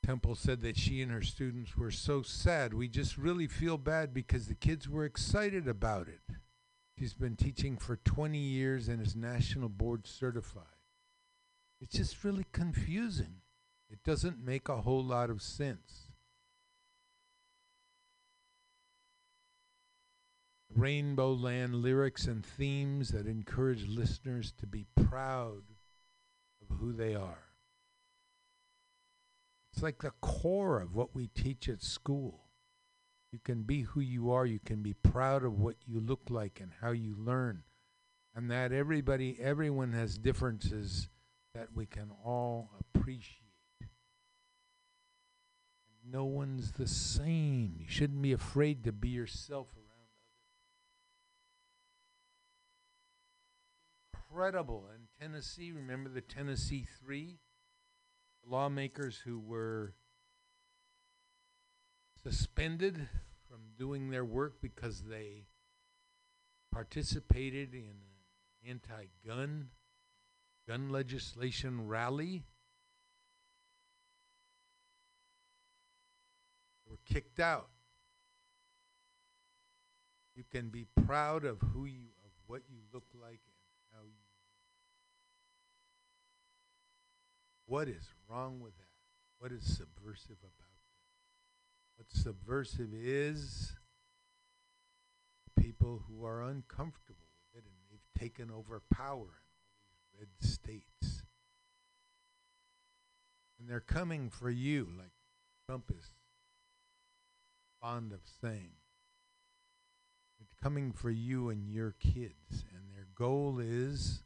Temple 0.04 0.36
said 0.36 0.62
that 0.62 0.78
she 0.78 1.02
and 1.02 1.12
her 1.12 1.22
students 1.22 1.78
were 1.78 1.92
so 1.92 2.22
sad. 2.22 2.74
We 2.74 2.88
just 2.88 3.18
really 3.18 3.48
feel 3.48 3.78
bad 3.78 4.14
because 4.14 4.48
the 4.48 4.56
kids 4.56 4.90
were 4.90 5.06
excited 5.06 5.68
about 5.68 6.08
it. 6.08 6.36
She's 6.98 7.14
been 7.14 7.36
teaching 7.36 7.78
for 7.78 7.98
20 7.98 8.38
years 8.38 8.88
and 8.88 9.02
is 9.02 9.16
national 9.16 9.70
board 9.70 10.08
certified. 10.08 10.64
It's 11.80 11.98
just 11.98 12.24
really 12.24 12.46
confusing. 12.52 13.42
It 13.90 14.04
doesn't 14.04 14.44
make 14.44 14.70
a 14.70 14.82
whole 14.82 15.04
lot 15.04 15.30
of 15.30 15.42
sense. 15.42 16.12
Rainbow 20.74 21.34
Land 21.34 21.76
lyrics 21.76 22.28
and 22.28 22.46
themes 22.46 23.10
that 23.10 23.28
encourage 23.28 23.88
listeners 23.88 24.54
to 24.60 24.66
be 24.66 24.86
proud 24.96 25.64
of 26.62 26.78
who 26.78 26.94
they 26.94 27.14
are. 27.14 27.51
It's 29.72 29.82
like 29.82 30.02
the 30.02 30.12
core 30.22 30.82
of 30.82 30.96
what 30.96 31.16
we 31.16 31.28
teach 31.28 31.70
at 31.70 31.82
school. 31.82 32.42
You 33.32 33.40
can 33.44 33.64
be 33.64 33.82
who 33.82 34.02
you 34.02 34.32
are, 34.32 34.46
you 34.46 34.60
can 34.60 34.82
be 34.82 34.94
proud 34.94 35.46
of 35.46 35.60
what 35.60 35.76
you 35.86 36.02
look 36.02 36.22
like 36.30 36.60
and 36.62 36.72
how 36.82 36.92
you 36.92 37.16
learn. 37.18 37.64
And 38.36 38.52
that 38.52 38.72
everybody, 38.72 39.38
everyone 39.42 39.94
has 39.94 40.18
differences 40.18 41.10
that 41.54 41.68
we 41.74 41.86
can 41.86 42.12
all 42.24 42.72
appreciate. 42.80 43.38
No 46.04 46.26
one's 46.26 46.72
the 46.74 46.88
same. 46.88 47.76
You 47.78 47.86
shouldn't 47.88 48.22
be 48.22 48.34
afraid 48.34 48.84
to 48.84 48.92
be 48.92 49.10
yourself 49.10 49.68
around 49.76 49.88
others. 54.14 54.26
incredible. 54.30 54.86
In 54.94 55.08
Tennessee, 55.20 55.72
remember 55.72 56.10
the 56.10 56.22
Tennessee 56.22 56.86
Three? 57.04 57.38
Lawmakers 58.48 59.18
who 59.26 59.40
were 59.40 59.94
suspended 62.24 63.08
from 63.48 63.60
doing 63.78 64.10
their 64.10 64.26
work 64.26 64.62
because 64.62 65.04
they 65.04 65.46
participated 66.72 67.74
in 67.74 67.80
an 68.64 68.70
anti 68.70 69.06
gun 69.26 69.70
legislation 70.90 71.88
rally. 71.88 72.44
Were 76.88 77.00
kicked 77.06 77.40
out. 77.40 77.70
You 80.36 80.44
can 80.52 80.70
be 80.70 80.86
proud 81.06 81.46
of 81.46 81.60
who 81.74 81.86
you 81.86 82.08
of 82.26 82.32
what 82.48 82.62
you 82.70 82.80
look 82.94 83.06
like 83.14 83.40
and 83.46 83.94
how 83.94 84.04
you 84.06 84.22
What 87.72 87.88
is 87.88 88.04
wrong 88.32 88.60
with 88.62 88.76
that? 88.78 88.86
What 89.40 89.52
is 89.52 89.64
subversive 89.64 90.38
about 90.40 90.54
that? 90.60 91.98
What 91.98 92.08
subversive 92.12 92.94
is 92.94 93.74
people 95.60 96.04
who 96.08 96.26
are 96.26 96.42
uncomfortable 96.42 97.28
with 97.54 97.64
it 97.64 97.68
and 97.68 97.76
they've 97.90 98.22
taken 98.22 98.50
over 98.52 98.82
power 98.94 99.26
in 99.26 99.26
all 99.26 99.84
these 99.90 100.20
red 100.20 100.50
states. 100.50 101.24
And 103.60 103.70
they're 103.70 103.80
coming 103.80 104.30
for 104.30 104.50
you, 104.50 104.88
like 104.98 105.12
Trump 105.68 105.92
is 105.96 106.10
fond 107.82 108.12
of 108.14 108.22
saying. 108.42 108.74
They're 110.40 110.48
coming 110.64 110.92
for 110.92 111.12
you 111.12 111.50
and 111.50 111.70
your 111.70 111.96
kids. 112.00 112.66
And 112.74 112.96
their 112.96 113.08
goal 113.16 113.60
is 113.60 114.24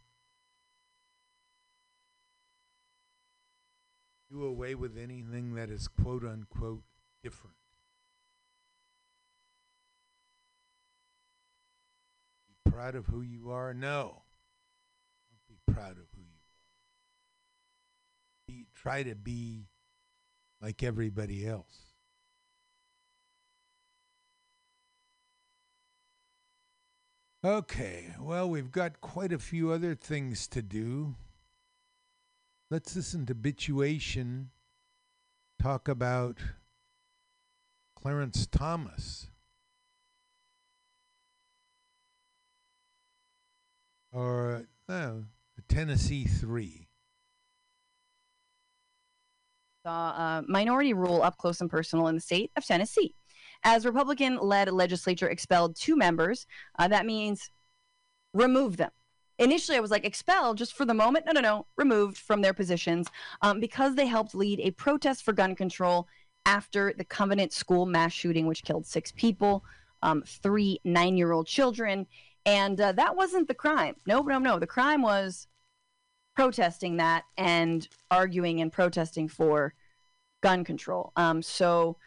do 4.36 4.46
away 4.46 4.76
with 4.76 4.98
anything 4.98 5.56
that 5.56 5.70
is 5.70 5.88
quote 5.88 6.24
unquote 6.24 6.84
different. 7.24 7.56
Be 12.48 12.72
proud 12.72 12.96
of 12.96 13.06
who 13.08 13.22
you 13.22 13.52
are? 13.52 13.74
No. 13.74 14.24
Don't 15.30 15.48
be 15.48 15.74
proud 15.74 15.92
of 15.92 16.08
who 16.16 16.22
you 16.22 16.40
are. 18.50 18.56
Be, 18.56 18.66
try 18.76 19.04
to 19.04 19.16
be 19.16 19.68
like 20.62 20.84
everybody 20.84 21.48
else. 21.48 21.82
Okay, 27.44 28.16
well, 28.20 28.50
we've 28.50 28.72
got 28.72 29.02
quite 29.02 29.32
a 29.32 29.38
few 29.38 29.72
other 29.72 29.94
things 29.94 30.48
to 30.48 30.64
do. 30.64 31.14
Let's 32.72 32.96
listen 32.96 33.26
to 33.28 33.36
Bitchuation 33.36 34.48
talk 35.62 35.88
about 35.88 36.38
Clarence 37.96 38.48
Thomas. 38.48 39.28
Or, 44.12 44.66
no, 44.88 45.26
Tennessee 45.68 46.26
3. 46.26 46.88
saw 49.86 50.10
uh, 50.18 50.42
minority 50.48 50.94
rule 50.94 51.22
up 51.22 51.38
close 51.38 51.62
and 51.62 51.70
personal 51.70 52.08
in 52.08 52.16
the 52.16 52.22
state 52.22 52.52
of 52.58 52.66
Tennessee. 52.66 53.14
As 53.64 53.86
Republican 53.86 54.38
led 54.38 54.72
legislature 54.72 55.30
expelled 55.30 55.76
two 55.76 55.96
members, 55.96 56.48
uh, 56.80 56.88
that 56.88 57.06
means 57.06 57.52
remove 58.34 58.78
them. 58.78 58.90
Initially, 59.38 59.78
I 59.78 59.82
was 59.82 59.92
like, 59.92 60.06
expelled 60.06 60.58
just 60.58 60.74
for 60.76 60.86
the 60.86 60.94
moment. 60.94 61.26
No, 61.26 61.34
no, 61.34 61.42
no, 61.42 61.66
removed 61.78 62.18
from 62.18 62.42
their 62.42 62.54
positions 62.54 63.08
um, 63.42 63.60
because 63.60 63.96
they 63.96 64.06
helped 64.06 64.34
lead 64.34 64.60
a 64.62 64.72
protest 64.72 65.24
for 65.24 65.34
gun 65.34 65.56
control 65.56 66.08
after 66.46 66.94
the 66.98 67.04
Covenant 67.04 67.52
School 67.52 67.86
mass 67.86 68.14
shooting, 68.14 68.48
which 68.48 68.64
killed 68.64 68.86
six 68.86 69.12
people, 69.12 69.64
um, 70.02 70.24
three 70.26 70.80
nine 70.84 71.18
year 71.18 71.32
old 71.32 71.48
children. 71.48 72.08
And 72.46 72.80
uh, 72.80 72.92
that 72.94 73.16
wasn't 73.16 73.48
the 73.48 73.54
crime. 73.56 73.96
No, 74.06 74.22
no, 74.22 74.38
no. 74.38 74.60
The 74.60 74.68
crime 74.68 75.02
was 75.02 75.48
protesting 76.36 76.98
that 76.98 77.24
and 77.38 77.88
arguing 78.12 78.62
and 78.62 78.72
protesting 78.72 79.28
for 79.28 79.74
gun 80.42 80.64
control. 80.64 81.12
Um, 81.16 81.42
so 81.42 81.98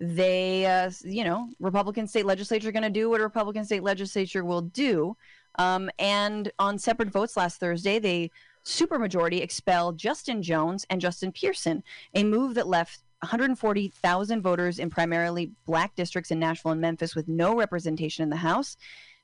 they, 0.00 0.66
uh, 0.66 0.90
you 1.04 1.24
know, 1.24 1.48
Republican 1.60 2.06
state 2.06 2.26
legislature 2.26 2.72
going 2.72 2.82
to 2.84 2.90
do 2.90 3.10
what 3.10 3.20
a 3.20 3.24
Republican 3.24 3.64
state 3.64 3.82
legislature 3.82 4.44
will 4.44 4.62
do. 4.62 5.16
Um, 5.56 5.90
and 5.98 6.50
on 6.58 6.78
separate 6.78 7.10
votes 7.10 7.36
last 7.36 7.60
Thursday, 7.60 7.98
they 7.98 8.30
supermajority 8.64 9.42
expelled 9.42 9.98
Justin 9.98 10.42
Jones 10.42 10.86
and 10.88 11.00
Justin 11.00 11.32
Pearson, 11.32 11.82
a 12.14 12.24
move 12.24 12.54
that 12.54 12.66
left 12.66 13.02
140,000 13.20 14.42
voters 14.42 14.78
in 14.78 14.90
primarily 14.90 15.52
black 15.66 15.94
districts 15.94 16.30
in 16.30 16.38
Nashville 16.38 16.72
and 16.72 16.80
Memphis 16.80 17.14
with 17.14 17.28
no 17.28 17.56
representation 17.56 18.22
in 18.22 18.30
the 18.30 18.36
House. 18.36 18.76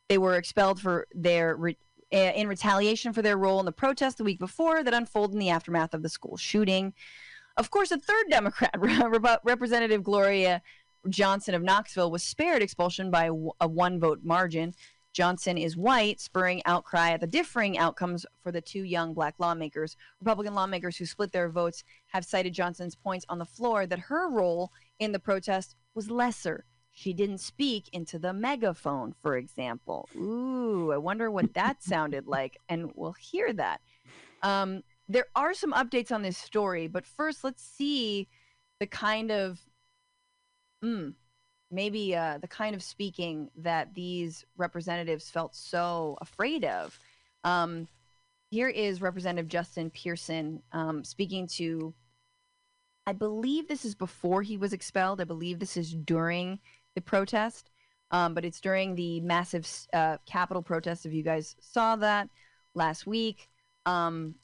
They 0.08 0.18
were 0.18 0.36
expelled 0.36 0.80
for 0.80 1.06
their 1.12 1.56
re- 1.56 1.78
uh, 2.12 2.16
in 2.16 2.48
retaliation 2.48 3.12
for 3.12 3.22
their 3.22 3.36
role 3.36 3.60
in 3.60 3.66
the 3.66 3.72
protest 3.72 4.16
the 4.16 4.24
week 4.24 4.38
before 4.38 4.82
that 4.82 4.94
unfolded 4.94 5.34
in 5.34 5.40
the 5.40 5.50
aftermath 5.50 5.94
of 5.94 6.02
the 6.02 6.08
school 6.08 6.36
shooting. 6.36 6.94
Of 7.56 7.70
course, 7.70 7.90
a 7.90 7.98
third 7.98 8.26
Democrat, 8.30 8.74
Rep- 8.78 9.40
Representative 9.44 10.02
Gloria 10.04 10.62
Johnson 11.08 11.54
of 11.54 11.62
Knoxville, 11.62 12.10
was 12.10 12.22
spared 12.22 12.62
expulsion 12.62 13.10
by 13.10 13.30
a 13.60 13.68
one 13.68 14.00
vote 14.00 14.20
margin. 14.22 14.74
Johnson 15.18 15.58
is 15.58 15.76
white, 15.76 16.20
spurring 16.20 16.62
outcry 16.64 17.10
at 17.10 17.20
the 17.20 17.26
differing 17.26 17.76
outcomes 17.76 18.24
for 18.40 18.52
the 18.52 18.60
two 18.60 18.84
young 18.84 19.14
black 19.14 19.34
lawmakers. 19.40 19.96
Republican 20.20 20.54
lawmakers 20.54 20.96
who 20.96 21.06
split 21.06 21.32
their 21.32 21.48
votes 21.48 21.82
have 22.06 22.24
cited 22.24 22.52
Johnson's 22.52 22.94
points 22.94 23.26
on 23.28 23.40
the 23.40 23.44
floor 23.44 23.84
that 23.84 23.98
her 23.98 24.30
role 24.30 24.70
in 25.00 25.10
the 25.10 25.18
protest 25.18 25.74
was 25.92 26.08
lesser. 26.08 26.66
She 26.92 27.12
didn't 27.12 27.38
speak 27.38 27.88
into 27.92 28.20
the 28.20 28.32
megaphone, 28.32 29.12
for 29.20 29.36
example. 29.36 30.08
Ooh, 30.14 30.92
I 30.92 30.98
wonder 30.98 31.32
what 31.32 31.52
that 31.54 31.82
sounded 31.82 32.28
like, 32.28 32.56
and 32.68 32.92
we'll 32.94 33.16
hear 33.18 33.52
that. 33.54 33.80
Um, 34.44 34.84
there 35.08 35.26
are 35.34 35.52
some 35.52 35.72
updates 35.72 36.12
on 36.12 36.22
this 36.22 36.38
story, 36.38 36.86
but 36.86 37.04
first, 37.04 37.42
let's 37.42 37.64
see 37.64 38.28
the 38.78 38.86
kind 38.86 39.32
of, 39.32 39.58
mm, 40.84 41.14
maybe 41.70 42.14
uh, 42.14 42.38
the 42.38 42.48
kind 42.48 42.74
of 42.74 42.82
speaking 42.82 43.50
that 43.56 43.94
these 43.94 44.44
representatives 44.56 45.30
felt 45.30 45.54
so 45.54 46.16
afraid 46.20 46.64
of. 46.64 46.98
Um, 47.44 47.88
here 48.50 48.68
is 48.68 49.02
Representative 49.02 49.48
Justin 49.48 49.90
Pearson 49.90 50.62
um, 50.72 51.04
speaking 51.04 51.46
to, 51.48 51.92
I 53.06 53.12
believe 53.12 53.68
this 53.68 53.84
is 53.84 53.94
before 53.94 54.42
he 54.42 54.56
was 54.56 54.72
expelled. 54.72 55.20
I 55.20 55.24
believe 55.24 55.58
this 55.58 55.76
is 55.76 55.92
during 55.94 56.58
the 56.94 57.02
protest, 57.02 57.70
um, 58.10 58.32
but 58.34 58.44
it's 58.44 58.60
during 58.60 58.94
the 58.94 59.20
massive 59.20 59.68
uh, 59.92 60.16
Capitol 60.24 60.62
protest. 60.62 61.04
If 61.04 61.12
you 61.12 61.22
guys 61.22 61.56
saw 61.60 61.96
that 61.96 62.30
last 62.74 63.06
week, 63.06 63.50
um, 63.84 64.34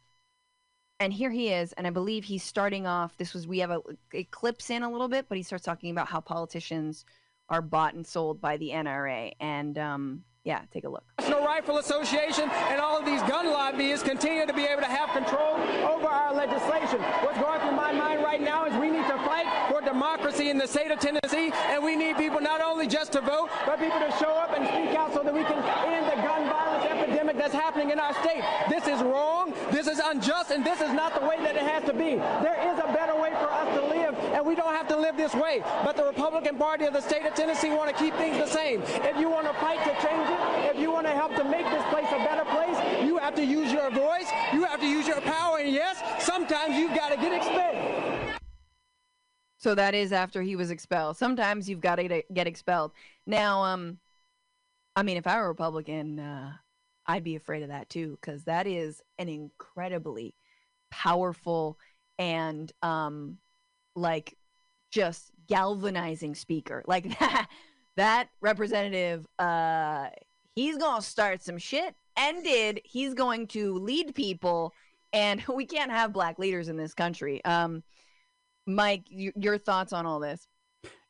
and 1.00 1.12
here 1.12 1.30
he 1.30 1.48
is, 1.48 1.72
and 1.72 1.86
I 1.86 1.90
believe 1.90 2.24
he's 2.24 2.42
starting 2.42 2.86
off. 2.86 3.16
This 3.16 3.34
was 3.34 3.46
we 3.46 3.58
have 3.58 3.70
a 3.70 3.80
it 4.12 4.30
clips 4.30 4.70
in 4.70 4.82
a 4.82 4.90
little 4.90 5.08
bit, 5.08 5.26
but 5.28 5.36
he 5.36 5.42
starts 5.42 5.64
talking 5.64 5.90
about 5.90 6.08
how 6.08 6.20
politicians 6.20 7.04
are 7.48 7.62
bought 7.62 7.94
and 7.94 8.06
sold 8.06 8.40
by 8.40 8.56
the 8.56 8.70
NRA, 8.70 9.32
and 9.40 9.76
um, 9.78 10.24
yeah, 10.44 10.62
take 10.72 10.84
a 10.84 10.88
look. 10.88 11.04
National 11.18 11.44
Rifle 11.44 11.78
Association 11.78 12.48
and 12.50 12.80
all 12.80 12.98
of 12.98 13.04
these 13.04 13.22
gun 13.22 13.46
lobbyists 13.46 14.06
continue 14.06 14.46
to 14.46 14.52
be 14.52 14.64
able 14.64 14.82
to 14.82 14.88
have 14.88 15.10
control 15.10 15.56
over 15.88 16.06
our 16.06 16.34
legislation. 16.34 17.00
What's 17.24 17.38
going 17.38 17.60
through 17.60 17.72
my 17.72 17.92
mind 17.92 18.22
right 18.22 18.40
now 18.40 18.66
is 18.66 18.74
we 18.78 18.90
need 18.90 19.06
to 19.08 19.16
fight 19.24 19.46
for 19.70 19.80
democracy 19.80 20.50
in 20.50 20.58
the 20.58 20.66
state 20.66 20.90
of 20.90 21.00
Tennessee, 21.00 21.50
and 21.54 21.82
we 21.82 21.96
need 21.96 22.16
people 22.16 22.40
not 22.40 22.60
only 22.60 22.86
just 22.86 23.12
to 23.12 23.20
vote, 23.20 23.48
but 23.66 23.78
people 23.78 23.98
to 23.98 24.12
show 24.18 24.36
up 24.36 24.56
and 24.56 24.66
speak 24.68 24.96
out 24.96 25.12
so 25.14 25.22
that 25.22 25.32
we 25.32 25.42
can 25.44 25.58
end 25.88 26.06
the 26.06 26.22
gun 26.22 26.48
violence 26.48 26.83
that's 27.36 27.54
happening 27.54 27.90
in 27.90 27.98
our 27.98 28.14
state. 28.14 28.42
This 28.68 28.86
is 28.86 29.02
wrong, 29.02 29.52
this 29.70 29.86
is 29.86 29.98
unjust, 29.98 30.50
and 30.50 30.64
this 30.64 30.80
is 30.80 30.92
not 30.92 31.18
the 31.18 31.26
way 31.26 31.36
that 31.38 31.56
it 31.56 31.62
has 31.62 31.84
to 31.84 31.92
be. 31.92 32.16
There 32.42 32.58
is 32.72 32.78
a 32.78 32.92
better 32.92 33.14
way 33.20 33.30
for 33.30 33.50
us 33.50 33.68
to 33.76 33.86
live, 33.86 34.14
and 34.34 34.46
we 34.46 34.54
don't 34.54 34.74
have 34.74 34.88
to 34.88 34.96
live 34.96 35.16
this 35.16 35.34
way. 35.34 35.62
But 35.84 35.96
the 35.96 36.04
Republican 36.04 36.56
Party 36.56 36.84
of 36.84 36.92
the 36.92 37.00
state 37.00 37.24
of 37.26 37.34
Tennessee 37.34 37.70
want 37.70 37.94
to 37.94 38.02
keep 38.02 38.14
things 38.14 38.38
the 38.38 38.46
same. 38.46 38.82
If 38.82 39.18
you 39.18 39.28
want 39.28 39.46
to 39.46 39.54
fight 39.54 39.82
to 39.84 39.92
change 40.06 40.28
it, 40.28 40.74
if 40.74 40.80
you 40.80 40.90
want 40.90 41.06
to 41.06 41.12
help 41.12 41.34
to 41.36 41.44
make 41.44 41.66
this 41.66 41.84
place 41.90 42.06
a 42.08 42.18
better 42.18 42.44
place, 42.44 43.04
you 43.04 43.18
have 43.18 43.34
to 43.34 43.44
use 43.44 43.72
your 43.72 43.90
voice, 43.90 44.30
you 44.52 44.64
have 44.64 44.80
to 44.80 44.86
use 44.86 45.06
your 45.06 45.20
power, 45.20 45.58
and 45.58 45.70
yes, 45.72 46.02
sometimes 46.24 46.76
you've 46.76 46.94
got 46.94 47.10
to 47.10 47.16
get 47.16 47.32
expelled. 47.32 48.34
So 49.58 49.74
that 49.74 49.94
is 49.94 50.12
after 50.12 50.42
he 50.42 50.56
was 50.56 50.70
expelled. 50.70 51.16
Sometimes 51.16 51.70
you've 51.70 51.80
got 51.80 51.96
to 51.96 52.22
get 52.32 52.46
expelled. 52.46 52.92
Now, 53.26 53.64
um, 53.64 53.98
I 54.94 55.02
mean, 55.02 55.16
if 55.16 55.26
I 55.26 55.38
were 55.38 55.46
a 55.46 55.48
Republican, 55.48 56.20
uh, 56.20 56.52
I'd 57.06 57.24
be 57.24 57.36
afraid 57.36 57.62
of 57.62 57.68
that 57.68 57.88
too, 57.88 58.18
because 58.20 58.44
that 58.44 58.66
is 58.66 59.02
an 59.18 59.28
incredibly 59.28 60.34
powerful 60.90 61.78
and 62.18 62.70
um, 62.82 63.38
like 63.94 64.36
just 64.90 65.30
galvanizing 65.48 66.34
speaker. 66.34 66.82
Like 66.88 67.18
that, 67.18 67.48
that 67.96 68.28
representative, 68.40 69.26
uh, 69.38 70.08
he's 70.54 70.76
gonna 70.78 71.02
start 71.02 71.42
some 71.42 71.58
shit, 71.58 71.94
and 72.16 72.42
did. 72.44 72.80
He's 72.84 73.14
going 73.14 73.48
to 73.48 73.78
lead 73.78 74.14
people, 74.14 74.72
and 75.12 75.42
we 75.54 75.66
can't 75.66 75.90
have 75.90 76.12
black 76.12 76.38
leaders 76.38 76.68
in 76.68 76.76
this 76.76 76.94
country. 76.94 77.44
Um, 77.44 77.82
Mike, 78.66 79.04
y- 79.12 79.32
your 79.36 79.58
thoughts 79.58 79.92
on 79.92 80.06
all 80.06 80.20
this? 80.20 80.48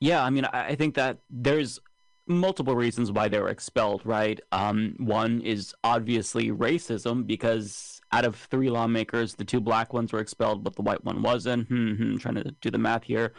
Yeah, 0.01 0.23
I 0.23 0.31
mean, 0.31 0.45
I 0.45 0.75
think 0.75 0.95
that 0.95 1.19
there's 1.31 1.79
multiple 2.27 2.75
reasons 2.75 3.13
why 3.13 3.29
they 3.29 3.39
were 3.39 3.49
expelled, 3.49 4.03
right? 4.05 4.41
Um, 4.53 4.95
one 4.99 5.41
is 5.43 5.75
obviously 5.85 6.51
racism 6.51 7.27
because 7.27 8.01
out 8.13 8.25
of 8.25 8.37
three 8.37 8.71
lawmakers, 8.71 9.35
the 9.35 9.45
two 9.45 9.61
black 9.61 9.93
ones 9.93 10.13
were 10.13 10.21
expelled, 10.21 10.63
but 10.63 10.77
the 10.77 10.83
white 10.83 11.05
one 11.05 11.21
wasn't. 11.23 11.67
Hmm, 11.69 11.95
hmm, 11.95 12.17
trying 12.17 12.37
to 12.37 12.55
do 12.61 12.71
the 12.71 12.79
math 12.79 13.05
here. 13.05 13.33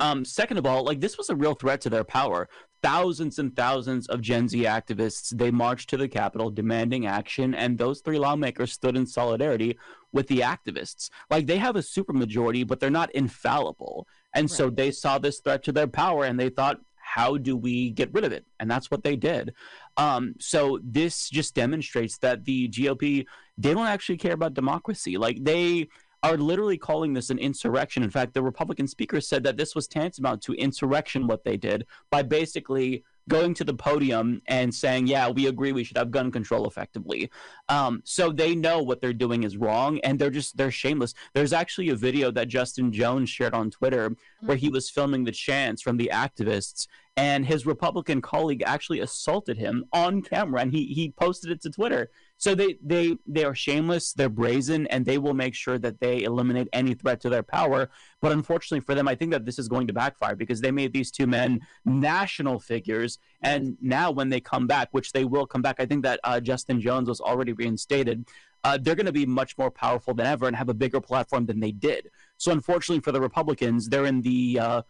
Um, 0.00 0.24
second 0.24 0.56
of 0.56 0.66
all, 0.66 0.84
like 0.84 1.00
this 1.00 1.18
was 1.18 1.28
a 1.30 1.36
real 1.36 1.54
threat 1.54 1.80
to 1.82 1.90
their 1.90 2.04
power. 2.04 2.48
Thousands 2.82 3.38
and 3.38 3.54
thousands 3.54 4.08
of 4.08 4.22
Gen 4.22 4.48
Z 4.48 4.64
activists 4.64 5.36
they 5.36 5.50
marched 5.52 5.88
to 5.90 5.96
the 5.96 6.08
Capitol 6.08 6.50
demanding 6.50 7.06
action, 7.06 7.54
and 7.54 7.78
those 7.78 8.00
three 8.00 8.18
lawmakers 8.18 8.72
stood 8.72 8.96
in 8.96 9.06
solidarity 9.06 9.78
with 10.12 10.26
the 10.26 10.40
activists. 10.40 11.10
Like 11.30 11.46
they 11.46 11.58
have 11.58 11.76
a 11.76 11.80
supermajority, 11.80 12.66
but 12.66 12.80
they're 12.80 12.90
not 12.90 13.14
infallible, 13.14 14.08
and 14.34 14.50
so 14.50 14.68
they 14.68 14.90
saw 14.90 15.18
this 15.18 15.40
threat 15.40 15.62
to 15.64 15.72
their 15.72 15.86
power, 15.86 16.24
and 16.24 16.40
they 16.40 16.48
thought, 16.48 16.80
how 17.02 17.36
do 17.36 17.56
we 17.56 17.90
get 17.90 18.12
rid 18.12 18.24
of 18.24 18.32
it? 18.32 18.46
And 18.60 18.70
that's 18.70 18.90
what 18.90 19.02
they 19.02 19.16
did. 19.16 19.52
Um, 19.96 20.34
so 20.38 20.78
this 20.82 21.28
just 21.28 21.54
demonstrates 21.54 22.18
that 22.18 22.44
the 22.44 22.68
GOP 22.68 23.26
they 23.58 23.74
don't 23.74 23.86
actually 23.86 24.16
care 24.16 24.32
about 24.32 24.54
democracy. 24.54 25.18
Like 25.18 25.44
they 25.44 25.88
are 26.22 26.36
literally 26.36 26.78
calling 26.78 27.12
this 27.12 27.30
an 27.30 27.38
insurrection. 27.38 28.02
In 28.02 28.10
fact, 28.10 28.32
the 28.32 28.42
Republican 28.42 28.86
speaker 28.86 29.20
said 29.20 29.42
that 29.42 29.56
this 29.56 29.74
was 29.74 29.88
tantamount 29.88 30.40
to 30.42 30.52
insurrection 30.54 31.26
what 31.26 31.44
they 31.44 31.56
did 31.56 31.84
by 32.10 32.22
basically 32.22 33.04
going 33.28 33.54
to 33.54 33.64
the 33.64 33.74
podium 33.74 34.42
and 34.46 34.74
saying, 34.74 35.06
"Yeah, 35.06 35.28
we 35.28 35.46
agree 35.46 35.72
we 35.72 35.84
should 35.84 35.98
have 35.98 36.10
gun 36.10 36.30
control 36.30 36.66
effectively." 36.66 37.30
Um, 37.68 38.02
so 38.04 38.30
they 38.30 38.54
know 38.54 38.82
what 38.82 39.00
they're 39.00 39.12
doing 39.12 39.44
is 39.44 39.56
wrong, 39.56 39.98
and 40.00 40.18
they're 40.18 40.30
just 40.30 40.56
they're 40.56 40.70
shameless. 40.70 41.14
There's 41.34 41.52
actually 41.52 41.90
a 41.90 41.96
video 41.96 42.30
that 42.32 42.48
Justin 42.48 42.92
Jones 42.92 43.30
shared 43.30 43.54
on 43.54 43.70
Twitter 43.70 44.16
where 44.40 44.56
he 44.56 44.68
was 44.68 44.90
filming 44.90 45.24
the 45.24 45.32
chants 45.32 45.82
from 45.82 45.96
the 45.96 46.10
activists, 46.12 46.86
and 47.16 47.46
his 47.46 47.66
Republican 47.66 48.20
colleague 48.20 48.62
actually 48.66 49.00
assaulted 49.00 49.56
him 49.56 49.84
on 49.92 50.22
camera, 50.22 50.60
and 50.60 50.72
he 50.72 50.86
he 50.86 51.10
posted 51.10 51.50
it 51.50 51.62
to 51.62 51.70
Twitter. 51.70 52.10
So 52.42 52.56
they 52.56 52.76
they 52.82 53.16
they 53.24 53.44
are 53.44 53.54
shameless, 53.54 54.14
they're 54.14 54.28
brazen, 54.28 54.88
and 54.88 55.06
they 55.06 55.16
will 55.16 55.32
make 55.32 55.54
sure 55.54 55.78
that 55.78 56.00
they 56.00 56.24
eliminate 56.24 56.66
any 56.72 56.92
threat 56.92 57.20
to 57.20 57.28
their 57.28 57.44
power. 57.44 57.88
But 58.20 58.32
unfortunately 58.32 58.80
for 58.80 58.96
them, 58.96 59.06
I 59.06 59.14
think 59.14 59.30
that 59.30 59.44
this 59.44 59.60
is 59.60 59.68
going 59.68 59.86
to 59.86 59.92
backfire 59.92 60.34
because 60.34 60.60
they 60.60 60.72
made 60.72 60.92
these 60.92 61.12
two 61.12 61.28
men 61.28 61.60
national 61.84 62.58
figures, 62.58 63.20
and 63.42 63.76
now 63.80 64.10
when 64.10 64.28
they 64.28 64.40
come 64.40 64.66
back, 64.66 64.88
which 64.90 65.12
they 65.12 65.24
will 65.24 65.46
come 65.46 65.62
back, 65.62 65.76
I 65.78 65.86
think 65.86 66.02
that 66.02 66.18
uh, 66.24 66.40
Justin 66.40 66.80
Jones 66.80 67.08
was 67.08 67.20
already 67.20 67.52
reinstated. 67.52 68.26
Uh, 68.64 68.76
they're 68.76 68.96
going 68.96 69.06
to 69.06 69.12
be 69.12 69.26
much 69.26 69.56
more 69.56 69.70
powerful 69.70 70.12
than 70.12 70.26
ever 70.26 70.48
and 70.48 70.56
have 70.56 70.68
a 70.68 70.74
bigger 70.74 71.00
platform 71.00 71.46
than 71.46 71.60
they 71.60 71.70
did. 71.70 72.10
So 72.38 72.50
unfortunately 72.50 73.02
for 73.02 73.12
the 73.12 73.20
Republicans, 73.20 73.88
they're 73.88 74.06
in 74.06 74.20
the 74.20 74.58
uh, 74.58 74.82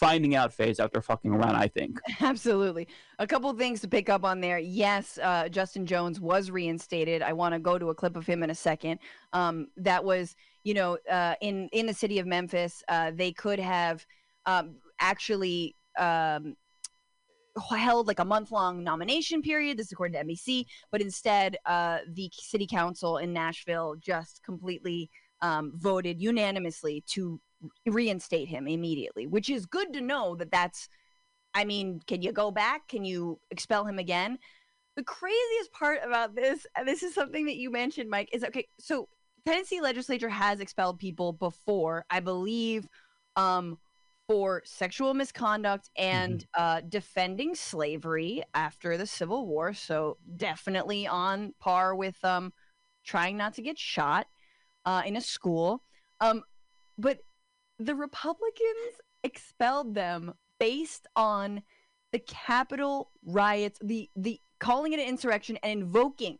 finding 0.00 0.34
out 0.34 0.50
phase 0.50 0.80
after 0.80 1.02
fucking 1.02 1.30
around. 1.30 1.54
I 1.54 1.68
think. 1.68 2.00
Absolutely. 2.20 2.88
A 3.18 3.26
couple 3.26 3.52
things 3.52 3.82
to 3.82 3.88
pick 3.88 4.08
up 4.08 4.24
on 4.24 4.40
there. 4.40 4.58
Yes, 4.58 5.18
uh, 5.22 5.48
Justin 5.48 5.84
Jones 5.86 6.18
was 6.18 6.50
reinstated. 6.50 7.20
I 7.22 7.34
want 7.34 7.54
to 7.54 7.60
go 7.60 7.78
to 7.78 7.90
a 7.90 7.94
clip 7.94 8.16
of 8.16 8.26
him 8.26 8.42
in 8.42 8.50
a 8.50 8.54
second. 8.54 8.98
Um, 9.34 9.68
that 9.76 10.02
was, 10.02 10.34
you 10.64 10.74
know, 10.74 10.98
uh, 11.10 11.34
in 11.42 11.68
in 11.72 11.86
the 11.86 11.94
city 11.94 12.18
of 12.18 12.26
Memphis, 12.26 12.82
uh, 12.88 13.12
they 13.14 13.32
could 13.32 13.60
have 13.60 14.04
um, 14.46 14.76
actually 14.98 15.76
um, 15.98 16.56
held 17.68 18.08
like 18.08 18.20
a 18.20 18.24
month 18.24 18.50
long 18.50 18.82
nomination 18.82 19.42
period. 19.42 19.76
This 19.76 19.86
is 19.86 19.92
according 19.92 20.14
to 20.14 20.26
NBC, 20.26 20.64
but 20.90 21.02
instead, 21.02 21.58
uh, 21.66 21.98
the 22.08 22.30
city 22.32 22.66
council 22.66 23.18
in 23.18 23.34
Nashville 23.34 23.96
just 24.00 24.42
completely 24.42 25.10
um, 25.42 25.72
voted 25.76 26.20
unanimously 26.20 27.04
to 27.08 27.40
reinstate 27.86 28.48
him 28.48 28.66
immediately, 28.66 29.26
which 29.26 29.50
is 29.50 29.66
good 29.66 29.92
to 29.92 30.00
know 30.00 30.34
that 30.36 30.50
that's. 30.50 30.88
I 31.52 31.64
mean, 31.64 32.00
can 32.06 32.22
you 32.22 32.32
go 32.32 32.52
back? 32.52 32.86
Can 32.86 33.04
you 33.04 33.40
expel 33.50 33.84
him 33.84 33.98
again? 33.98 34.38
The 34.96 35.02
craziest 35.02 35.72
part 35.72 35.98
about 36.04 36.36
this, 36.36 36.64
and 36.76 36.86
this 36.86 37.02
is 37.02 37.12
something 37.12 37.46
that 37.46 37.56
you 37.56 37.70
mentioned, 37.70 38.08
Mike, 38.08 38.28
is 38.32 38.44
okay. 38.44 38.68
So 38.78 39.08
Tennessee 39.46 39.80
legislature 39.80 40.28
has 40.28 40.60
expelled 40.60 40.98
people 40.98 41.32
before, 41.32 42.04
I 42.10 42.20
believe, 42.20 42.86
um, 43.36 43.78
for 44.28 44.62
sexual 44.64 45.12
misconduct 45.12 45.90
and 45.96 46.46
uh, 46.54 46.82
defending 46.88 47.54
slavery 47.54 48.44
after 48.54 48.96
the 48.96 49.06
Civil 49.06 49.46
War. 49.46 49.74
So 49.74 50.18
definitely 50.36 51.08
on 51.08 51.52
par 51.58 51.96
with 51.96 52.24
um, 52.24 52.52
trying 53.04 53.36
not 53.36 53.54
to 53.54 53.62
get 53.62 53.76
shot 53.76 54.28
uh, 54.84 55.02
in 55.04 55.16
a 55.16 55.20
school. 55.20 55.82
Um, 56.20 56.44
but 56.96 57.18
the 57.80 57.94
Republicans 57.94 59.00
expelled 59.24 59.94
them 59.94 60.34
based 60.58 61.06
on 61.16 61.62
the 62.12 62.18
Capitol 62.18 63.10
riots, 63.24 63.78
the 63.82 64.10
the 64.16 64.40
calling 64.58 64.92
it 64.92 65.00
an 65.00 65.06
insurrection 65.06 65.58
and 65.62 65.82
invoking 65.82 66.38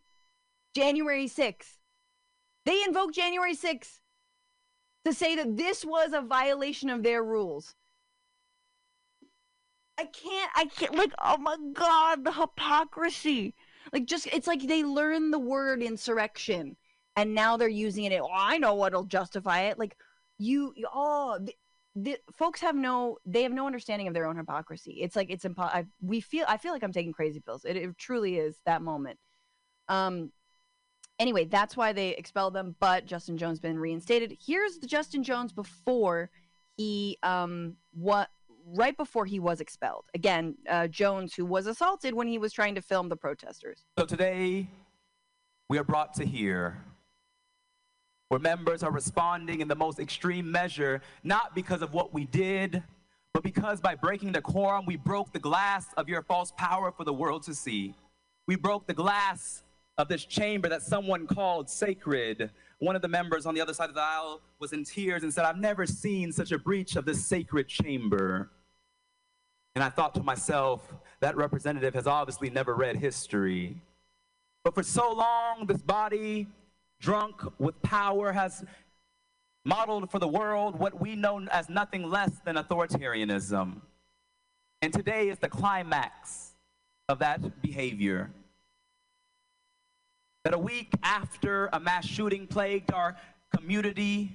January 0.75 1.27
6th. 1.27 1.79
They 2.67 2.83
invoked 2.87 3.15
January 3.15 3.57
6th 3.57 4.01
to 5.05 5.13
say 5.13 5.35
that 5.37 5.57
this 5.57 5.85
was 5.85 6.13
a 6.13 6.21
violation 6.21 6.91
of 6.91 7.03
their 7.03 7.25
rules. 7.25 7.75
I 9.99 10.05
can't, 10.05 10.51
I 10.55 10.65
can't, 10.67 10.95
like, 10.95 11.13
oh 11.23 11.39
my 11.39 11.57
God, 11.73 12.25
the 12.25 12.33
hypocrisy. 12.33 13.55
Like, 13.93 14.07
just, 14.07 14.27
it's 14.29 14.47
like 14.47 14.63
they 14.63 14.85
learned 14.85 15.33
the 15.33 15.39
word 15.39 15.83
insurrection 15.83 16.77
and 17.17 17.35
now 17.35 17.57
they're 17.57 17.69
using 17.69 18.05
it. 18.05 18.21
Oh, 18.21 18.29
I 18.33 18.59
know 18.59 18.75
what'll 18.75 19.05
justify 19.05 19.63
it. 19.63 19.79
Like, 19.79 19.97
you, 20.41 20.73
you- 20.77 20.89
oh, 20.93 21.39
the, 21.41 21.55
the 21.97 22.19
folks 22.33 22.61
have 22.61 22.75
no, 22.75 23.19
they 23.27 23.43
have 23.43 23.53
no 23.53 23.67
understanding 23.67 24.09
of 24.09 24.15
their 24.15 24.27
own 24.27 24.37
hypocrisy. 24.37 24.99
It's 25.01 25.17
like, 25.17 25.31
it's 25.31 25.45
impo- 25.45 25.65
I, 25.65 25.87
we 26.01 26.21
feel, 26.21 26.45
I 26.49 26.57
feel 26.57 26.73
like 26.73 26.83
I'm 26.83 26.93
taking 26.93 27.13
crazy 27.13 27.41
pills. 27.41 27.65
It, 27.65 27.77
it 27.77 27.99
truly 27.99 28.39
is 28.39 28.57
that 28.65 28.81
moment. 28.81 29.19
Um, 29.89 30.31
anyway, 31.19 31.45
that's 31.47 31.77
why 31.77 31.93
they 31.93 32.11
expelled 32.11 32.55
them, 32.55 32.77
but 32.81 33.07
Justin 33.07 33.37
Jones 33.37 33.59
been 33.61 33.79
reinstated. 33.79 34.37
Here's 34.45 34.79
the 34.79 34.87
Justin 34.87 35.23
Jones 35.23 35.53
before 35.53 36.31
he 36.77 37.19
um 37.23 37.75
what 37.93 38.29
right 38.65 38.97
before 38.97 39.27
he 39.27 39.41
was 39.41 39.61
expelled. 39.61 40.05
Again, 40.15 40.55
uh, 40.69 40.87
Jones 40.87 41.35
who 41.35 41.45
was 41.45 41.67
assaulted 41.67 42.15
when 42.15 42.29
he 42.29 42.39
was 42.39 42.53
trying 42.53 42.75
to 42.77 42.81
film 42.81 43.09
the 43.09 43.17
protesters. 43.17 43.85
So 43.99 44.07
today, 44.07 44.69
we 45.69 45.77
are 45.77 45.85
brought 45.85 46.15
to 46.15 46.25
here 46.25 46.83
where 48.31 48.39
members 48.39 48.85
are 48.85 48.93
responding 48.93 49.61
in 49.61 49.67
the 49.67 49.75
most 49.75 49.99
extreme 49.99 50.51
measure, 50.51 51.03
not 51.25 51.53
because 51.53 51.83
of 51.83 51.93
what 51.93 52.15
we 52.15 52.27
did, 52.27 52.81
but 53.35 53.43
because 53.43 53.81
by 53.81 53.97
breaking 53.97 54.31
the 54.31 54.41
quorum, 54.41 54.87
we 54.87 54.95
broke 54.95 55.33
the 55.33 55.39
glass 55.41 55.87
of 55.97 56.09
your 56.09 56.23
false 56.23 56.53
power 56.57 56.93
for 56.93 57.03
the 57.03 57.13
world 57.13 57.43
to 57.43 57.55
see. 57.55 57.93
We 58.47 58.55
broke 58.55 58.87
the 58.87 58.95
glass 58.95 59.65
of 59.99 60.07
this 60.07 60.25
chamber 60.25 60.69
that 60.69 60.83
someone 60.83 61.27
called 61.27 61.69
sacred. 61.69 62.51
One 62.79 62.95
of 62.95 63.03
the 63.03 63.09
members 63.09 63.47
on 63.47 63.55
the 63.55 63.61
other 63.61 63.75
side 63.75 63.89
of 63.89 63.97
the 63.97 64.01
aisle 64.01 64.41
was 64.61 64.73
in 64.73 64.85
tears 64.85 65.25
and 65.25 65.35
said, 65.35 65.45
I've 65.45 65.59
never 65.59 65.85
seen 65.85 66.31
such 66.31 66.53
a 66.53 66.59
breach 66.59 66.95
of 66.95 67.05
this 67.05 67.25
sacred 67.25 67.67
chamber. 67.67 68.49
And 69.75 69.83
I 69.83 69.89
thought 69.89 70.15
to 70.15 70.23
myself, 70.23 70.95
that 71.19 71.37
representative 71.37 71.95
has 71.95 72.07
obviously 72.07 72.49
never 72.49 72.77
read 72.77 72.95
history. 72.95 73.77
But 74.63 74.75
for 74.75 74.85
so 74.85 75.13
long, 75.13 75.67
this 75.67 75.83
body, 75.83 76.47
drunk 77.01 77.43
with 77.59 77.81
power, 77.83 78.33
has 78.33 78.65
modeled 79.65 80.11
for 80.11 80.19
the 80.19 80.29
world 80.29 80.79
what 80.79 81.01
we 81.01 81.17
know 81.17 81.41
as 81.51 81.69
nothing 81.69 82.09
less 82.09 82.31
than 82.45 82.57
authoritarianism. 82.57 83.81
And 84.83 84.93
today 84.93 85.29
is 85.29 85.39
the 85.39 85.49
climax 85.49 86.53
of 87.09 87.19
that 87.19 87.61
behavior. 87.61 88.31
That 90.45 90.55
a 90.55 90.59
week 90.59 90.93
after 91.03 91.69
a 91.73 91.81
mass 91.81 92.07
shooting 92.07 92.47
plagued 92.47 92.93
our 92.93 93.17
community, 93.55 94.33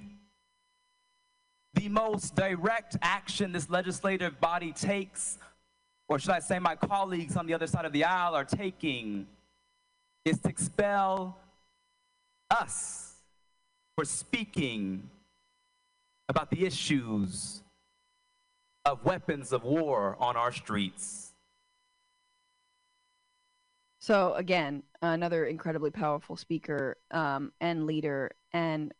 the 1.74 1.88
most 1.88 2.36
direct 2.36 2.96
action 3.02 3.52
this 3.52 3.68
legislative 3.68 4.40
body 4.40 4.72
takes, 4.72 5.38
or 6.08 6.20
should 6.20 6.30
I 6.30 6.38
say, 6.38 6.60
my 6.60 6.76
colleagues 6.76 7.36
on 7.36 7.46
the 7.46 7.54
other 7.54 7.66
side 7.66 7.84
of 7.84 7.92
the 7.92 8.04
aisle 8.04 8.34
are 8.34 8.44
taking, 8.44 9.26
is 10.24 10.38
to 10.40 10.48
expel 10.48 11.36
us 12.50 13.14
for 13.96 14.04
speaking 14.04 15.08
about 16.28 16.50
the 16.50 16.64
issues 16.64 17.62
of 18.84 19.04
weapons 19.04 19.52
of 19.52 19.64
war 19.64 20.16
on 20.20 20.36
our 20.36 20.52
streets. 20.52 21.32
So 23.98 24.34
again, 24.34 24.84
another 25.02 25.46
incredibly 25.46 25.90
powerful 25.90 26.36
speaker 26.36 26.96
um, 27.10 27.52
and 27.60 27.86
leader, 27.86 28.30
and 28.52 28.94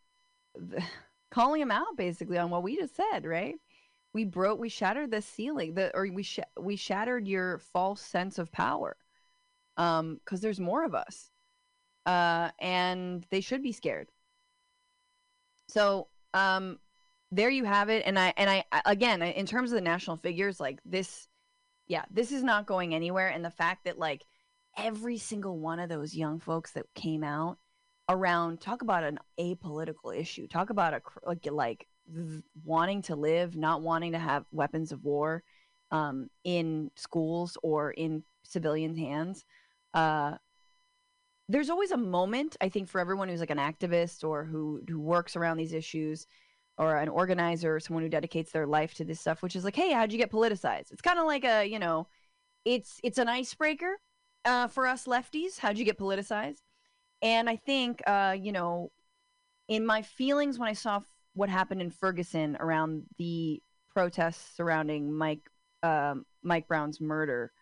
the, 0.54 0.82
calling 1.30 1.60
him 1.60 1.70
out 1.70 1.96
basically 1.96 2.38
on 2.38 2.50
what 2.50 2.64
we 2.64 2.76
just 2.76 2.96
said. 2.96 3.24
Right? 3.24 3.54
We 4.12 4.24
broke, 4.24 4.58
we 4.58 4.68
shattered 4.68 5.12
the 5.12 5.22
ceiling, 5.22 5.74
the 5.74 5.94
or 5.94 6.08
we 6.12 6.24
sh- 6.24 6.40
we 6.58 6.74
shattered 6.74 7.28
your 7.28 7.58
false 7.58 8.00
sense 8.00 8.38
of 8.38 8.50
power, 8.50 8.96
um, 9.76 10.20
because 10.24 10.40
there's 10.40 10.58
more 10.58 10.84
of 10.84 10.94
us, 10.94 11.30
uh, 12.06 12.50
and 12.60 13.26
they 13.30 13.40
should 13.40 13.62
be 13.62 13.72
scared. 13.72 14.08
So 15.68 16.08
um, 16.32 16.78
there 17.30 17.50
you 17.50 17.64
have 17.64 17.88
it, 17.88 18.04
and 18.06 18.18
I 18.18 18.32
and 18.36 18.48
I 18.48 18.64
again 18.86 19.20
in 19.22 19.46
terms 19.46 19.72
of 19.72 19.74
the 19.74 19.82
national 19.82 20.16
figures, 20.16 20.60
like 20.60 20.78
this, 20.84 21.28
yeah, 21.88 22.04
this 22.10 22.32
is 22.32 22.42
not 22.42 22.66
going 22.66 22.94
anywhere, 22.94 23.28
and 23.28 23.44
the 23.44 23.50
fact 23.50 23.84
that 23.84 23.98
like 23.98 24.22
every 24.76 25.18
single 25.18 25.58
one 25.58 25.80
of 25.80 25.88
those 25.88 26.14
young 26.14 26.38
folks 26.38 26.72
that 26.72 26.86
came 26.94 27.24
out 27.24 27.58
around 28.08 28.60
talk 28.60 28.82
about 28.82 29.02
an 29.02 29.18
apolitical 29.40 30.16
issue 30.16 30.46
talk 30.46 30.70
about 30.70 30.94
a 30.94 31.00
like 31.24 31.46
like 31.50 31.88
wanting 32.64 33.02
to 33.02 33.16
live 33.16 33.56
not 33.56 33.82
wanting 33.82 34.12
to 34.12 34.18
have 34.18 34.44
weapons 34.52 34.92
of 34.92 35.02
war 35.02 35.42
um, 35.90 36.28
in 36.44 36.90
schools 36.94 37.58
or 37.62 37.90
in 37.90 38.22
civilians 38.44 38.96
hands 38.96 39.44
uh, 39.94 40.34
there's 41.48 41.70
always 41.70 41.92
a 41.92 41.96
moment 41.96 42.56
i 42.60 42.68
think 42.68 42.88
for 42.88 43.00
everyone 43.00 43.28
who's 43.28 43.40
like 43.40 43.50
an 43.50 43.58
activist 43.58 44.24
or 44.24 44.44
who 44.44 44.80
who 44.88 45.00
works 45.00 45.36
around 45.36 45.56
these 45.56 45.72
issues 45.72 46.26
or 46.78 46.96
an 46.96 47.08
organizer 47.08 47.74
or 47.74 47.80
someone 47.80 48.02
who 48.02 48.08
dedicates 48.08 48.52
their 48.52 48.66
life 48.66 48.94
to 48.94 49.04
this 49.04 49.20
stuff 49.20 49.42
which 49.42 49.56
is 49.56 49.64
like 49.64 49.76
hey 49.76 49.92
how'd 49.92 50.12
you 50.12 50.18
get 50.18 50.32
politicized 50.32 50.90
it's 50.90 51.02
kind 51.02 51.18
of 51.18 51.26
like 51.26 51.44
a 51.44 51.64
you 51.64 51.78
know 51.78 52.06
it's 52.64 53.00
it's 53.04 53.18
an 53.18 53.28
icebreaker 53.28 53.96
uh, 54.46 54.68
for 54.68 54.86
us 54.86 55.04
lefties? 55.04 55.58
How'd 55.58 55.76
you 55.76 55.84
get 55.84 55.98
politicized? 55.98 56.62
And 57.20 57.50
I 57.50 57.56
think, 57.56 58.02
uh, 58.06 58.36
you 58.38 58.52
know, 58.52 58.90
in 59.68 59.84
my 59.84 60.02
feelings 60.02 60.58
when 60.58 60.68
I 60.68 60.74
saw 60.74 60.96
f- 60.96 61.04
what 61.34 61.48
happened 61.48 61.82
in 61.82 61.90
Ferguson 61.90 62.56
around 62.60 63.02
the 63.18 63.62
protests 63.92 64.56
surrounding 64.56 65.12
Mike 65.12 65.50
um, 65.82 66.24
Mike 66.42 66.68
Brown's 66.68 67.00
murder, 67.00 67.52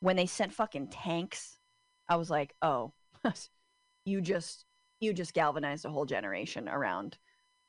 when 0.00 0.16
they 0.16 0.26
sent 0.26 0.52
fucking 0.52 0.88
tanks, 0.88 1.57
I 2.08 2.16
was 2.16 2.30
like, 2.30 2.54
oh, 2.62 2.92
you 4.04 4.20
just 4.20 4.64
you 5.00 5.12
just 5.12 5.34
galvanized 5.34 5.84
a 5.84 5.90
whole 5.90 6.06
generation 6.06 6.68
around 6.68 7.18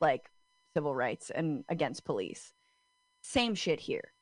like 0.01 0.31
civil 0.75 0.95
rights 0.95 1.29
and 1.29 1.63
against 1.69 2.05
police. 2.05 2.53
Same 3.21 3.55
shit 3.55 3.79
here. 3.79 4.13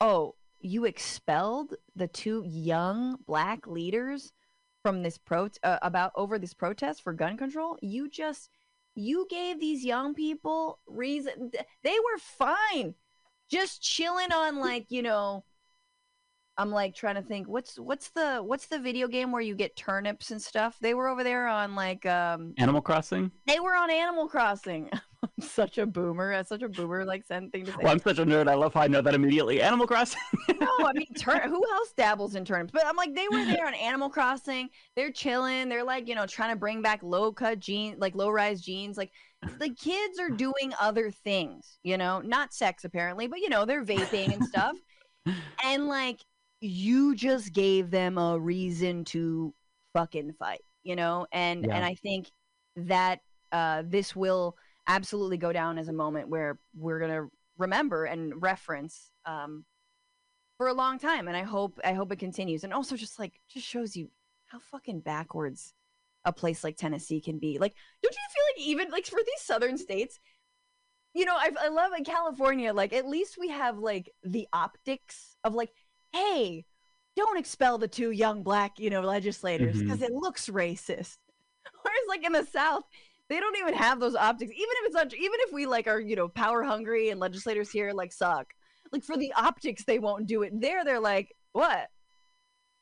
Oh, 0.00 0.34
you 0.60 0.84
expelled 0.84 1.74
the 1.94 2.08
two 2.08 2.42
young 2.46 3.18
black 3.26 3.66
leaders 3.66 4.32
from 4.82 5.02
this 5.02 5.18
pro 5.18 5.48
uh, 5.62 5.78
about 5.82 6.12
over 6.16 6.38
this 6.38 6.54
protest 6.54 7.02
for 7.02 7.12
gun 7.12 7.36
control. 7.36 7.78
You 7.82 8.08
just 8.08 8.50
you 8.94 9.26
gave 9.30 9.60
these 9.60 9.84
young 9.84 10.14
people 10.14 10.80
reason 10.86 11.52
they 11.84 11.96
were 11.98 12.18
fine 12.18 12.94
just 13.48 13.82
chilling 13.82 14.32
on 14.32 14.58
like, 14.58 14.86
you 14.90 15.02
know, 15.02 15.44
I'm 16.58 16.72
like 16.72 16.94
trying 16.94 17.14
to 17.14 17.22
think 17.22 17.46
what's 17.46 17.78
what's 17.78 18.10
the 18.10 18.38
what's 18.38 18.66
the 18.66 18.80
video 18.80 19.06
game 19.06 19.30
where 19.30 19.40
you 19.40 19.54
get 19.54 19.76
turnips 19.76 20.32
and 20.32 20.42
stuff? 20.42 20.76
They 20.80 20.92
were 20.92 21.06
over 21.08 21.22
there 21.22 21.46
on 21.46 21.76
like 21.76 22.04
um 22.04 22.52
Animal 22.58 22.80
Crossing. 22.80 23.30
they 23.46 23.60
were 23.60 23.76
on 23.76 23.90
Animal 23.90 24.28
Crossing. 24.28 24.90
I'm 25.22 25.30
such 25.40 25.78
a 25.78 25.86
boomer. 25.86 26.32
That's 26.32 26.48
such 26.48 26.62
a 26.62 26.68
boomer 26.68 27.04
like 27.04 27.24
sent 27.24 27.52
thing 27.52 27.64
to 27.64 27.70
say. 27.70 27.78
Well, 27.82 27.92
I'm 27.92 28.00
such 28.00 28.18
a 28.18 28.26
nerd. 28.26 28.48
I 28.48 28.54
love 28.54 28.74
how 28.74 28.82
I 28.82 28.88
know 28.88 29.00
that 29.00 29.14
immediately. 29.14 29.62
Animal 29.62 29.86
Crossing. 29.86 30.20
no, 30.60 30.68
I 30.80 30.92
mean, 30.92 31.06
tur- 31.16 31.48
who 31.48 31.62
else 31.72 31.92
dabbles 31.96 32.34
in 32.34 32.44
turnips? 32.44 32.72
But 32.72 32.86
I'm 32.86 32.96
like, 32.96 33.14
they 33.14 33.26
were 33.30 33.44
there 33.44 33.66
on 33.66 33.74
Animal 33.74 34.10
Crossing. 34.10 34.68
They're 34.96 35.10
chilling. 35.10 35.68
They're 35.68 35.84
like, 35.84 36.08
you 36.08 36.14
know, 36.14 36.26
trying 36.26 36.50
to 36.50 36.56
bring 36.56 36.82
back 36.82 37.02
low 37.02 37.32
cut 37.32 37.58
jeans, 37.58 37.98
like 37.98 38.14
low 38.14 38.30
rise 38.30 38.60
jeans. 38.60 38.96
Like 38.96 39.10
the 39.58 39.70
kids 39.70 40.18
are 40.18 40.30
doing 40.30 40.72
other 40.80 41.10
things, 41.10 41.78
you 41.82 41.96
know, 41.96 42.20
not 42.20 42.52
sex 42.52 42.84
apparently, 42.84 43.26
but 43.26 43.38
you 43.40 43.48
know, 43.48 43.64
they're 43.64 43.84
vaping 43.84 44.32
and 44.32 44.44
stuff. 44.44 44.76
and 45.64 45.86
like, 45.86 46.20
you 46.60 47.14
just 47.14 47.52
gave 47.52 47.90
them 47.90 48.18
a 48.18 48.38
reason 48.38 49.04
to 49.06 49.54
fucking 49.92 50.32
fight, 50.38 50.62
you 50.82 50.96
know? 50.96 51.26
And 51.32 51.66
Yeah. 51.66 51.76
and 51.76 51.84
I 51.84 51.94
think 51.94 52.30
that 52.76 53.20
uh, 53.52 53.82
this 53.86 54.14
will 54.14 54.56
absolutely 54.86 55.36
go 55.36 55.52
down 55.52 55.78
as 55.78 55.88
a 55.88 55.92
moment 55.92 56.28
where 56.28 56.58
we're 56.74 56.98
gonna 57.00 57.28
remember 57.58 58.04
and 58.04 58.40
reference 58.40 59.10
um, 59.26 59.64
for 60.56 60.68
a 60.68 60.74
long 60.74 60.98
time 60.98 61.28
and 61.28 61.36
i 61.36 61.42
hope 61.42 61.78
i 61.84 61.92
hope 61.92 62.10
it 62.12 62.18
continues 62.18 62.64
and 62.64 62.74
also 62.74 62.96
just 62.96 63.18
like 63.18 63.40
just 63.48 63.64
shows 63.66 63.96
you 63.96 64.10
how 64.46 64.58
fucking 64.58 65.00
backwards 65.00 65.72
a 66.24 66.32
place 66.32 66.64
like 66.64 66.76
tennessee 66.76 67.20
can 67.20 67.38
be 67.38 67.58
like 67.58 67.74
don't 68.02 68.14
you 68.14 68.20
feel 68.34 68.44
like 68.56 68.68
even 68.68 68.90
like 68.90 69.06
for 69.06 69.20
these 69.24 69.40
southern 69.40 69.78
states 69.78 70.18
you 71.14 71.24
know 71.24 71.36
i, 71.36 71.50
I 71.60 71.68
love 71.68 71.92
in 71.96 72.04
california 72.04 72.72
like 72.72 72.92
at 72.92 73.06
least 73.06 73.38
we 73.38 73.48
have 73.48 73.78
like 73.78 74.10
the 74.24 74.48
optics 74.52 75.36
of 75.44 75.54
like 75.54 75.70
hey 76.12 76.64
don't 77.16 77.38
expel 77.38 77.78
the 77.78 77.88
two 77.88 78.12
young 78.12 78.42
black 78.42 78.78
you 78.78 78.90
know 78.90 79.00
legislators 79.00 79.76
mm-hmm. 79.76 79.84
because 79.84 80.02
it 80.02 80.12
looks 80.12 80.48
racist. 80.48 81.18
Whereas 81.82 81.98
like 82.08 82.24
in 82.24 82.32
the 82.32 82.44
south 82.44 82.84
they 83.28 83.40
don't 83.40 83.58
even 83.58 83.74
have 83.74 84.00
those 84.00 84.14
optics. 84.14 84.52
Even 84.52 84.74
if 84.80 84.86
it's 84.86 84.94
not 84.94 85.12
even 85.12 85.40
if 85.40 85.52
we 85.52 85.66
like 85.66 85.86
are 85.86 86.00
you 86.00 86.16
know 86.16 86.28
power 86.28 86.62
hungry 86.62 87.10
and 87.10 87.20
legislators 87.20 87.70
here 87.70 87.92
like 87.92 88.12
suck 88.12 88.54
like 88.92 89.04
for 89.04 89.16
the 89.16 89.32
optics 89.34 89.84
they 89.84 89.98
won't 89.98 90.26
do 90.26 90.42
it. 90.42 90.52
There 90.60 90.84
they're 90.84 91.00
like 91.00 91.34
what? 91.52 91.88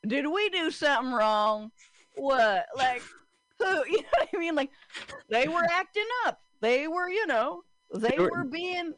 Did 0.07 0.27
we 0.27 0.49
do 0.51 0.71
something 0.71 1.13
wrong? 1.13 1.73
What? 2.15 2.67
Like 2.77 3.03
who 3.59 3.67
you 3.89 4.03
know 4.03 4.09
what 4.19 4.29
i 4.35 4.39
mean? 4.39 4.55
Like 4.55 4.71
they 5.29 5.49
were 5.49 5.67
acting 5.71 6.07
up. 6.27 6.41
They 6.61 6.89
were 6.89 7.09
you 7.09 7.27
know 7.27 7.63
they 7.95 8.19
were 8.19 8.45
being 8.45 8.93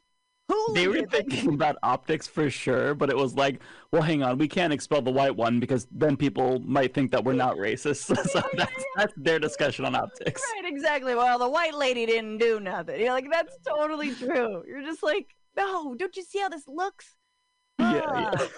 They 0.74 0.88
were 0.88 1.02
thinking 1.06 1.54
about 1.54 1.76
optics 1.82 2.26
for 2.26 2.50
sure, 2.50 2.94
but 2.94 3.10
it 3.10 3.16
was 3.16 3.34
like, 3.34 3.60
well, 3.92 4.02
hang 4.02 4.22
on, 4.22 4.38
we 4.38 4.48
can't 4.48 4.72
expel 4.72 5.02
the 5.02 5.10
white 5.10 5.34
one 5.34 5.60
because 5.60 5.86
then 5.90 6.16
people 6.16 6.60
might 6.60 6.94
think 6.94 7.10
that 7.10 7.24
we're 7.24 7.34
not 7.34 7.56
racist. 7.56 8.16
so 8.28 8.42
that's, 8.54 8.84
that's 8.96 9.12
their 9.16 9.38
discussion 9.38 9.84
on 9.84 9.94
optics. 9.94 10.42
Right, 10.54 10.70
exactly. 10.70 11.14
Well, 11.14 11.38
the 11.38 11.48
white 11.48 11.74
lady 11.74 12.06
didn't 12.06 12.38
do 12.38 12.60
nothing. 12.60 13.00
You're 13.00 13.12
like, 13.12 13.30
that's 13.30 13.56
totally 13.66 14.14
true. 14.14 14.62
You're 14.66 14.82
just 14.82 15.02
like, 15.02 15.34
no, 15.56 15.94
don't 15.94 16.16
you 16.16 16.22
see 16.22 16.38
how 16.38 16.48
this 16.48 16.66
looks? 16.66 17.16
Yeah, 17.78 17.92
yeah. 17.92 18.30
Ah. 18.34 18.48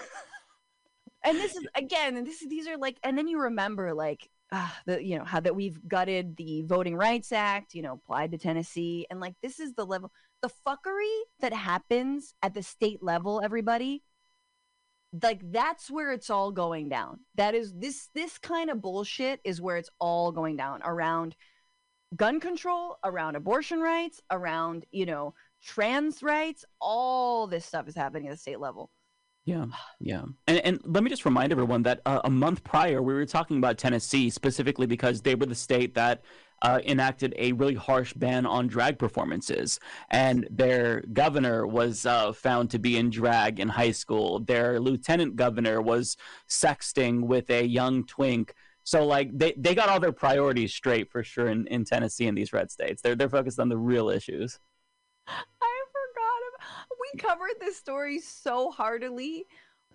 and 1.25 1.37
this 1.37 1.55
is 1.55 1.65
again, 1.75 2.15
and 2.15 2.25
this 2.25 2.41
is 2.41 2.49
these 2.49 2.67
are 2.67 2.77
like, 2.77 2.97
and 3.03 3.17
then 3.17 3.27
you 3.27 3.39
remember 3.39 3.93
like, 3.93 4.29
ah, 4.51 4.75
the 4.85 5.03
you 5.03 5.17
know 5.17 5.25
how 5.25 5.39
that 5.39 5.55
we've 5.55 5.79
gutted 5.87 6.37
the 6.37 6.61
Voting 6.63 6.95
Rights 6.95 7.31
Act, 7.31 7.73
you 7.73 7.81
know, 7.81 7.93
applied 7.93 8.31
to 8.31 8.37
Tennessee, 8.37 9.07
and 9.09 9.19
like 9.19 9.35
this 9.41 9.59
is 9.59 9.73
the 9.73 9.85
level, 9.85 10.11
the 10.41 10.49
fuckery 10.67 11.19
that 11.39 11.53
happens 11.53 12.33
at 12.41 12.53
the 12.53 12.63
state 12.63 13.03
level. 13.03 13.41
Everybody, 13.43 14.03
like 15.21 15.41
that's 15.51 15.89
where 15.89 16.11
it's 16.11 16.29
all 16.29 16.51
going 16.51 16.89
down. 16.89 17.19
That 17.35 17.55
is 17.55 17.73
this 17.73 18.09
this 18.13 18.37
kind 18.37 18.69
of 18.69 18.81
bullshit 18.81 19.39
is 19.43 19.61
where 19.61 19.77
it's 19.77 19.89
all 19.99 20.31
going 20.31 20.57
down 20.57 20.81
around 20.83 21.35
gun 22.15 22.39
control, 22.39 22.97
around 23.03 23.35
abortion 23.35 23.79
rights, 23.79 24.21
around, 24.31 24.85
you 24.91 25.05
know, 25.05 25.33
trans 25.63 26.21
rights, 26.23 26.65
all 26.79 27.47
this 27.47 27.65
stuff 27.65 27.87
is 27.87 27.95
happening 27.95 28.27
at 28.27 28.31
the 28.31 28.37
state 28.37 28.59
level. 28.59 28.89
Yeah, 29.45 29.65
yeah. 29.99 30.23
And, 30.47 30.59
and 30.59 30.79
let 30.85 31.03
me 31.03 31.09
just 31.09 31.25
remind 31.25 31.51
everyone 31.51 31.81
that 31.83 32.01
uh, 32.05 32.21
a 32.23 32.29
month 32.29 32.63
prior, 32.63 33.01
we 33.01 33.13
were 33.13 33.25
talking 33.25 33.57
about 33.57 33.77
Tennessee 33.79 34.29
specifically 34.29 34.85
because 34.85 35.21
they 35.21 35.33
were 35.33 35.47
the 35.47 35.55
state 35.55 35.95
that 35.95 36.23
uh, 36.61 36.79
enacted 36.85 37.33
a 37.37 37.51
really 37.53 37.73
harsh 37.73 38.13
ban 38.13 38.45
on 38.45 38.67
drag 38.67 38.99
performances. 38.99 39.79
And 40.11 40.47
their 40.51 41.01
governor 41.11 41.65
was 41.65 42.05
uh, 42.05 42.33
found 42.33 42.69
to 42.69 42.79
be 42.79 42.97
in 42.97 43.09
drag 43.09 43.59
in 43.59 43.67
high 43.67 43.91
school. 43.91 44.41
Their 44.41 44.79
lieutenant 44.79 45.35
governor 45.35 45.81
was 45.81 46.17
sexting 46.47 47.21
with 47.21 47.49
a 47.49 47.65
young 47.65 48.05
twink. 48.05 48.53
So, 48.83 49.05
like, 49.07 49.35
they, 49.35 49.55
they 49.57 49.73
got 49.73 49.89
all 49.89 49.99
their 49.99 50.11
priorities 50.11 50.73
straight 50.73 51.11
for 51.11 51.23
sure 51.23 51.47
in, 51.47 51.65
in 51.67 51.83
Tennessee 51.83 52.27
and 52.27 52.37
these 52.37 52.53
red 52.53 52.69
states. 52.69 53.01
They're, 53.01 53.15
they're 53.15 53.29
focused 53.29 53.59
on 53.59 53.69
the 53.69 53.77
real 53.77 54.09
issues. 54.09 54.59
I 55.27 55.33
forgot. 55.33 55.61
ab- 55.61 55.70
We 56.99 57.19
covered 57.19 57.55
this 57.59 57.77
story 57.77 58.19
so 58.19 58.71
heartily, 58.71 59.45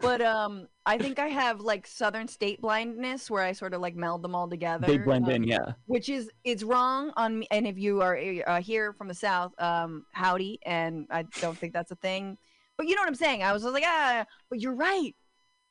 but 0.00 0.20
um, 0.20 0.68
I 0.84 0.98
think 0.98 1.18
I 1.18 1.28
have 1.28 1.60
like 1.60 1.86
Southern 1.86 2.28
state 2.28 2.60
blindness 2.60 3.30
where 3.30 3.42
I 3.42 3.52
sort 3.52 3.74
of 3.74 3.80
like 3.80 3.96
meld 3.96 4.22
them 4.22 4.34
all 4.34 4.48
together. 4.48 4.86
They 4.86 4.98
blend 4.98 5.26
um, 5.26 5.30
in, 5.30 5.44
yeah. 5.44 5.72
Which 5.86 6.08
is 6.08 6.30
it's 6.44 6.62
wrong 6.62 7.12
on 7.16 7.38
me. 7.38 7.46
And 7.50 7.66
if 7.66 7.78
you 7.78 8.02
are 8.02 8.18
uh, 8.46 8.60
here 8.60 8.92
from 8.92 9.08
the 9.08 9.14
South, 9.14 9.52
um, 9.60 10.04
howdy, 10.12 10.58
and 10.64 11.06
I 11.10 11.24
don't 11.40 11.56
think 11.56 11.72
that's 11.72 11.90
a 11.90 11.96
thing. 11.96 12.36
But 12.76 12.88
you 12.88 12.94
know 12.94 13.02
what 13.02 13.08
I'm 13.08 13.14
saying? 13.14 13.42
I 13.42 13.52
was 13.52 13.62
just 13.62 13.72
like, 13.72 13.84
ah, 13.86 14.26
but 14.50 14.60
you're 14.60 14.74
right. 14.74 15.14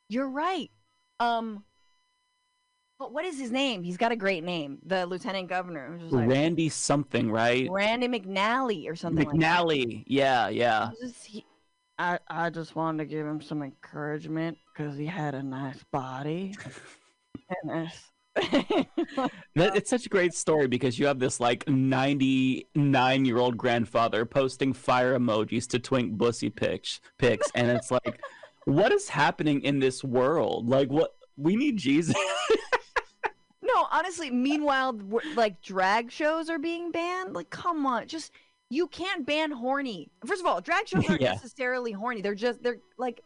You're 0.09 0.29
right. 0.29 0.71
Um, 1.19 1.63
but 2.97 3.11
what 3.11 3.25
is 3.25 3.39
his 3.39 3.51
name? 3.51 3.83
He's 3.83 3.97
got 3.97 4.11
a 4.11 4.15
great 4.15 4.43
name. 4.43 4.79
The 4.85 5.05
lieutenant 5.05 5.49
governor. 5.49 5.99
like, 6.09 6.27
Randy 6.27 6.69
something, 6.69 7.29
right? 7.29 7.69
Randy 7.69 8.07
McNally 8.07 8.89
or 8.89 8.95
something 8.95 9.27
like 9.27 9.39
that. 9.39 9.65
McNally. 9.65 10.03
Yeah, 10.07 10.49
yeah. 10.49 10.91
I 10.91 11.05
just, 11.05 11.25
he, 11.25 11.45
I, 11.97 12.19
I 12.29 12.49
just 12.49 12.75
wanted 12.75 12.99
to 12.99 13.05
give 13.05 13.25
him 13.25 13.41
some 13.41 13.61
encouragement 13.63 14.57
because 14.73 14.97
he 14.97 15.05
had 15.05 15.35
a 15.35 15.43
nice 15.43 15.83
body. 15.91 16.55
and 17.63 17.87
it's, 17.87 18.11
That, 19.55 19.77
it's 19.77 19.89
such 19.89 20.05
a 20.05 20.09
great 20.09 20.33
story 20.33 20.67
because 20.67 20.99
you 20.99 21.05
have 21.07 21.19
this 21.19 21.39
like 21.39 21.67
99 21.69 23.25
year 23.25 23.37
old 23.37 23.57
grandfather 23.57 24.25
posting 24.25 24.73
fire 24.73 25.17
emojis 25.17 25.67
to 25.69 25.79
twink 25.79 26.17
bussy 26.17 26.49
pics, 26.49 26.99
pics, 27.17 27.49
and 27.55 27.69
it's 27.69 27.91
like, 27.91 28.19
what 28.65 28.91
is 28.91 29.07
happening 29.07 29.61
in 29.61 29.79
this 29.79 30.03
world? 30.03 30.67
Like, 30.67 30.89
what 30.89 31.15
we 31.37 31.55
need 31.55 31.77
Jesus. 31.77 32.15
No, 33.75 33.87
honestly, 33.91 34.29
meanwhile, 34.31 34.97
like 35.35 35.61
drag 35.61 36.11
shows 36.11 36.49
are 36.49 36.59
being 36.59 36.91
banned. 36.91 37.33
Like, 37.33 37.49
come 37.49 37.85
on, 37.85 38.07
just 38.07 38.31
you 38.69 38.87
can't 38.87 39.25
ban 39.25 39.51
horny. 39.51 40.09
First 40.25 40.41
of 40.41 40.47
all, 40.47 40.61
drag 40.61 40.87
shows 40.87 41.07
aren't 41.09 41.21
Yeah. 41.21 41.33
necessarily 41.33 41.91
horny. 41.91 42.21
They're 42.21 42.35
just 42.35 42.63
they're 42.63 42.79
like, 42.97 43.21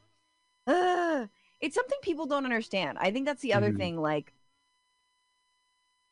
uh, 0.67 1.27
it's 1.61 1.75
something 1.75 1.97
people 2.01 2.25
don't 2.25 2.45
understand. 2.45 2.97
I 2.99 3.11
think 3.11 3.25
that's 3.25 3.41
the 3.41 3.53
other 3.53 3.71
Mhm. 3.71 3.77
thing. 3.77 4.01
Like, 4.01 4.33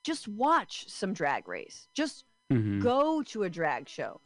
just 0.03 0.27
watch 0.27 0.88
some 0.89 1.14
drag 1.14 1.47
race. 1.47 1.88
Just 1.93 2.26
Mhm. 2.51 2.81
go 2.81 3.22
to 3.23 3.43
a 3.43 3.49
drag 3.49 3.89
show. 3.89 4.22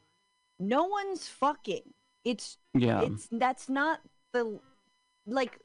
No 0.59 0.85
one's 0.85 1.27
fucking. 1.27 1.93
It's 2.23 2.57
Yeah. 2.73 3.01
It's 3.01 3.27
that's 3.31 3.67
not 3.69 4.01
the 4.33 4.59
like 5.25 5.59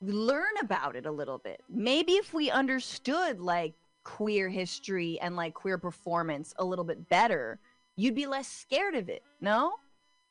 learn 0.00 0.52
about 0.60 0.96
it 0.96 1.06
a 1.06 1.10
little 1.10 1.38
bit. 1.38 1.62
Maybe 1.68 2.12
if 2.12 2.34
we 2.34 2.50
understood 2.50 3.40
like 3.40 3.74
queer 4.04 4.48
history 4.48 5.18
and 5.20 5.36
like 5.36 5.54
queer 5.54 5.78
performance 5.78 6.54
a 6.58 6.64
little 6.64 6.84
bit 6.84 7.08
better, 7.08 7.58
you'd 7.96 8.14
be 8.14 8.26
less 8.26 8.46
scared 8.46 8.94
of 8.94 9.08
it. 9.08 9.22
No? 9.40 9.72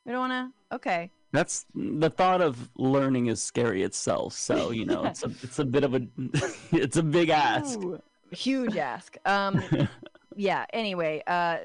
We 0.06 0.12
don't 0.12 0.30
want 0.30 0.54
to. 0.70 0.76
Okay. 0.76 1.12
That's 1.32 1.66
the 1.74 2.10
thought 2.10 2.42
of 2.42 2.70
learning 2.78 3.28
is 3.28 3.44
scary 3.44 3.84
itself. 3.84 4.34
So 4.34 4.72
you 4.72 4.86
know, 4.86 5.04
it's 5.04 5.24
a 5.24 5.32
it's 5.44 5.60
a 5.60 5.66
bit 5.66 5.84
of 5.84 5.94
a 5.94 6.02
it's 6.72 6.96
a 6.96 7.04
big 7.04 7.30
ask. 7.30 7.78
Ooh, 7.80 8.00
huge 8.32 8.78
ask. 8.78 9.18
Um, 9.26 9.62
yeah. 10.38 10.66
Anyway, 10.72 11.22
uh, 11.28 11.58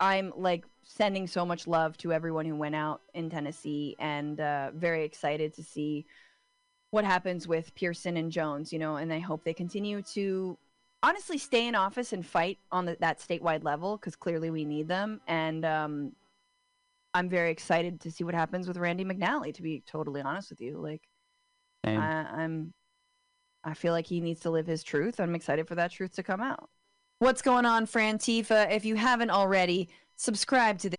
I'm 0.00 0.32
like 0.34 0.64
sending 0.82 1.26
so 1.26 1.44
much 1.44 1.66
love 1.66 1.98
to 1.98 2.12
everyone 2.12 2.46
who 2.46 2.56
went 2.56 2.74
out 2.74 3.02
in 3.12 3.28
Tennessee, 3.28 3.96
and 3.98 4.40
uh, 4.40 4.70
very 4.74 5.04
excited 5.04 5.52
to 5.54 5.62
see 5.62 6.06
what 6.96 7.04
happens 7.04 7.46
with 7.46 7.74
Pearson 7.74 8.16
and 8.16 8.32
Jones. 8.32 8.72
You 8.72 8.80
know, 8.80 8.96
and 8.96 9.12
I 9.12 9.20
hope 9.20 9.44
they 9.44 9.54
continue 9.54 10.02
to 10.14 10.58
honestly 11.02 11.38
stay 11.38 11.68
in 11.68 11.74
office 11.74 12.12
and 12.12 12.26
fight 12.26 12.58
on 12.72 12.86
the, 12.86 12.96
that 13.00 13.20
statewide 13.20 13.62
level 13.62 13.98
because 13.98 14.16
clearly 14.16 14.50
we 14.50 14.64
need 14.64 14.88
them. 14.88 15.20
And 15.28 15.64
um, 15.64 16.12
I'm 17.14 17.28
very 17.28 17.50
excited 17.50 18.00
to 18.00 18.10
see 18.10 18.24
what 18.24 18.34
happens 18.34 18.66
with 18.66 18.78
Randy 18.78 19.04
McNally. 19.04 19.54
To 19.54 19.62
be 19.62 19.84
totally 19.86 20.22
honest 20.22 20.50
with 20.50 20.60
you, 20.60 20.78
like 20.78 21.02
Same. 21.84 22.00
I, 22.00 22.22
I'm, 22.42 22.72
I 23.62 23.74
feel 23.74 23.92
like 23.92 24.06
he 24.06 24.20
needs 24.20 24.40
to 24.40 24.50
live 24.50 24.66
his 24.66 24.82
truth. 24.82 25.20
I'm 25.20 25.34
excited 25.34 25.68
for 25.68 25.74
that 25.76 25.92
truth 25.92 26.14
to 26.16 26.22
come 26.22 26.40
out. 26.40 26.70
What's 27.18 27.42
going 27.42 27.66
on, 27.66 27.86
Frantifa? 27.86 28.70
If 28.70 28.84
you 28.84 28.94
haven't 28.96 29.30
already, 29.30 29.90
subscribe 30.16 30.78
to 30.80 30.90
the. 30.90 30.96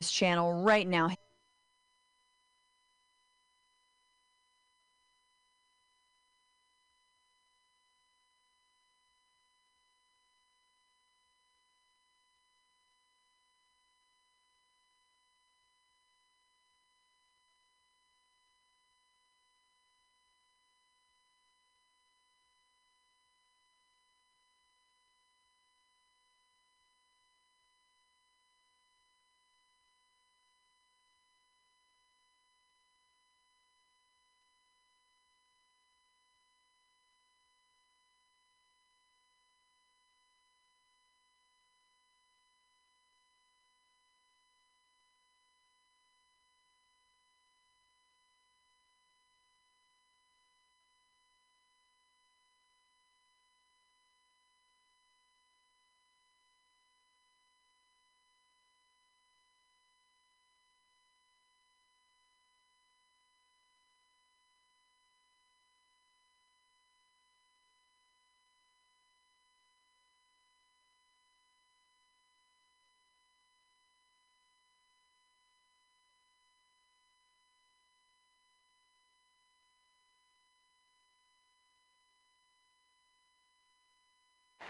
This 0.00 0.10
channel 0.10 0.62
right 0.62 0.86
now. 0.86 1.10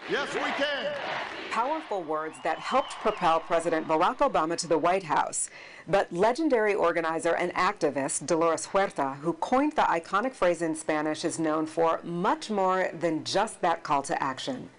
Yes, 0.09 0.33
we 0.33 0.39
can. 0.39 0.93
Powerful 1.51 2.01
words 2.01 2.37
that 2.41 2.59
helped 2.59 2.91
propel 2.91 3.41
President 3.41 3.89
Barack 3.89 4.19
Obama 4.19 4.55
to 4.55 4.65
the 4.65 4.77
White 4.77 5.03
House. 5.03 5.49
But 5.85 6.13
legendary 6.13 6.73
organizer 6.73 7.35
and 7.35 7.53
activist 7.55 8.25
Dolores 8.25 8.67
Huerta, 8.67 9.17
who 9.17 9.33
coined 9.33 9.73
the 9.73 9.81
iconic 9.81 10.33
phrase 10.33 10.61
in 10.61 10.75
Spanish, 10.75 11.25
is 11.25 11.39
known 11.39 11.65
for 11.65 11.99
much 12.03 12.49
more 12.49 12.89
than 12.97 13.25
just 13.25 13.59
that 13.61 13.83
call 13.83 14.01
to 14.03 14.23
action. 14.23 14.69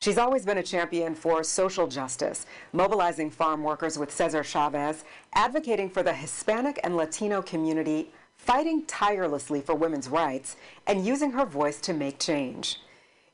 She's 0.00 0.18
always 0.18 0.44
been 0.44 0.58
a 0.58 0.62
champion 0.62 1.16
for 1.16 1.42
social 1.42 1.88
justice, 1.88 2.46
mobilizing 2.72 3.30
farm 3.32 3.64
workers 3.64 3.98
with 3.98 4.12
Cesar 4.12 4.44
Chavez, 4.44 5.04
advocating 5.32 5.90
for 5.90 6.04
the 6.04 6.14
Hispanic 6.14 6.78
and 6.84 6.96
Latino 6.96 7.42
community, 7.42 8.12
fighting 8.36 8.84
tirelessly 8.86 9.60
for 9.60 9.74
women's 9.74 10.08
rights, 10.08 10.54
and 10.86 11.04
using 11.04 11.32
her 11.32 11.46
voice 11.46 11.80
to 11.80 11.92
make 11.92 12.20
change. 12.20 12.81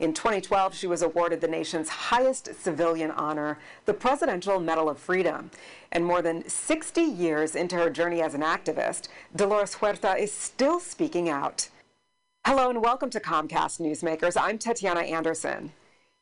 In 0.00 0.14
2012, 0.14 0.76
she 0.76 0.86
was 0.86 1.02
awarded 1.02 1.40
the 1.40 1.48
nation's 1.48 1.88
highest 1.88 2.54
civilian 2.62 3.10
honor, 3.10 3.58
the 3.84 3.92
Presidential 3.92 4.60
Medal 4.60 4.88
of 4.88 4.96
Freedom. 4.96 5.50
And 5.90 6.04
more 6.04 6.22
than 6.22 6.48
60 6.48 7.00
years 7.00 7.56
into 7.56 7.74
her 7.74 7.90
journey 7.90 8.22
as 8.22 8.32
an 8.32 8.42
activist, 8.42 9.08
Dolores 9.34 9.74
Huerta 9.74 10.16
is 10.16 10.30
still 10.30 10.78
speaking 10.78 11.28
out. 11.28 11.68
Hello 12.46 12.70
and 12.70 12.80
welcome 12.80 13.10
to 13.10 13.18
Comcast 13.18 13.80
Newsmakers. 13.80 14.40
I'm 14.40 14.56
Tatiana 14.56 15.00
Anderson. 15.00 15.72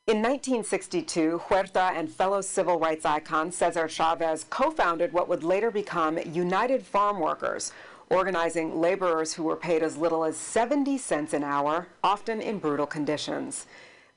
In 0.07 0.23
1962, 0.23 1.37
Huerta 1.47 1.91
and 1.93 2.09
fellow 2.09 2.41
civil 2.41 2.79
rights 2.79 3.05
icon 3.05 3.51
Cesar 3.51 3.87
Chavez 3.87 4.47
co 4.49 4.71
founded 4.71 5.13
what 5.13 5.29
would 5.29 5.43
later 5.43 5.69
become 5.69 6.17
United 6.17 6.81
Farm 6.81 7.19
Workers, 7.19 7.71
organizing 8.09 8.79
laborers 8.79 9.33
who 9.33 9.43
were 9.43 9.55
paid 9.55 9.83
as 9.83 9.97
little 9.97 10.23
as 10.23 10.37
70 10.37 10.97
cents 10.97 11.33
an 11.33 11.43
hour, 11.43 11.87
often 12.03 12.41
in 12.41 12.59
brutal 12.59 12.87
conditions. 12.87 13.65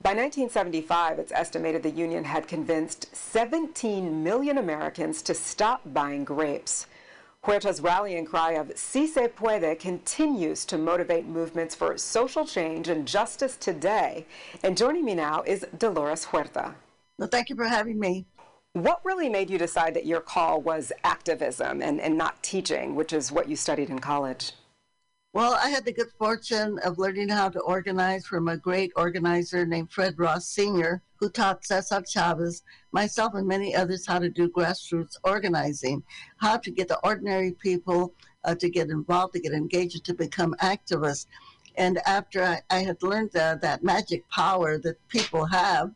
By 0.01 0.11
1975, 0.11 1.19
it's 1.19 1.31
estimated 1.31 1.83
the 1.83 1.91
union 1.91 2.23
had 2.23 2.47
convinced 2.47 3.15
17 3.15 4.23
million 4.23 4.57
Americans 4.57 5.21
to 5.23 5.35
stop 5.35 5.81
buying 5.85 6.23
grapes. 6.23 6.87
Huerta's 7.43 7.81
rallying 7.81 8.25
cry 8.25 8.51
of 8.51 8.71
Si 8.75 9.07
se 9.07 9.27
puede 9.27 9.79
continues 9.79 10.63
to 10.65 10.77
motivate 10.77 11.25
movements 11.25 11.75
for 11.75 11.97
social 11.97 12.45
change 12.45 12.87
and 12.87 13.07
justice 13.07 13.57
today. 13.57 14.25
And 14.63 14.77
joining 14.77 15.05
me 15.05 15.15
now 15.15 15.43
is 15.45 15.65
Dolores 15.77 16.25
Huerta. 16.25 16.75
Well, 17.17 17.29
thank 17.29 17.49
you 17.49 17.55
for 17.55 17.67
having 17.67 17.99
me. 17.99 18.25
What 18.73 19.03
really 19.03 19.27
made 19.27 19.49
you 19.49 19.57
decide 19.57 19.95
that 19.95 20.05
your 20.05 20.21
call 20.21 20.61
was 20.61 20.93
activism 21.03 21.81
and, 21.81 21.99
and 21.99 22.17
not 22.17 22.41
teaching, 22.41 22.95
which 22.95 23.11
is 23.11 23.29
what 23.29 23.49
you 23.49 23.57
studied 23.57 23.89
in 23.89 23.99
college? 23.99 24.53
Well, 25.33 25.55
I 25.61 25.69
had 25.69 25.83
the 25.83 25.91
good 25.91 26.11
fortune 26.17 26.79
of 26.79 26.97
learning 26.97 27.29
how 27.29 27.49
to 27.49 27.59
organize 27.59 28.25
from 28.25 28.47
a 28.47 28.55
great 28.55 28.93
organizer 28.95 29.65
named 29.65 29.91
Fred 29.91 30.17
Ross 30.17 30.47
Sr., 30.47 31.01
who 31.17 31.29
taught 31.29 31.65
Cesar 31.65 32.01
Chavez, 32.07 32.63
myself, 32.93 33.33
and 33.33 33.45
many 33.45 33.75
others 33.75 34.07
how 34.07 34.19
to 34.19 34.29
do 34.29 34.49
grassroots 34.49 35.17
organizing, 35.25 36.03
how 36.37 36.55
to 36.57 36.71
get 36.71 36.87
the 36.87 36.99
ordinary 37.05 37.51
people 37.51 38.13
uh, 38.45 38.55
to 38.55 38.69
get 38.69 38.89
involved, 38.89 39.33
to 39.33 39.41
get 39.41 39.51
engaged, 39.51 40.05
to 40.05 40.13
become 40.13 40.55
activists. 40.61 41.27
And 41.75 41.99
after 42.05 42.43
I, 42.43 42.61
I 42.69 42.79
had 42.83 43.03
learned 43.03 43.35
uh, 43.35 43.55
that 43.55 43.83
magic 43.83 44.27
power 44.29 44.77
that 44.79 44.95
people 45.09 45.45
have, 45.45 45.91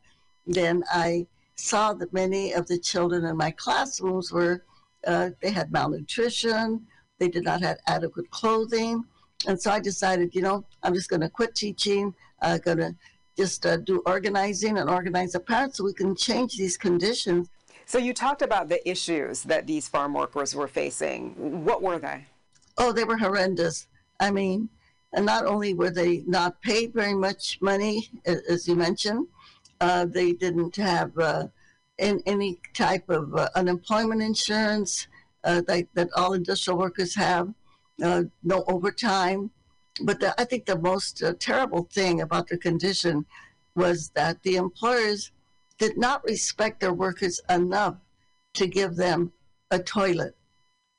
then 0.46 0.84
I 0.92 1.28
saw 1.56 1.94
that 1.94 2.14
many 2.14 2.54
of 2.54 2.68
the 2.68 2.78
children 2.78 3.26
in 3.26 3.38
my 3.38 3.52
classrooms 3.52 4.32
were, 4.32 4.64
uh, 5.08 5.30
they 5.42 5.52
had 5.52 5.72
malnutrition, 5.72 6.86
they 7.20 7.30
did 7.30 7.44
not 7.44 7.62
have 7.62 7.78
adequate 7.88 8.30
clothing. 8.32 9.04
And 9.48 9.62
so 9.62 9.72
I 9.72 9.80
decided, 9.80 10.36
you 10.36 10.42
know, 10.42 10.66
I'm 10.84 10.94
just 10.94 11.10
going 11.10 11.22
to 11.22 11.30
quit 11.30 11.56
teaching, 11.56 12.14
I'm 12.42 12.60
going 12.60 12.78
to 12.78 12.96
just 13.38 13.66
uh, 13.66 13.78
do 13.78 14.02
organizing 14.06 14.78
and 14.78 14.90
organize 14.90 15.34
the 15.34 15.40
parents 15.40 15.78
so 15.78 15.84
we 15.84 15.94
can 15.94 16.16
change 16.16 16.58
these 16.58 16.78
conditions. 16.78 17.50
So 17.86 17.98
you 17.98 18.14
talked 18.14 18.42
about 18.42 18.70
the 18.70 18.88
issues 18.90 19.44
that 19.44 19.68
these 19.68 19.88
farm 19.88 20.14
workers 20.14 20.56
were 20.56 20.68
facing. 20.68 21.64
What 21.64 21.82
were 21.82 22.00
they? 22.00 22.26
Oh, 22.78 22.92
they 22.92 23.04
were 23.04 23.18
horrendous. 23.18 23.88
I 24.20 24.32
mean, 24.32 24.70
and 25.14 25.26
not 25.26 25.46
only 25.46 25.74
were 25.74 25.92
they 25.92 26.24
not 26.26 26.62
paid 26.62 26.94
very 26.94 27.14
much 27.14 27.60
money, 27.62 28.10
as 28.26 28.68
you 28.68 28.76
mentioned, 28.76 29.28
uh, 29.82 30.06
they 30.06 30.34
didn't 30.34 30.76
have 30.76 31.18
uh, 31.18 31.48
in, 31.98 32.22
any 32.26 32.60
type 32.74 33.10
of 33.10 33.34
uh, 33.36 33.50
unemployment 33.56 34.22
insurance. 34.22 35.08
uh, 35.46 35.62
that, 35.68 35.88
that 35.94 36.10
all 36.16 36.34
industrial 36.34 36.78
workers 36.78 37.16
have, 37.16 37.54
uh, 38.04 38.24
no 38.44 38.64
overtime. 38.68 39.52
But 40.02 40.20
the, 40.20 40.40
I 40.42 40.44
think 40.44 40.66
the 40.66 40.78
most 40.78 41.24
uh, 41.24 41.34
terrible 41.40 41.88
thing 41.94 42.22
about 42.22 42.48
the 42.48 42.58
condition 42.58 43.26
was 43.76 44.10
that 44.16 44.42
the 44.44 44.56
employers 44.56 45.32
did 45.78 45.98
not 45.98 46.24
respect 46.24 46.80
their 46.82 46.94
workers 46.94 47.40
enough 47.50 47.96
to 48.56 48.68
give 48.68 48.96
them 48.96 49.32
a 49.72 49.80
toilet, 49.80 50.36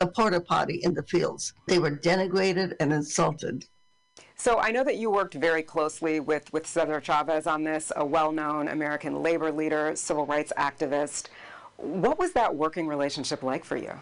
a 0.01 0.07
porta 0.07 0.40
potty 0.40 0.81
in 0.82 0.94
the 0.94 1.03
fields. 1.03 1.53
They 1.66 1.78
were 1.78 1.90
denigrated 1.90 2.74
and 2.81 2.93
insulted. 2.93 3.65
So 4.39 4.59
I 4.59 4.71
know 4.71 4.85
that 4.85 4.97
you 4.97 5.11
worked 5.11 5.33
very 5.35 5.63
closely 5.63 6.21
with, 6.21 6.53
with 6.53 6.67
Cesar 6.67 7.01
Chavez 7.01 7.47
on 7.47 7.65
this, 7.65 7.91
a 7.97 8.05
well-known 8.05 8.69
American 8.69 9.23
labor 9.23 9.51
leader, 9.51 9.97
civil 9.97 10.27
rights 10.27 10.53
activist. 10.59 11.29
What 11.79 12.19
was 12.19 12.33
that 12.33 12.55
working 12.55 12.87
relationship 12.87 13.43
like 13.43 13.65
for 13.65 13.79
you? 13.79 13.93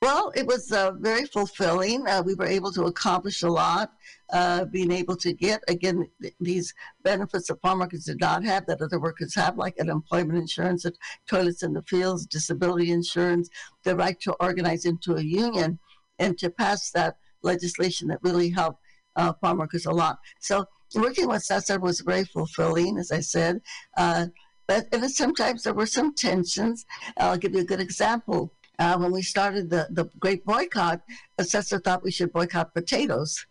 Well, 0.00 0.32
it 0.34 0.46
was 0.46 0.72
uh, 0.72 0.92
very 0.92 1.26
fulfilling. 1.26 2.06
Uh, 2.06 2.22
we 2.24 2.34
were 2.34 2.46
able 2.46 2.72
to 2.72 2.84
accomplish 2.84 3.42
a 3.42 3.50
lot, 3.50 3.92
uh, 4.32 4.64
being 4.64 4.90
able 4.90 5.16
to 5.16 5.34
get, 5.34 5.62
again, 5.68 6.08
th- 6.22 6.34
these 6.40 6.72
benefits 7.02 7.48
that 7.48 7.60
farm 7.60 7.80
workers 7.80 8.04
did 8.04 8.20
not 8.20 8.44
have 8.44 8.64
that 8.66 8.80
other 8.80 9.00
workers 9.00 9.34
have, 9.34 9.58
like 9.58 9.78
unemployment 9.78 10.38
insurance, 10.38 10.86
toilets 11.28 11.62
in 11.62 11.74
the 11.74 11.82
fields, 11.82 12.24
disability 12.26 12.90
insurance, 12.90 13.50
the 13.82 13.94
right 13.94 14.18
to 14.20 14.32
organize 14.40 14.86
into 14.86 15.16
a 15.16 15.22
union, 15.22 15.78
and 16.18 16.38
to 16.38 16.48
pass 16.48 16.90
that 16.92 17.18
legislation 17.42 18.08
that 18.08 18.22
really 18.22 18.48
helped 18.50 18.80
uh, 19.18 19.32
farm 19.40 19.58
workers 19.58 19.86
a 19.86 19.90
lot. 19.90 20.18
So 20.40 20.64
working 20.94 21.28
with 21.28 21.42
Cesar 21.42 21.78
was 21.78 22.00
very 22.00 22.24
fulfilling, 22.24 22.96
as 22.98 23.12
I 23.12 23.20
said. 23.20 23.60
Uh, 23.96 24.26
but 24.66 24.86
and 24.92 25.10
sometimes 25.10 25.62
there 25.62 25.74
were 25.74 25.86
some 25.86 26.14
tensions. 26.14 26.86
I'll 27.16 27.36
give 27.36 27.54
you 27.54 27.60
a 27.60 27.64
good 27.64 27.80
example 27.80 28.52
uh, 28.78 28.96
when 28.96 29.12
we 29.12 29.22
started 29.22 29.70
the, 29.70 29.88
the 29.90 30.08
great 30.20 30.44
boycott, 30.44 31.00
Cesar 31.40 31.80
thought 31.80 32.04
we 32.04 32.12
should 32.12 32.32
boycott 32.32 32.74
potatoes. 32.74 33.46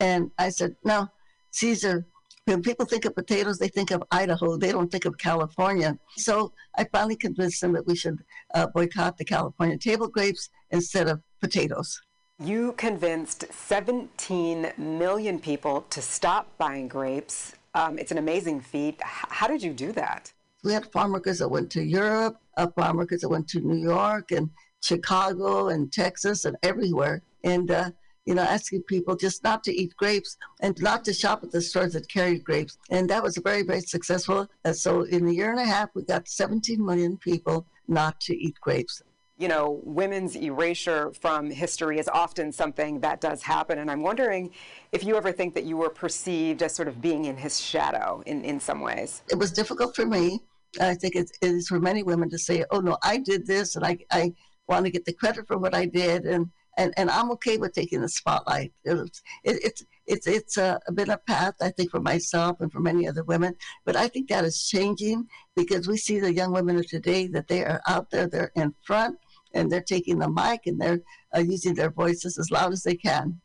And 0.00 0.30
I 0.38 0.48
said, 0.48 0.76
no, 0.84 1.08
Caesar, 1.52 2.06
when 2.46 2.62
people 2.62 2.86
think 2.86 3.04
of 3.04 3.14
potatoes, 3.14 3.58
they 3.58 3.68
think 3.68 3.90
of 3.90 4.02
Idaho. 4.10 4.56
They 4.56 4.72
don't 4.72 4.90
think 4.90 5.04
of 5.04 5.18
California. 5.18 5.98
So 6.16 6.52
I 6.76 6.84
finally 6.84 7.16
convinced 7.16 7.60
them 7.60 7.72
that 7.74 7.86
we 7.86 7.94
should 7.94 8.18
uh, 8.54 8.66
boycott 8.74 9.18
the 9.18 9.24
California 9.24 9.78
table 9.78 10.08
grapes 10.08 10.48
instead 10.70 11.08
of 11.08 11.22
potatoes. 11.40 12.00
You 12.42 12.72
convinced 12.78 13.44
17 13.52 14.72
million 14.78 15.38
people 15.38 15.82
to 15.90 16.00
stop 16.00 16.48
buying 16.56 16.88
grapes. 16.88 17.52
Um, 17.74 17.98
it's 17.98 18.12
an 18.12 18.16
amazing 18.16 18.62
feat. 18.62 18.98
How 19.02 19.46
did 19.46 19.62
you 19.62 19.74
do 19.74 19.92
that? 19.92 20.32
We 20.64 20.72
had 20.72 20.90
farm 20.90 21.12
workers 21.12 21.40
that 21.40 21.50
went 21.50 21.70
to 21.72 21.82
Europe, 21.82 22.40
uh, 22.56 22.68
farm 22.68 22.96
workers 22.96 23.20
that 23.20 23.28
went 23.28 23.46
to 23.48 23.60
New 23.60 23.76
York 23.76 24.32
and 24.32 24.48
Chicago 24.82 25.68
and 25.68 25.92
Texas 25.92 26.46
and 26.46 26.56
everywhere. 26.62 27.20
And, 27.44 27.70
uh, 27.70 27.90
you 28.24 28.34
know, 28.34 28.42
asking 28.42 28.84
people 28.84 29.16
just 29.16 29.44
not 29.44 29.62
to 29.64 29.74
eat 29.74 29.94
grapes 29.98 30.38
and 30.60 30.80
not 30.80 31.04
to 31.04 31.12
shop 31.12 31.44
at 31.44 31.50
the 31.50 31.60
stores 31.60 31.92
that 31.92 32.08
carried 32.08 32.42
grapes. 32.42 32.78
And 32.88 33.10
that 33.10 33.22
was 33.22 33.36
very, 33.36 33.64
very 33.64 33.82
successful. 33.82 34.48
And 34.64 34.74
so 34.74 35.02
in 35.02 35.28
a 35.28 35.30
year 35.30 35.50
and 35.50 35.60
a 35.60 35.66
half, 35.66 35.90
we 35.94 36.04
got 36.04 36.26
17 36.26 36.82
million 36.82 37.18
people 37.18 37.66
not 37.86 38.18
to 38.22 38.34
eat 38.34 38.58
grapes 38.62 39.02
you 39.40 39.48
know, 39.48 39.80
women's 39.84 40.36
erasure 40.36 41.12
from 41.18 41.50
history 41.50 41.98
is 41.98 42.08
often 42.08 42.52
something 42.52 43.00
that 43.00 43.22
does 43.22 43.42
happen. 43.42 43.78
And 43.78 43.90
I'm 43.90 44.02
wondering 44.02 44.50
if 44.92 45.02
you 45.02 45.16
ever 45.16 45.32
think 45.32 45.54
that 45.54 45.64
you 45.64 45.78
were 45.78 45.88
perceived 45.88 46.62
as 46.62 46.74
sort 46.74 46.88
of 46.88 47.00
being 47.00 47.24
in 47.24 47.38
his 47.38 47.58
shadow 47.58 48.22
in, 48.26 48.44
in 48.44 48.60
some 48.60 48.80
ways. 48.80 49.22
It 49.30 49.38
was 49.38 49.50
difficult 49.50 49.96
for 49.96 50.04
me. 50.04 50.40
I 50.78 50.94
think 50.94 51.16
it 51.16 51.30
is 51.40 51.68
for 51.68 51.80
many 51.80 52.02
women 52.02 52.28
to 52.28 52.38
say, 52.38 52.66
oh, 52.70 52.80
no, 52.80 52.98
I 53.02 53.16
did 53.16 53.46
this 53.46 53.76
and 53.76 53.84
I, 53.84 53.96
I 54.10 54.34
want 54.68 54.84
to 54.84 54.90
get 54.90 55.06
the 55.06 55.14
credit 55.14 55.46
for 55.48 55.56
what 55.56 55.74
I 55.74 55.86
did. 55.86 56.26
And, 56.26 56.50
and, 56.76 56.92
and 56.98 57.10
I'm 57.10 57.30
okay 57.32 57.56
with 57.56 57.72
taking 57.72 58.02
the 58.02 58.10
spotlight. 58.10 58.74
It's, 58.84 59.22
it, 59.42 59.58
it's, 59.64 59.84
it's, 60.06 60.26
it's 60.26 60.58
a, 60.58 60.78
been 60.92 61.10
a 61.10 61.16
path, 61.16 61.54
I 61.62 61.70
think, 61.70 61.90
for 61.90 62.00
myself 62.00 62.60
and 62.60 62.70
for 62.70 62.80
many 62.80 63.08
other 63.08 63.24
women. 63.24 63.56
But 63.86 63.96
I 63.96 64.06
think 64.06 64.28
that 64.28 64.44
is 64.44 64.68
changing 64.68 65.28
because 65.56 65.88
we 65.88 65.96
see 65.96 66.20
the 66.20 66.34
young 66.34 66.52
women 66.52 66.76
of 66.76 66.86
today 66.86 67.26
that 67.28 67.48
they 67.48 67.64
are 67.64 67.80
out 67.88 68.10
there, 68.10 68.26
they're 68.26 68.52
in 68.54 68.74
front 68.84 69.18
and 69.52 69.70
they're 69.70 69.80
taking 69.80 70.18
the 70.18 70.28
mic 70.28 70.66
and 70.66 70.80
they're 70.80 71.00
uh, 71.34 71.40
using 71.40 71.74
their 71.74 71.90
voices 71.90 72.38
as 72.38 72.50
loud 72.50 72.72
as 72.72 72.82
they 72.82 72.94
can. 72.94 73.40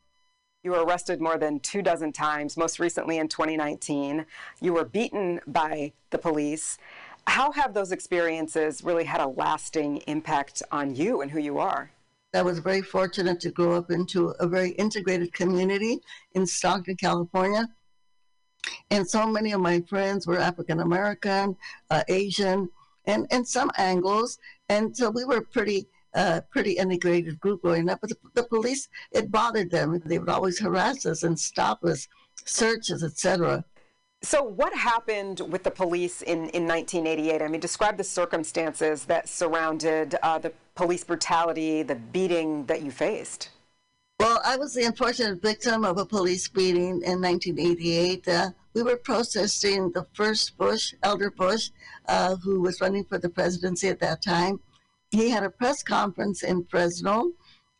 You 0.62 0.72
were 0.72 0.84
arrested 0.84 1.20
more 1.20 1.38
than 1.38 1.60
two 1.60 1.80
dozen 1.80 2.12
times, 2.12 2.56
most 2.56 2.80
recently 2.80 3.18
in 3.18 3.28
2019. 3.28 4.26
You 4.60 4.72
were 4.72 4.84
beaten 4.84 5.40
by 5.46 5.92
the 6.10 6.18
police. 6.18 6.78
How 7.28 7.52
have 7.52 7.72
those 7.72 7.92
experiences 7.92 8.82
really 8.82 9.04
had 9.04 9.20
a 9.20 9.28
lasting 9.28 9.98
impact 10.08 10.62
on 10.72 10.94
you 10.94 11.20
and 11.20 11.30
who 11.30 11.38
you 11.38 11.58
are? 11.58 11.90
I 12.34 12.42
was 12.42 12.58
very 12.58 12.82
fortunate 12.82 13.40
to 13.40 13.50
grow 13.50 13.76
up 13.76 13.90
into 13.90 14.30
a 14.40 14.46
very 14.46 14.70
integrated 14.70 15.32
community 15.32 16.00
in 16.34 16.46
Stockton, 16.46 16.96
California. 16.96 17.68
And 18.90 19.08
so 19.08 19.26
many 19.26 19.52
of 19.52 19.60
my 19.60 19.80
friends 19.88 20.26
were 20.26 20.38
African 20.38 20.80
American, 20.80 21.56
uh, 21.90 22.02
Asian, 22.08 22.68
and, 23.06 23.26
and 23.30 23.46
some 23.46 23.70
Anglos. 23.78 24.38
And 24.68 24.96
so 24.96 25.10
we 25.10 25.24
were 25.24 25.40
pretty 25.40 25.86
a 26.16 26.42
pretty 26.50 26.72
integrated 26.72 27.38
group 27.38 27.62
growing 27.62 27.88
up. 27.88 28.00
But 28.00 28.10
the, 28.10 28.16
the, 28.34 28.42
police, 28.44 28.88
it 29.12 29.30
bothered 29.30 29.70
them. 29.70 30.00
They 30.04 30.18
would 30.18 30.28
always 30.28 30.58
harass 30.58 31.06
us 31.06 31.22
and 31.22 31.38
stop 31.38 31.84
us, 31.84 32.08
searches, 32.44 33.04
etc. 33.04 33.64
So, 34.22 34.42
what 34.42 34.74
happened 34.74 35.40
with 35.40 35.62
the 35.62 35.70
police 35.70 36.22
in, 36.22 36.48
in 36.50 36.66
1988? 36.66 37.42
I 37.42 37.48
mean, 37.48 37.60
describe 37.60 37.98
the 37.98 38.04
circumstances 38.04 39.04
that 39.04 39.28
surrounded 39.28 40.16
uh, 40.22 40.38
the 40.38 40.52
police 40.74 41.04
brutality, 41.04 41.82
the 41.82 41.96
beating 41.96 42.64
that 42.66 42.82
you 42.82 42.90
faced. 42.90 43.50
Well, 44.18 44.40
I 44.42 44.56
was 44.56 44.72
the 44.72 44.84
unfortunate 44.84 45.42
victim 45.42 45.84
of 45.84 45.98
a 45.98 46.06
police 46.06 46.48
beating 46.48 47.02
in 47.02 47.20
1988. 47.20 48.26
Uh, 48.26 48.50
we 48.72 48.82
were 48.82 48.96
protesting 48.96 49.92
the 49.92 50.06
first 50.14 50.56
Bush, 50.56 50.94
Elder 51.02 51.30
Bush, 51.30 51.70
uh, 52.08 52.36
who 52.36 52.62
was 52.62 52.80
running 52.80 53.04
for 53.04 53.18
the 53.18 53.28
presidency 53.28 53.88
at 53.88 54.00
that 54.00 54.22
time 54.22 54.58
he 55.10 55.30
had 55.30 55.44
a 55.44 55.50
press 55.50 55.82
conference 55.82 56.42
in 56.42 56.64
Fresno, 56.64 57.32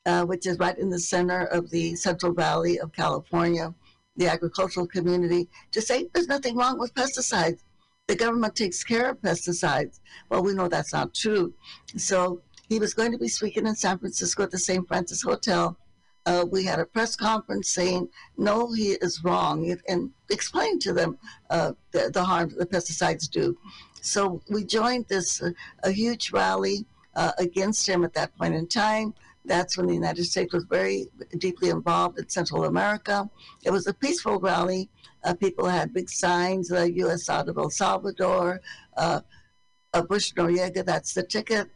uh, 0.04 0.24
which 0.24 0.46
is 0.46 0.58
right 0.58 0.78
in 0.78 0.88
the 0.88 0.98
center 0.98 1.46
of 1.46 1.70
the 1.70 1.94
Central 1.96 2.32
Valley 2.32 2.78
of 2.78 2.92
California, 2.92 3.74
the 4.16 4.28
agricultural 4.28 4.86
community, 4.86 5.48
to 5.72 5.82
say 5.82 6.08
there's 6.14 6.28
nothing 6.28 6.56
wrong 6.56 6.78
with 6.78 6.94
pesticides. 6.94 7.60
The 8.06 8.14
government 8.14 8.54
takes 8.54 8.84
care 8.84 9.10
of 9.10 9.20
pesticides. 9.20 10.00
Well, 10.28 10.42
we 10.42 10.54
know 10.54 10.68
that's 10.68 10.92
not 10.92 11.12
true. 11.12 11.52
So 11.96 12.40
he 12.68 12.78
was 12.78 12.94
going 12.94 13.12
to 13.12 13.18
be 13.18 13.28
speaking 13.28 13.66
in 13.66 13.74
San 13.74 13.98
Francisco 13.98 14.44
at 14.44 14.50
the 14.50 14.58
St. 14.58 14.86
Francis 14.86 15.22
Hotel. 15.22 15.76
Uh, 16.24 16.44
we 16.50 16.64
had 16.64 16.80
a 16.80 16.86
press 16.86 17.14
conference 17.14 17.70
saying, 17.70 18.08
no, 18.36 18.72
he 18.72 18.92
is 19.00 19.22
wrong, 19.22 19.76
and 19.88 20.10
explain 20.30 20.78
to 20.80 20.92
them 20.92 21.18
uh, 21.50 21.72
the, 21.92 22.10
the 22.12 22.22
harm 22.22 22.52
the 22.56 22.66
pesticides 22.66 23.28
do. 23.30 23.56
So 24.00 24.40
we 24.50 24.64
joined 24.64 25.06
this 25.08 25.42
uh, 25.42 25.50
a 25.82 25.90
huge 25.90 26.32
rally 26.32 26.86
uh, 27.16 27.32
against 27.38 27.88
him 27.88 28.04
at 28.04 28.14
that 28.14 28.36
point 28.36 28.54
in 28.54 28.68
time. 28.68 29.12
That's 29.44 29.76
when 29.76 29.86
the 29.86 29.94
United 29.94 30.24
States 30.24 30.52
was 30.52 30.64
very 30.64 31.06
deeply 31.38 31.70
involved 31.70 32.18
in 32.18 32.28
Central 32.28 32.64
America. 32.64 33.28
It 33.64 33.70
was 33.70 33.86
a 33.86 33.94
peaceful 33.94 34.38
rally. 34.38 34.88
Uh, 35.24 35.34
people 35.34 35.66
had 35.66 35.92
big 35.92 36.08
signs, 36.08 36.68
the 36.68 36.92
U.S. 36.92 37.28
out 37.28 37.48
of 37.48 37.58
El 37.58 37.70
Salvador, 37.70 38.60
uh, 38.96 39.20
Bush 40.08 40.32
Noriega, 40.34 40.84
that's 40.84 41.14
the 41.14 41.22
ticket. 41.22 41.70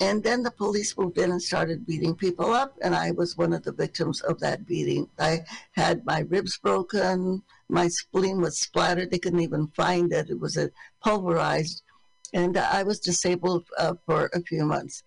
And 0.00 0.22
then 0.22 0.42
the 0.42 0.52
police 0.52 0.96
moved 0.96 1.18
in 1.18 1.30
and 1.30 1.42
started 1.42 1.84
beating 1.84 2.14
people 2.14 2.52
up, 2.52 2.74
and 2.80 2.94
I 2.94 3.10
was 3.10 3.36
one 3.36 3.52
of 3.52 3.64
the 3.64 3.72
victims 3.72 4.20
of 4.22 4.38
that 4.40 4.66
beating. 4.66 5.08
I 5.18 5.40
had 5.72 6.06
my 6.06 6.20
ribs 6.20 6.58
broken, 6.58 7.42
my 7.68 7.88
spleen 7.88 8.40
was 8.40 8.58
splattered. 8.58 9.10
They 9.10 9.18
couldn't 9.18 9.40
even 9.40 9.68
find 9.68 10.12
it. 10.12 10.30
It 10.30 10.38
was 10.38 10.58
pulverized 11.02 11.82
and 12.32 12.56
I 12.56 12.82
was 12.82 13.00
disabled 13.00 13.66
uh, 13.78 13.94
for 14.06 14.30
a 14.34 14.40
few 14.40 14.64
months. 14.64 15.02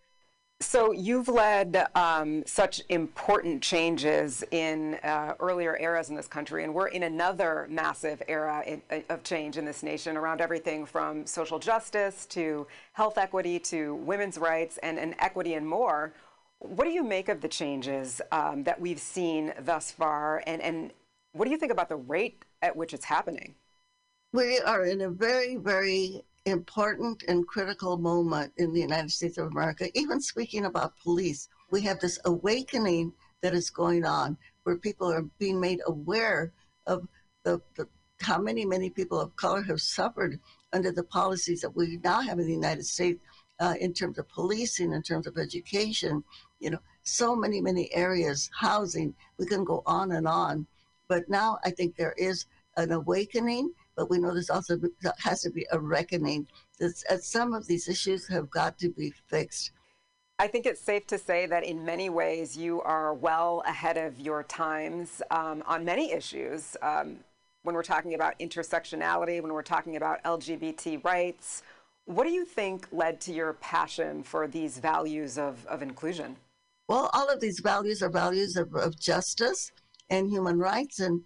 So 0.64 0.94
you've 0.94 1.28
led 1.28 1.88
um, 1.94 2.44
such 2.46 2.82
important 2.88 3.62
changes 3.62 4.46
in 4.52 4.96
uh, 5.04 5.34
earlier 5.42 5.78
eras 5.78 6.10
in 6.10 6.16
this 6.16 6.28
country, 6.28 6.64
and 6.64 6.74
we're 6.74 6.88
in 6.88 7.04
another 7.04 7.68
massive 7.70 8.24
era 8.30 8.64
in, 8.66 8.82
uh, 8.90 9.00
of 9.10 9.24
change 9.24 9.58
in 9.58 9.66
this 9.66 9.84
nation 9.84 10.16
around 10.16 10.40
everything 10.40 10.86
from 10.86 11.26
social 11.26 11.60
justice 11.60 12.26
to 12.28 12.66
health 12.94 13.18
equity 13.18 13.60
to 13.60 13.96
women's 13.96 14.38
rights 14.38 14.78
and, 14.84 14.98
and 14.98 15.16
equity 15.20 15.56
and 15.56 15.68
more. 15.68 16.14
What 16.60 16.86
do 16.86 16.92
you 16.92 17.04
make 17.04 17.28
of 17.28 17.42
the 17.42 17.50
changes 17.50 18.22
um, 18.32 18.64
that 18.64 18.80
we've 18.80 19.02
seen 19.02 19.54
thus 19.60 19.92
far, 19.92 20.44
and, 20.48 20.62
and 20.62 20.94
what 21.34 21.44
do 21.44 21.52
you 21.52 21.58
think 21.58 21.74
about 21.74 21.90
the 21.90 21.98
rate 21.98 22.46
at 22.62 22.74
which 22.74 22.94
it's 22.94 23.06
happening? 23.06 23.56
We 24.32 24.60
are 24.60 24.86
in 24.86 25.02
a 25.02 25.10
very, 25.10 25.58
very 25.58 26.24
important 26.46 27.24
and 27.28 27.48
critical 27.48 27.98
moment 27.98 28.52
in 28.58 28.74
the 28.74 28.82
United 28.82 29.12
States 29.12 29.38
of 29.38 29.48
America. 29.48 29.90
Even 29.98 30.20
speaking 30.20 30.66
about 30.66 30.98
police, 30.98 31.48
we 31.72 31.82
have 31.82 32.00
this 32.00 32.20
awakening 32.26 33.14
that 33.42 33.54
is 33.54 33.70
going 33.70 34.06
on 34.06 34.38
where 34.64 34.78
people 34.78 35.12
are 35.12 35.24
being 35.40 35.60
made 35.60 35.80
aware 35.86 36.52
of 36.88 37.08
the, 37.44 37.62
the 37.76 37.88
how 38.22 38.38
many, 38.40 38.66
many 38.66 38.90
people 38.90 39.20
of 39.20 39.36
color 39.36 39.62
have 39.62 39.82
suffered 39.82 40.40
under 40.72 40.92
the 40.92 41.04
policies 41.04 41.62
that 41.62 41.76
we 41.76 42.00
now 42.04 42.22
have 42.22 42.40
in 42.40 42.48
the 42.48 42.54
United 42.54 42.86
States 42.86 43.20
uh, 43.60 43.76
in 43.80 43.94
terms 43.94 44.18
of 44.18 44.28
policing, 44.30 44.94
in 44.94 45.02
terms 45.02 45.28
of 45.28 45.38
education, 45.38 46.24
you 46.60 46.70
know, 46.70 46.80
so 47.04 47.36
many, 47.36 47.60
many 47.60 47.94
areas, 47.94 48.50
housing, 48.58 49.14
we 49.38 49.46
can 49.46 49.64
go 49.64 49.84
on 49.86 50.14
and 50.14 50.28
on. 50.28 50.66
But 51.08 51.30
now 51.30 51.60
I 51.64 51.72
think 51.72 51.96
there 51.96 52.16
is 52.18 52.46
an 52.78 52.92
awakening, 52.92 53.74
but 53.96 54.10
we 54.10 54.18
know 54.20 54.34
there's 54.34 54.50
also 54.50 54.80
has 55.20 55.42
to 55.42 55.50
be 55.50 55.66
a 55.72 55.80
reckoning. 55.80 56.48
That 56.80 57.24
some 57.24 57.54
of 57.54 57.68
these 57.68 57.88
issues 57.88 58.28
have 58.28 58.50
got 58.50 58.78
to 58.80 58.90
be 58.90 59.14
fixed. 59.28 59.72
I 60.40 60.48
think 60.48 60.66
it's 60.66 60.82
safe 60.82 61.06
to 61.08 61.18
say 61.18 61.46
that 61.46 61.64
in 61.64 61.86
many 61.86 62.10
ways 62.10 62.58
you 62.58 62.82
are 62.82 63.14
well 63.14 63.64
ahead 63.66 63.98
of 63.98 64.20
your 64.20 64.44
times 64.44 65.22
um, 65.32 65.64
on 65.66 65.86
many 65.86 66.12
issues. 66.12 66.76
Um, 66.82 67.18
when 67.62 67.76
we're 67.76 67.84
talking 67.84 68.14
about 68.14 68.38
intersectionality, 68.40 69.42
when 69.42 69.54
we're 69.54 69.62
talking 69.62 69.96
about 69.96 70.22
LGBT 70.24 71.04
rights, 71.06 71.64
what 72.06 72.26
do 72.26 72.32
you 72.32 72.46
think 72.46 72.88
led 72.92 73.22
to 73.22 73.34
your 73.34 73.54
passion 73.54 74.24
for 74.24 74.48
these 74.48 74.80
values 74.80 75.38
of, 75.38 75.66
of 75.68 75.82
inclusion? 75.82 76.36
Well, 76.90 77.10
all 77.14 77.30
of 77.30 77.40
these 77.40 77.62
values 77.62 78.04
are 78.04 78.10
values 78.10 78.58
of, 78.58 78.76
of 78.76 79.00
justice 79.00 79.72
and 80.10 80.30
human 80.30 80.60
rights, 80.60 81.00
and 81.00 81.22
uh, 81.22 81.24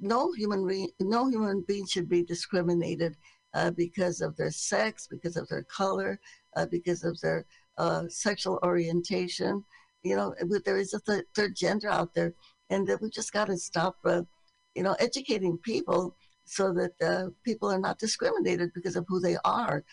no 0.00 0.32
human 0.32 0.62
re- 0.62 0.92
no 1.00 1.28
human 1.28 1.64
being 1.66 1.86
should 1.86 2.08
be 2.08 2.24
discriminated 2.24 3.16
uh, 3.54 3.70
because 3.70 4.20
of 4.20 4.36
their 4.36 4.50
sex, 4.50 5.06
because 5.06 5.36
of 5.36 5.48
their 5.48 5.62
color, 5.64 6.18
uh, 6.56 6.66
because 6.66 7.04
of 7.04 7.20
their 7.20 7.46
uh, 7.78 8.04
sexual 8.08 8.58
orientation. 8.62 9.64
You 10.02 10.16
know, 10.16 10.34
there 10.64 10.78
is 10.78 10.94
a 10.94 11.00
th- 11.00 11.26
third 11.34 11.54
gender 11.54 11.88
out 11.88 12.14
there, 12.14 12.34
and 12.70 12.86
that 12.88 13.00
we 13.00 13.10
just 13.10 13.32
got 13.32 13.46
to 13.46 13.56
stop, 13.56 13.96
uh, 14.04 14.22
you 14.74 14.82
know, 14.82 14.96
educating 14.98 15.58
people 15.58 16.16
so 16.44 16.72
that 16.72 16.92
uh, 17.02 17.30
people 17.44 17.70
are 17.70 17.78
not 17.78 17.98
discriminated 17.98 18.72
because 18.74 18.96
of 18.96 19.04
who 19.08 19.20
they 19.20 19.36
are. 19.44 19.84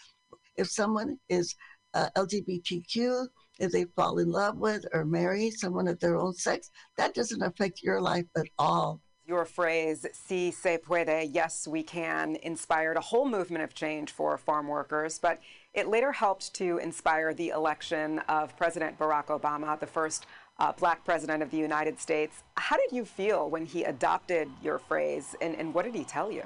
If 0.57 0.69
someone 0.69 1.19
is 1.29 1.55
uh, 1.93 2.09
LGBTQ, 2.17 3.27
if 3.59 3.71
they 3.71 3.85
fall 3.95 4.19
in 4.19 4.31
love 4.31 4.57
with 4.57 4.85
or 4.93 5.05
marry 5.05 5.51
someone 5.51 5.87
of 5.87 5.99
their 5.99 6.17
own 6.17 6.33
sex, 6.33 6.71
that 6.97 7.13
doesn't 7.13 7.41
affect 7.41 7.83
your 7.83 8.01
life 8.01 8.25
at 8.35 8.47
all. 8.57 9.01
Your 9.29 9.45
phrase, 9.45 10.07
si 10.11 10.49
se 10.49 10.79
puede, 10.79 11.29
yes, 11.31 11.67
we 11.67 11.83
can, 11.83 12.35
inspired 12.37 12.97
a 12.97 12.99
whole 12.99 13.29
movement 13.29 13.63
of 13.63 13.75
change 13.75 14.09
for 14.09 14.35
farm 14.39 14.67
workers, 14.67 15.19
but 15.19 15.39
it 15.75 15.87
later 15.87 16.11
helped 16.11 16.51
to 16.55 16.79
inspire 16.79 17.31
the 17.35 17.49
election 17.49 18.17
of 18.27 18.57
President 18.57 18.97
Barack 18.97 19.27
Obama, 19.27 19.79
the 19.79 19.85
first 19.85 20.25
uh, 20.57 20.71
black 20.71 21.05
president 21.05 21.43
of 21.43 21.51
the 21.51 21.57
United 21.57 21.99
States. 21.99 22.41
How 22.57 22.75
did 22.75 22.91
you 22.91 23.05
feel 23.05 23.51
when 23.51 23.67
he 23.67 23.83
adopted 23.83 24.49
your 24.63 24.79
phrase, 24.79 25.35
and, 25.41 25.53
and 25.57 25.75
what 25.75 25.85
did 25.85 25.93
he 25.93 26.05
tell 26.05 26.31
you? 26.31 26.45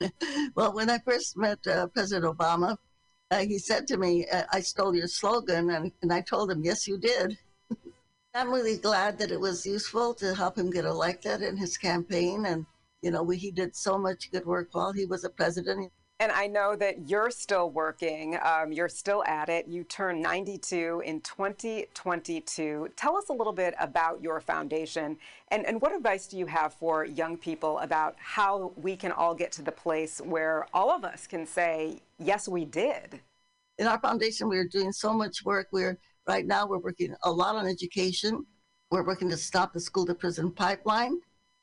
well, 0.54 0.72
when 0.72 0.88
I 0.88 1.00
first 1.00 1.36
met 1.36 1.58
uh, 1.66 1.86
President 1.88 2.34
Obama, 2.34 2.78
uh, 3.30 3.40
he 3.40 3.58
said 3.58 3.86
to 3.88 3.98
me, 3.98 4.26
uh, 4.32 4.44
I 4.50 4.60
stole 4.60 4.96
your 4.96 5.06
slogan. 5.06 5.68
And, 5.68 5.92
and 6.00 6.10
I 6.10 6.22
told 6.22 6.50
him, 6.50 6.64
Yes, 6.64 6.88
you 6.88 6.96
did. 6.96 7.36
I'm 8.32 8.52
really 8.52 8.76
glad 8.76 9.18
that 9.18 9.32
it 9.32 9.40
was 9.40 9.66
useful 9.66 10.14
to 10.14 10.34
help 10.34 10.56
him 10.56 10.70
get 10.70 10.84
elected 10.84 11.42
in 11.42 11.56
his 11.56 11.76
campaign. 11.76 12.46
And, 12.46 12.64
you 13.02 13.10
know, 13.10 13.24
we, 13.24 13.36
he 13.36 13.50
did 13.50 13.74
so 13.74 13.98
much 13.98 14.30
good 14.30 14.46
work 14.46 14.68
while 14.70 14.92
he 14.92 15.04
was 15.04 15.24
a 15.24 15.30
president. 15.30 15.90
And 16.20 16.30
I 16.30 16.46
know 16.46 16.76
that 16.76 17.08
you're 17.08 17.30
still 17.30 17.70
working, 17.70 18.38
um, 18.44 18.72
you're 18.72 18.90
still 18.90 19.24
at 19.24 19.48
it. 19.48 19.66
You 19.66 19.82
turned 19.84 20.22
92 20.22 21.02
in 21.04 21.22
2022. 21.22 22.88
Tell 22.94 23.16
us 23.16 23.30
a 23.30 23.32
little 23.32 23.54
bit 23.54 23.74
about 23.80 24.22
your 24.22 24.38
foundation 24.40 25.16
and, 25.48 25.66
and 25.66 25.80
what 25.80 25.94
advice 25.94 26.26
do 26.26 26.36
you 26.36 26.46
have 26.46 26.74
for 26.74 27.06
young 27.06 27.36
people 27.38 27.78
about 27.78 28.16
how 28.18 28.72
we 28.76 28.96
can 28.96 29.12
all 29.12 29.34
get 29.34 29.50
to 29.52 29.62
the 29.62 29.72
place 29.72 30.20
where 30.20 30.66
all 30.74 30.90
of 30.90 31.04
us 31.04 31.26
can 31.26 31.46
say, 31.46 32.00
yes, 32.18 32.46
we 32.46 32.66
did? 32.66 33.20
In 33.78 33.86
our 33.86 33.98
foundation, 33.98 34.48
we're 34.48 34.68
doing 34.68 34.92
so 34.92 35.14
much 35.14 35.42
work. 35.42 35.68
We're 35.72 35.98
right 36.30 36.46
now 36.46 36.66
we're 36.66 36.78
working 36.78 37.14
a 37.24 37.30
lot 37.30 37.56
on 37.56 37.66
education. 37.66 38.46
We're 38.90 39.06
working 39.06 39.30
to 39.30 39.36
stop 39.36 39.72
the 39.72 39.80
school 39.80 40.06
to 40.06 40.14
prison 40.14 40.50
pipeline, 40.52 41.14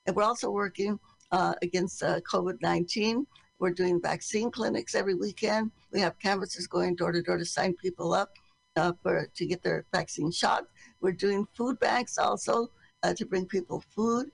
and 0.06 0.15
we're 0.15 0.23
also 0.23 0.52
working 0.52 0.99
uh, 1.31 1.53
against 1.61 2.03
uh, 2.03 2.19
COVID 2.31 2.57
19 2.61 3.26
we're 3.60 3.72
doing 3.72 3.99
vaccine 4.02 4.52
clinics 4.52 4.94
every 4.94 5.15
weekend. 5.15 5.72
We 5.91 5.99
have 6.02 6.19
canvassers 6.19 6.68
going 6.68 6.95
door 6.95 7.11
to 7.11 7.22
door 7.22 7.38
to 7.38 7.45
sign 7.45 7.73
people 7.73 8.14
up 8.14 8.34
uh, 8.76 8.94
for 9.02 9.27
to 9.35 9.45
get 9.45 9.64
their 9.64 9.85
vaccine 9.91 10.31
shot. 10.31 10.68
We're 11.02 11.14
doing 11.14 11.48
food 11.56 11.80
banks 11.80 12.18
also 12.18 12.69
uh, 13.03 13.14
to 13.15 13.26
bring 13.26 13.45
people 13.45 13.84
food. 13.95 14.30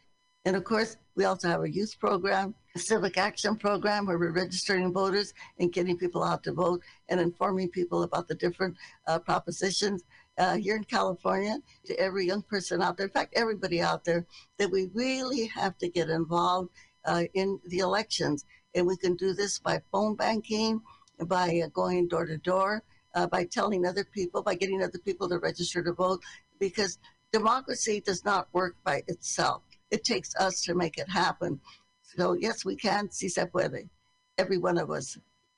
And 0.45 0.57
of 0.57 0.65
course, 0.65 0.97
we 1.15 1.23
also 1.23 1.47
have 1.47 1.63
a 1.63 1.71
youth 1.71 1.95
program, 1.99 2.53
a 2.75 2.79
civic 2.79 3.17
action 3.17 3.55
program 3.55 4.05
where 4.05 4.19
we're 4.19 4.33
registering 4.33 4.91
voters 4.91 5.33
and 5.57 5.71
getting 5.71 5.97
people 5.97 6.21
out 6.21 6.43
to 6.43 6.51
vote 6.51 6.81
and 7.07 7.21
informing 7.21 7.69
people 7.69 8.03
about 8.03 8.27
the 8.27 8.35
different 8.35 8.75
uh, 9.07 9.19
propositions 9.19 10.03
uh, 10.37 10.55
here 10.55 10.75
in 10.75 10.83
California 10.83 11.57
to 11.85 11.99
every 11.99 12.25
young 12.25 12.41
person 12.41 12.81
out 12.81 12.97
there, 12.97 13.07
in 13.07 13.11
fact, 13.11 13.33
everybody 13.35 13.81
out 13.81 14.03
there, 14.03 14.25
that 14.57 14.71
we 14.71 14.89
really 14.93 15.45
have 15.47 15.77
to 15.77 15.89
get 15.89 16.09
involved 16.09 16.69
uh, 17.05 17.23
in 17.33 17.59
the 17.67 17.79
elections. 17.79 18.45
And 18.75 18.87
we 18.87 18.97
can 18.97 19.15
do 19.15 19.33
this 19.33 19.59
by 19.59 19.81
phone 19.91 20.15
banking, 20.15 20.81
by 21.27 21.61
uh, 21.63 21.67
going 21.69 22.07
door 22.07 22.25
to 22.25 22.37
door, 22.37 22.83
uh, 23.15 23.27
by 23.27 23.45
telling 23.45 23.85
other 23.85 24.03
people, 24.03 24.41
by 24.41 24.55
getting 24.55 24.81
other 24.81 24.97
people 24.97 25.29
to 25.29 25.37
register 25.37 25.83
to 25.83 25.93
vote, 25.93 26.21
because 26.59 26.97
democracy 27.31 28.01
does 28.01 28.25
not 28.25 28.47
work 28.53 28.75
by 28.83 29.03
itself. 29.07 29.61
It 29.91 30.03
takes 30.03 30.35
us 30.37 30.63
to 30.63 30.73
make 30.73 30.97
it 30.97 31.09
happen. 31.09 31.59
So, 32.01 32.33
yes, 32.33 32.65
we 32.65 32.75
can. 32.75 33.11
Si 33.11 33.29
se 33.29 33.45
puede. 33.45 33.89
Every 34.37 34.57
one 34.57 34.79
of 34.79 34.89
us, 34.89 35.17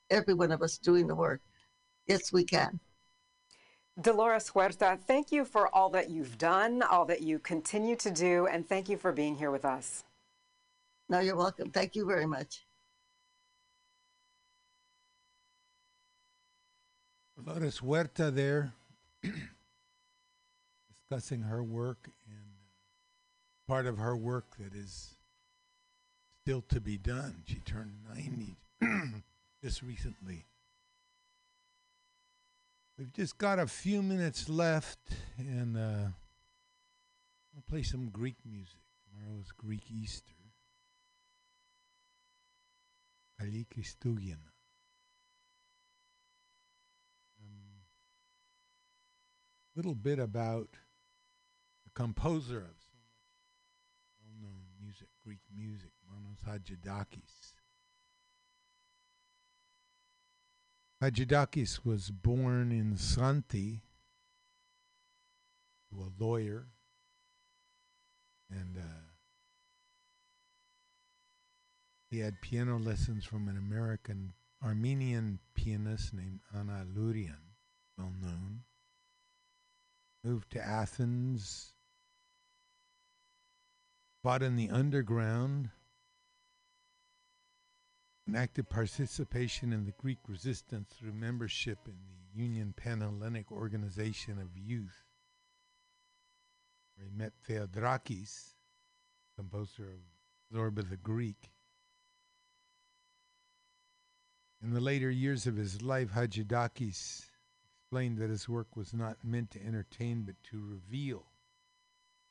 every 0.09 0.33
one 0.33 0.51
of 0.51 0.61
us 0.61 0.77
doing 0.77 1.07
the 1.07 1.15
work. 1.15 1.41
Yes, 2.07 2.33
we 2.33 2.43
can. 2.43 2.79
Dolores 3.99 4.49
Huerta, 4.49 4.99
thank 5.07 5.31
you 5.31 5.45
for 5.45 5.73
all 5.73 5.89
that 5.91 6.09
you've 6.09 6.37
done, 6.37 6.81
all 6.81 7.05
that 7.05 7.21
you 7.21 7.39
continue 7.39 7.95
to 7.95 8.11
do, 8.11 8.45
and 8.45 8.67
thank 8.67 8.89
you 8.89 8.97
for 8.97 9.13
being 9.13 9.35
here 9.35 9.51
with 9.51 9.63
us. 9.63 10.03
No, 11.07 11.19
you're 11.19 11.37
welcome. 11.37 11.69
Thank 11.71 11.95
you 11.95 12.05
very 12.05 12.25
much. 12.25 12.65
Dolores 17.41 17.79
Huerta 17.79 18.31
there 18.31 18.73
discussing 20.89 21.43
her 21.43 21.63
work 21.63 22.09
and 22.27 22.37
uh, 22.37 23.71
part 23.71 23.85
of 23.85 23.97
her 23.97 24.17
work 24.17 24.57
that 24.59 24.73
is 24.73 25.15
still 26.41 26.63
to 26.69 26.81
be 26.81 26.97
done. 26.97 27.43
She 27.45 27.59
turned 27.59 27.93
90 28.13 28.55
just 29.63 29.81
recently. 29.83 30.45
We've 32.97 33.11
just 33.11 33.37
got 33.37 33.59
a 33.59 33.67
few 33.67 34.01
minutes 34.01 34.47
left, 34.47 34.99
and 35.37 35.77
uh, 35.77 36.07
I'll 37.53 37.63
play 37.67 37.83
some 37.83 38.09
Greek 38.09 38.37
music. 38.45 38.79
Tomorrow 39.03 39.39
is 39.41 39.51
Greek 39.51 39.83
Easter. 39.91 40.31
Kali 43.37 43.65
Christougena. 43.65 44.51
little 49.75 49.95
bit 49.95 50.19
about 50.19 50.69
the 51.83 51.89
composer 51.93 52.59
of 52.59 52.75
so 52.79 52.95
much 52.95 53.17
well-known 54.23 54.63
music, 54.81 55.09
Greek 55.19 55.41
music, 55.53 55.91
Manos 56.07 56.39
Hadjidakis. 56.47 57.44
Hadjidakis 61.05 61.85
was 61.85 62.09
born 62.09 62.71
in 62.71 62.97
Santi 62.97 63.83
to 65.91 66.01
a 66.01 66.09
lawyer 66.23 66.65
and 68.49 68.75
uh, 68.75 69.11
he 72.09 72.17
had 72.17 72.41
piano 72.41 72.79
lessons 72.79 73.23
from 73.23 73.47
an 73.47 73.55
American 73.55 74.33
Armenian 74.63 75.37
pianist 75.53 76.11
named 76.11 76.39
Anna 76.51 76.87
Lurian, 76.91 77.53
well 77.99 78.13
known. 78.19 78.61
Moved 80.23 80.53
to 80.53 80.67
Athens, 80.67 81.73
fought 84.23 84.41
in 84.41 84.55
the 84.55 84.71
underground, 84.71 85.69
an 88.27 88.35
active 88.35 88.67
participation 88.67 89.71
in 89.71 89.85
the 89.85 89.91
Greek 89.91 90.19
resistance 90.27 90.89
through 90.89 91.13
membership 91.13 91.79
in 91.87 91.93
the 91.93 92.41
Union 92.41 92.73
Panhellenic 92.75 93.51
Organization 93.51 94.39
of 94.39 94.57
Youth, 94.57 95.03
where 96.95 97.07
he 97.07 97.15
met 97.15 97.33
Theodorakis, 97.47 98.55
composer 99.37 99.91
of 99.91 99.99
Zorba 100.55 100.89
the 100.89 100.97
Greek. 100.97 101.51
In 104.63 104.73
the 104.73 104.81
later 104.81 105.11
years 105.11 105.45
of 105.45 105.57
his 105.57 105.81
life, 105.83 106.11
Hadjidakis 106.11 107.29
explained 107.77 108.17
that 108.17 108.31
his 108.31 108.49
work 108.49 108.75
was 108.75 108.93
not 108.93 109.23
meant 109.23 109.51
to 109.51 109.63
entertain 109.63 110.23
but 110.23 110.41
to 110.45 110.59
reveal. 110.59 111.27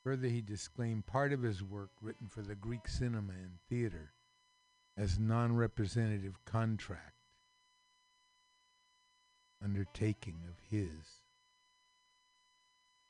Further, 0.02 0.26
he 0.26 0.40
disclaimed 0.40 1.06
part 1.06 1.32
of 1.32 1.42
his 1.42 1.62
work, 1.62 1.90
written 2.00 2.26
for 2.26 2.42
the 2.42 2.56
Greek 2.56 2.88
cinema 2.88 3.32
and 3.32 3.58
theater, 3.68 4.14
as 4.96 5.18
non 5.18 5.56
representative 5.56 6.44
contract. 6.44 7.14
undertaking 9.64 10.42
of 10.46 10.56
his. 10.70 11.20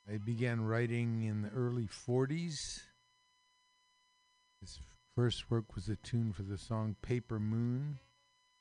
I 0.09 0.19
began 0.19 0.65
writing 0.65 1.23
in 1.23 1.43
the 1.43 1.48
early 1.48 1.89
40s. 1.89 2.55
His 4.61 4.78
first 5.16 5.51
work 5.51 5.74
was 5.74 5.89
a 5.89 5.97
tune 5.97 6.32
for 6.32 6.43
the 6.43 6.59
song 6.59 6.94
Paper 7.02 7.40
Moon 7.40 7.98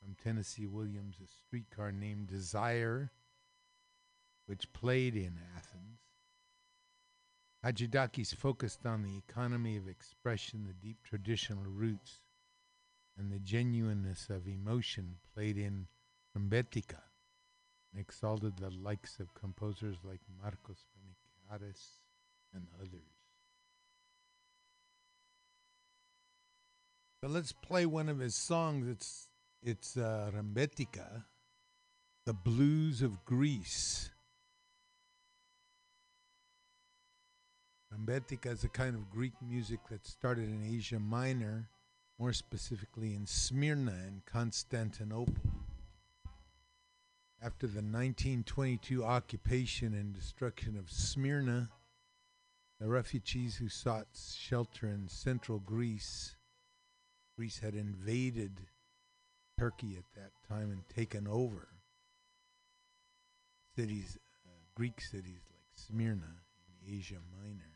from 0.01 0.15
Tennessee 0.15 0.65
Williams' 0.65 1.19
A 1.23 1.27
Streetcar 1.27 1.91
Named 1.91 2.27
Desire, 2.27 3.11
which 4.47 4.73
played 4.73 5.15
in 5.15 5.39
Athens. 5.55 5.99
Hadjidakis 7.63 8.35
focused 8.35 8.85
on 8.85 9.03
the 9.03 9.17
economy 9.17 9.77
of 9.77 9.87
expression, 9.87 10.65
the 10.65 10.73
deep 10.73 10.97
traditional 11.03 11.63
roots, 11.63 12.22
and 13.17 13.31
the 13.31 13.39
genuineness 13.39 14.29
of 14.29 14.47
emotion 14.47 15.17
played 15.33 15.57
in 15.57 15.87
Rembetika, 16.37 17.01
and 17.91 18.01
exalted 18.01 18.57
the 18.57 18.69
likes 18.69 19.19
of 19.19 19.33
composers 19.33 19.97
like 20.03 20.21
Marcos 20.41 20.85
Vamvakaris 20.97 21.99
and 22.53 22.67
others. 22.79 23.13
So 27.21 27.29
let's 27.29 27.53
play 27.53 27.85
one 27.85 28.09
of 28.09 28.19
his 28.19 28.35
songs. 28.35 28.87
It's 28.87 29.29
it's 29.61 29.95
uh, 29.95 30.29
the 32.25 32.33
blues 32.33 33.01
of 33.01 33.23
Greece. 33.23 34.09
Rembetika 37.93 38.51
is 38.51 38.63
a 38.63 38.69
kind 38.69 38.95
of 38.95 39.09
Greek 39.09 39.33
music 39.41 39.79
that 39.89 40.05
started 40.05 40.49
in 40.49 40.63
Asia 40.65 40.99
Minor, 40.99 41.69
more 42.23 42.31
specifically 42.31 43.13
in 43.13 43.27
Smyrna 43.27 43.91
and 43.91 44.25
Constantinople. 44.25 45.35
After 47.41 47.67
the 47.67 47.81
1922 47.81 49.03
occupation 49.03 49.93
and 49.93 50.13
destruction 50.13 50.77
of 50.77 50.89
Smyrna, 50.89 51.67
the 52.79 52.87
refugees 52.87 53.57
who 53.57 53.67
sought 53.67 54.07
shelter 54.15 54.87
in 54.87 55.09
central 55.09 55.59
Greece, 55.59 56.37
Greece 57.35 57.59
had 57.59 57.75
invaded 57.75 58.67
Turkey 59.59 59.97
at 59.97 60.05
that 60.15 60.31
time 60.47 60.71
and 60.71 60.87
taken 60.87 61.27
over 61.27 61.67
cities, 63.75 64.17
uh, 64.45 64.49
Greek 64.75 65.01
cities 65.01 65.41
like 65.51 65.67
Smyrna 65.75 66.37
in 66.69 66.97
Asia 66.97 67.19
Minor. 67.37 67.72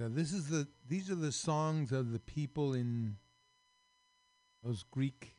Now 0.00 0.08
this 0.08 0.32
is 0.32 0.48
the 0.48 0.66
these 0.88 1.08
are 1.08 1.14
the 1.14 1.30
songs 1.30 1.92
of 1.92 2.10
the 2.12 2.18
people 2.18 2.74
in 2.74 3.16
those 4.64 4.84
Greek 4.90 5.36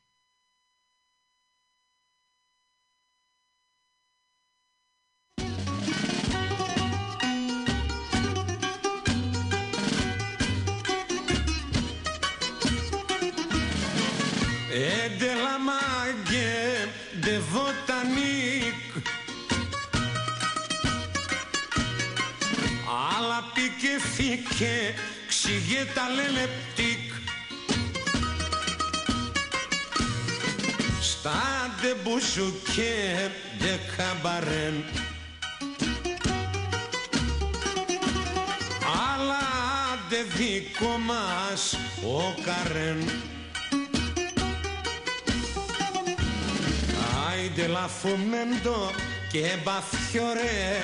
Et 14.72 15.18
de 15.18 15.34
la 15.42 15.58
mague 15.58 16.90
de 17.22 17.38
Αλλά 23.76 23.84
πήκε 23.84 23.98
φύκε 24.14 24.94
ξηγέ 25.28 25.84
τα 25.94 26.08
λελεπτικ. 26.08 27.12
Στα 31.00 31.42
ντε 31.80 31.94
μπουσουκέ 32.02 33.30
ντε 33.58 33.78
καμπαρέν. 33.96 34.84
Αλλά 39.12 39.44
ντε 40.08 40.22
δικό 40.36 40.98
μας 40.98 41.76
ο 42.02 42.34
καρέν. 42.44 43.08
Άιντε 47.28 47.66
λαφωμέντο 47.66 48.90
και 49.32 49.56
μπαφιωρέ 49.64 50.82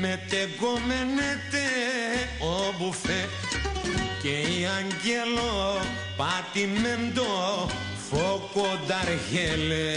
με 0.00 0.26
τεγκομενέτε 0.28 1.97
ο 2.40 2.74
μπουφέ 2.78 3.28
και 4.22 4.28
η 4.28 4.66
αγγέλο 4.78 5.80
πατημέντο 6.16 7.68
φωκονταργέλε. 8.10 9.96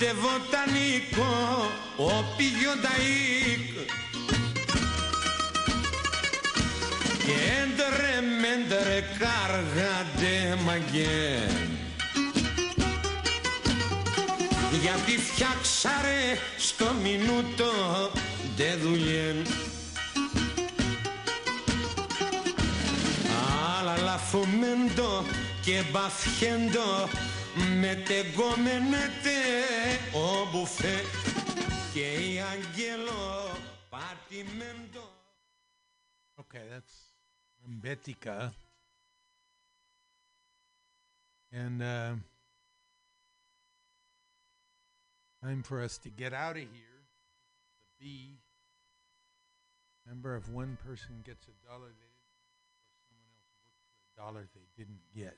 Άντε 0.00 0.12
βοτανικό, 0.12 1.70
ο 1.96 2.34
πηγιονταϊκ 2.36 3.88
Και 7.24 7.32
έντρε 7.62 8.20
μέντρε 8.40 9.04
κάργα 9.18 10.06
ντε 10.16 10.56
μαγέν. 10.64 11.68
Γιατί 14.80 15.18
φτιάξαρε 15.18 16.38
στο 16.58 16.94
μινούτο 17.02 17.72
ντε 18.56 18.76
δουλειέν. 18.82 19.46
Αλλά 23.78 23.96
λαφωμέντο 23.96 25.24
και 25.60 25.82
μπαφιέντο 25.92 27.08
με 27.79 27.95
τεγκομενέτε 27.95 29.39
ο 30.13 30.49
μπουφέ 30.51 31.01
και 31.93 32.13
η 32.13 32.39
αγγέλο 32.41 33.57
πατημέντο 33.89 35.13
Okay, 36.37 36.63
that's 36.69 37.11
Rembetika. 37.63 38.51
And 41.51 41.81
uh, 41.81 42.15
time 45.41 45.63
for 45.63 45.81
us 45.81 45.97
to 45.99 46.09
get 46.09 46.33
out 46.33 46.57
of 46.57 46.63
here. 46.63 46.67
The 47.99 48.05
B. 48.05 48.39
Remember, 50.05 50.35
if 50.35 50.49
one 50.49 50.77
person 50.85 51.21
gets 51.23 51.47
a 51.47 51.67
dollar, 51.67 51.87
they 51.87 52.11
didn't, 52.11 52.43
or 52.83 52.99
someone 53.07 53.31
else 53.33 53.49
worked 53.63 53.79
for 53.87 54.03
a 54.03 54.25
dollar 54.25 54.47
they 54.53 54.67
didn't 54.77 55.01
get. 55.15 55.37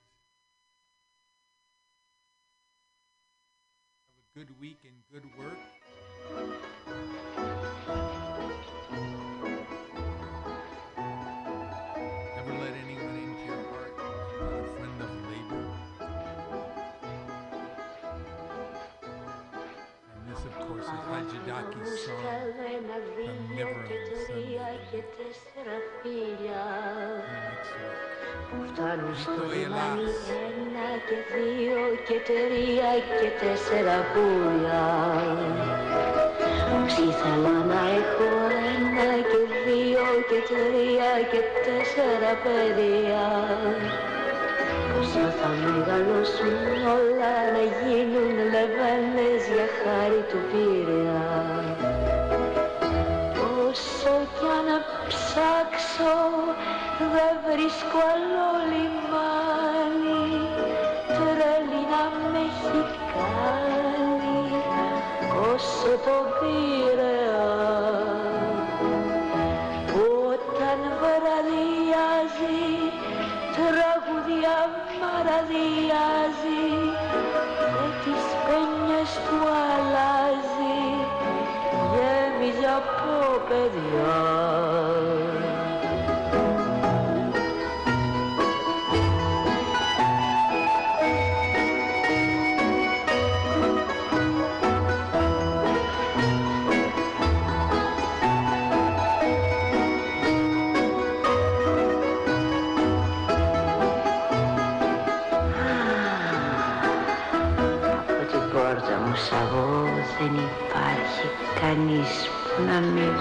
Good 4.35 4.49
week 4.61 4.79
and 4.85 4.95
good 5.13 5.25
work. 5.39 7.32
Course, 21.33 21.49
is 21.49 21.99
Hajidaki's 21.99 22.05
song 22.05 22.23
from 23.25 23.57
Never 23.57 23.73
on 23.73 23.89
Sunday. 24.27 24.83
Φτάνουν 28.67 29.15
στο 29.17 29.43
λιμάνι 29.53 30.09
ένα 30.45 30.89
και 31.09 31.19
δύο 31.33 31.83
και 32.07 32.19
τρία 32.29 32.93
και 33.19 33.29
τέσσερα 33.41 33.97
πουλιά 34.13 34.89
Όσοι 36.85 37.03
ήθελα 37.03 37.57
να 37.73 37.81
έχω 37.99 38.31
ένα 38.75 39.11
και 39.31 39.41
δύο 39.65 40.07
και 40.29 40.41
τρία 40.49 41.13
και 41.31 41.41
τέσσερα 41.65 42.33
παιδιά 42.45 43.27
Πόσο 44.93 45.25
θα 45.39 45.49
μεγαλώσουν 45.63 46.57
όλα 46.99 47.35
να 47.55 47.63
γίνουν 47.79 48.37
λεβένες 48.53 49.12
παλικάρι 49.93 50.25
του 50.31 50.39
πήρα 50.51 51.35
Όσο 53.69 54.15
κι 54.39 54.53
να 54.69 54.79
ψάξω 55.09 56.17
δεν 57.13 57.35
βρίσκω 57.47 57.99
άλλο 58.13 58.49
λιμάνι 58.71 60.27
Τρέλη 61.07 61.83
να 61.93 62.05
με 62.31 62.41
έχει 62.49 62.83
κάνει 63.15 64.63
όσο 65.53 65.93
το 66.07 66.17
πήρα 66.39 67.19
Όταν 70.33 70.79
βραδιάζει 71.01 72.63
τραγουδιά 73.55 74.59
μαραδιάζει 75.01 76.22
Wikipedia. 83.43 85.22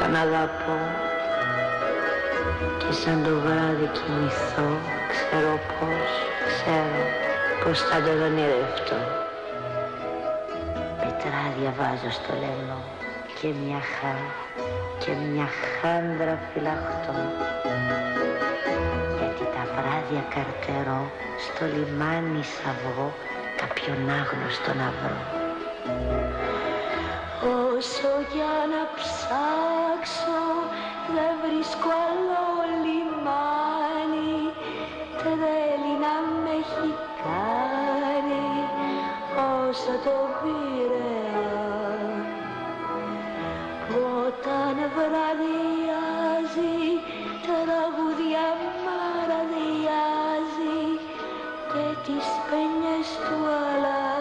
Τον 0.02 0.15
αγαπώ. 0.15 0.78
Και 2.80 2.91
σαν 3.02 3.23
το 3.23 3.34
βράδυ 3.44 3.88
κοιμηθώ 3.98 4.69
ξέρω 5.11 5.53
πως, 5.78 6.11
ξέρω 6.52 7.02
πως 7.61 7.78
θα 7.88 7.98
τον 8.06 8.18
ονειρευτώ. 8.28 8.99
Πετράδια 11.02 11.72
βάζω 11.80 12.11
στο 12.18 12.32
λαιμό 12.41 12.82
και 13.38 13.48
μια 13.61 13.82
χά 13.94 14.15
και 15.02 15.11
μια 15.26 15.48
χάντρα 15.76 16.36
φυλαχτώ. 16.49 17.15
Γιατί 19.18 19.44
τα 19.56 19.64
βράδια 19.76 20.23
καρτερώ 20.34 21.02
στο 21.45 21.64
λιμάνι 21.76 22.44
σ' 22.52 22.61
κάποιον 23.60 24.10
άγνωστο 24.19 24.72
να 24.82 24.90
βρω. 24.98 25.22
Όσο 27.78 28.10
για 28.34 28.53
να 28.73 28.82
ψάξω 30.11 30.43
δεν 31.15 31.33
βρίσκω 31.43 31.89
άλλο 32.07 32.45
λιμάνι 32.83 34.35
Θέλει 35.21 35.93
να 36.03 36.15
με 36.43 36.53
έχει 36.61 36.89
κάνει 37.23 38.47
όσο 39.69 39.93
το 40.05 40.17
πειραιά 40.39 41.49
Που 43.88 43.99
όταν 44.27 44.75
βραδιάζει 44.95 46.75
τραγουδιά 47.45 48.49
μαραδιάζει 48.85 50.79
και 51.71 51.85
τις 52.05 52.25
πένιες 52.49 53.07
του 53.25 53.38
αλλάζει 53.45 54.20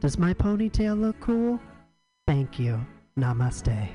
Does 0.00 0.18
my 0.18 0.34
ponytail 0.34 1.00
look 1.00 1.18
cool? 1.20 1.58
Thank 2.26 2.58
you. 2.58 2.84
Namaste. 3.18 3.88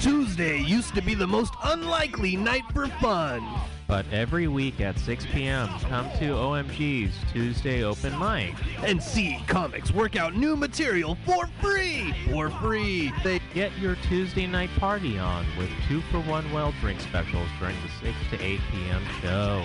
Tuesday 0.00 0.60
used 0.60 0.94
to 0.94 1.02
be 1.02 1.14
the 1.14 1.26
most 1.26 1.54
unlikely 1.64 2.36
night 2.36 2.64
for 2.72 2.88
fun. 2.88 3.46
But 3.86 4.04
every 4.12 4.48
week 4.48 4.80
at 4.80 4.98
6 4.98 5.26
p.m., 5.26 5.68
come 5.80 6.10
to 6.18 6.32
OMG's 6.34 7.14
Tuesday 7.32 7.84
Open 7.84 8.18
Mic. 8.18 8.54
And 8.78 9.02
see 9.02 9.38
comics 9.46 9.92
work 9.92 10.16
out 10.16 10.34
new 10.34 10.56
material 10.56 11.16
for 11.24 11.46
free! 11.60 12.14
For 12.30 12.50
free! 12.50 13.12
They 13.22 13.40
get 13.54 13.76
your 13.78 13.96
Tuesday 14.08 14.46
night 14.46 14.70
party 14.76 15.18
on 15.18 15.46
with 15.56 15.70
two 15.88 16.00
for 16.10 16.20
one 16.20 16.50
well 16.52 16.74
drink 16.80 17.00
specials 17.00 17.48
during 17.58 17.76
the 17.82 18.06
6 18.06 18.16
to 18.30 18.44
8 18.44 18.60
p.m. 18.70 19.02
show. 19.20 19.64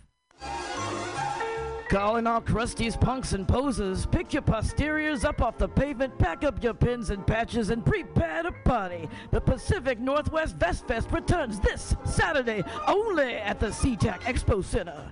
Calling 1.91 2.25
all 2.25 2.39
crusties, 2.39 2.97
punks, 2.97 3.33
and 3.33 3.45
posers. 3.45 4.05
Pick 4.05 4.31
your 4.31 4.43
posteriors 4.43 5.25
up 5.25 5.41
off 5.41 5.57
the 5.57 5.67
pavement, 5.67 6.17
pack 6.17 6.45
up 6.45 6.63
your 6.63 6.73
pins 6.73 7.09
and 7.09 7.27
patches, 7.27 7.69
and 7.69 7.85
prepare 7.85 8.43
to 8.43 8.53
party. 8.63 9.09
The 9.31 9.41
Pacific 9.41 9.99
Northwest 9.99 10.55
Vest 10.55 10.87
Fest 10.87 11.11
returns 11.11 11.59
this 11.59 11.93
Saturday 12.05 12.63
only 12.87 13.33
at 13.33 13.59
the 13.59 13.67
SeaTac 13.67 14.21
Expo 14.21 14.63
Center. 14.63 15.11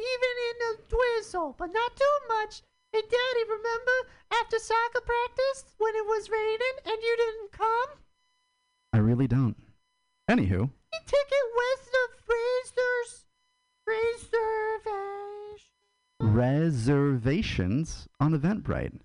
even 0.00 0.34
in 0.48 0.56
the 0.64 0.72
drizzle, 0.88 1.54
but 1.58 1.72
not 1.72 1.96
too 1.96 2.18
much. 2.28 2.62
Hey, 2.92 3.02
Daddy, 3.02 3.44
remember 3.48 4.10
after 4.32 4.58
soccer 4.58 5.00
practice 5.00 5.64
when 5.78 5.94
it 5.94 6.06
was 6.06 6.28
raining 6.30 6.76
and 6.86 6.98
you 7.02 7.16
didn't 7.16 7.52
come? 7.52 7.98
I 8.92 8.98
really 8.98 9.28
don't. 9.28 9.56
Anywho, 10.28 10.70
Ticket 11.06 11.46
west 11.56 11.90
of 12.02 12.08
Fraser's 12.26 13.26
reservation. 13.86 15.70
reservations 16.20 18.06
on 18.20 18.38
Eventbrite. 18.38 18.98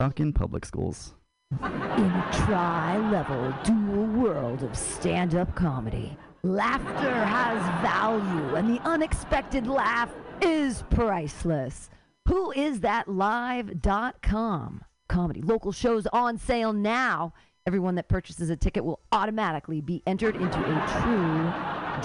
Talk 0.00 0.20
in 0.20 0.32
public 0.32 0.64
schools. 0.64 1.14
In 1.60 1.64
a 1.64 2.28
tri 2.32 2.96
level 3.10 3.52
dual 3.64 4.06
world 4.06 4.62
of 4.62 4.76
stand 4.76 5.34
up 5.34 5.54
comedy, 5.54 6.16
Laughter 6.42 7.24
has 7.24 7.60
value, 7.82 8.56
and 8.56 8.68
the 8.74 8.80
unexpected 8.82 9.66
laugh 9.66 10.10
is 10.42 10.84
priceless. 10.90 11.88
Who 12.28 12.52
is 12.52 12.80
that 12.80 13.08
live.com? 13.08 14.84
Comedy 15.08 15.42
local 15.42 15.72
shows 15.72 16.06
on 16.12 16.38
sale 16.38 16.72
now. 16.72 17.32
Everyone 17.66 17.96
that 17.96 18.08
purchases 18.08 18.48
a 18.50 18.56
ticket 18.56 18.84
will 18.84 19.00
automatically 19.12 19.80
be 19.80 20.02
entered 20.06 20.36
into 20.36 20.58
a 20.58 20.86
true 21.00 21.50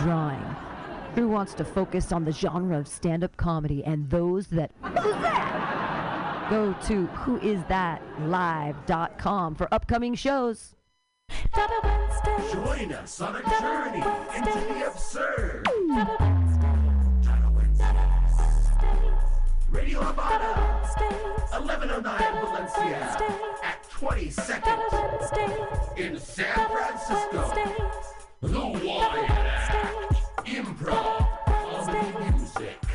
drawing. 0.06 0.56
Drew 1.16 1.28
wants 1.28 1.54
to 1.56 1.66
focus 1.66 2.12
on 2.12 2.26
the 2.26 2.32
genre 2.32 2.78
of 2.78 2.88
stand 2.88 3.24
up 3.24 3.36
comedy 3.38 3.84
and 3.84 4.08
those 4.10 4.48
that. 4.48 4.72
Who's 4.82 5.04
that? 5.22 6.48
Go 6.50 6.74
to 6.88 7.08
whoisthatlive.com 7.08 9.56
for 9.56 9.74
upcoming 9.74 10.16
shows. 10.16 10.74
Join 12.54 12.94
us 12.94 13.20
on 13.20 13.36
a 13.36 13.42
journey 13.60 14.02
into 14.36 14.60
the 14.60 14.88
absurd. 14.88 15.68
Radio 19.70 20.02
Havana, 20.02 20.82
1109 21.52 22.42
Valencia. 22.42 22.80
Wednesdays. 22.80 23.36
At 23.64 23.84
22nd. 23.90 25.98
In 25.98 26.20
San 26.20 26.70
Francisco. 26.70 27.38
Wednesdays. 27.38 28.14
The 28.42 28.66
Warrior 28.86 29.48
Improv. 30.46 31.28
Comedy 31.46 32.12
music. 32.32 32.87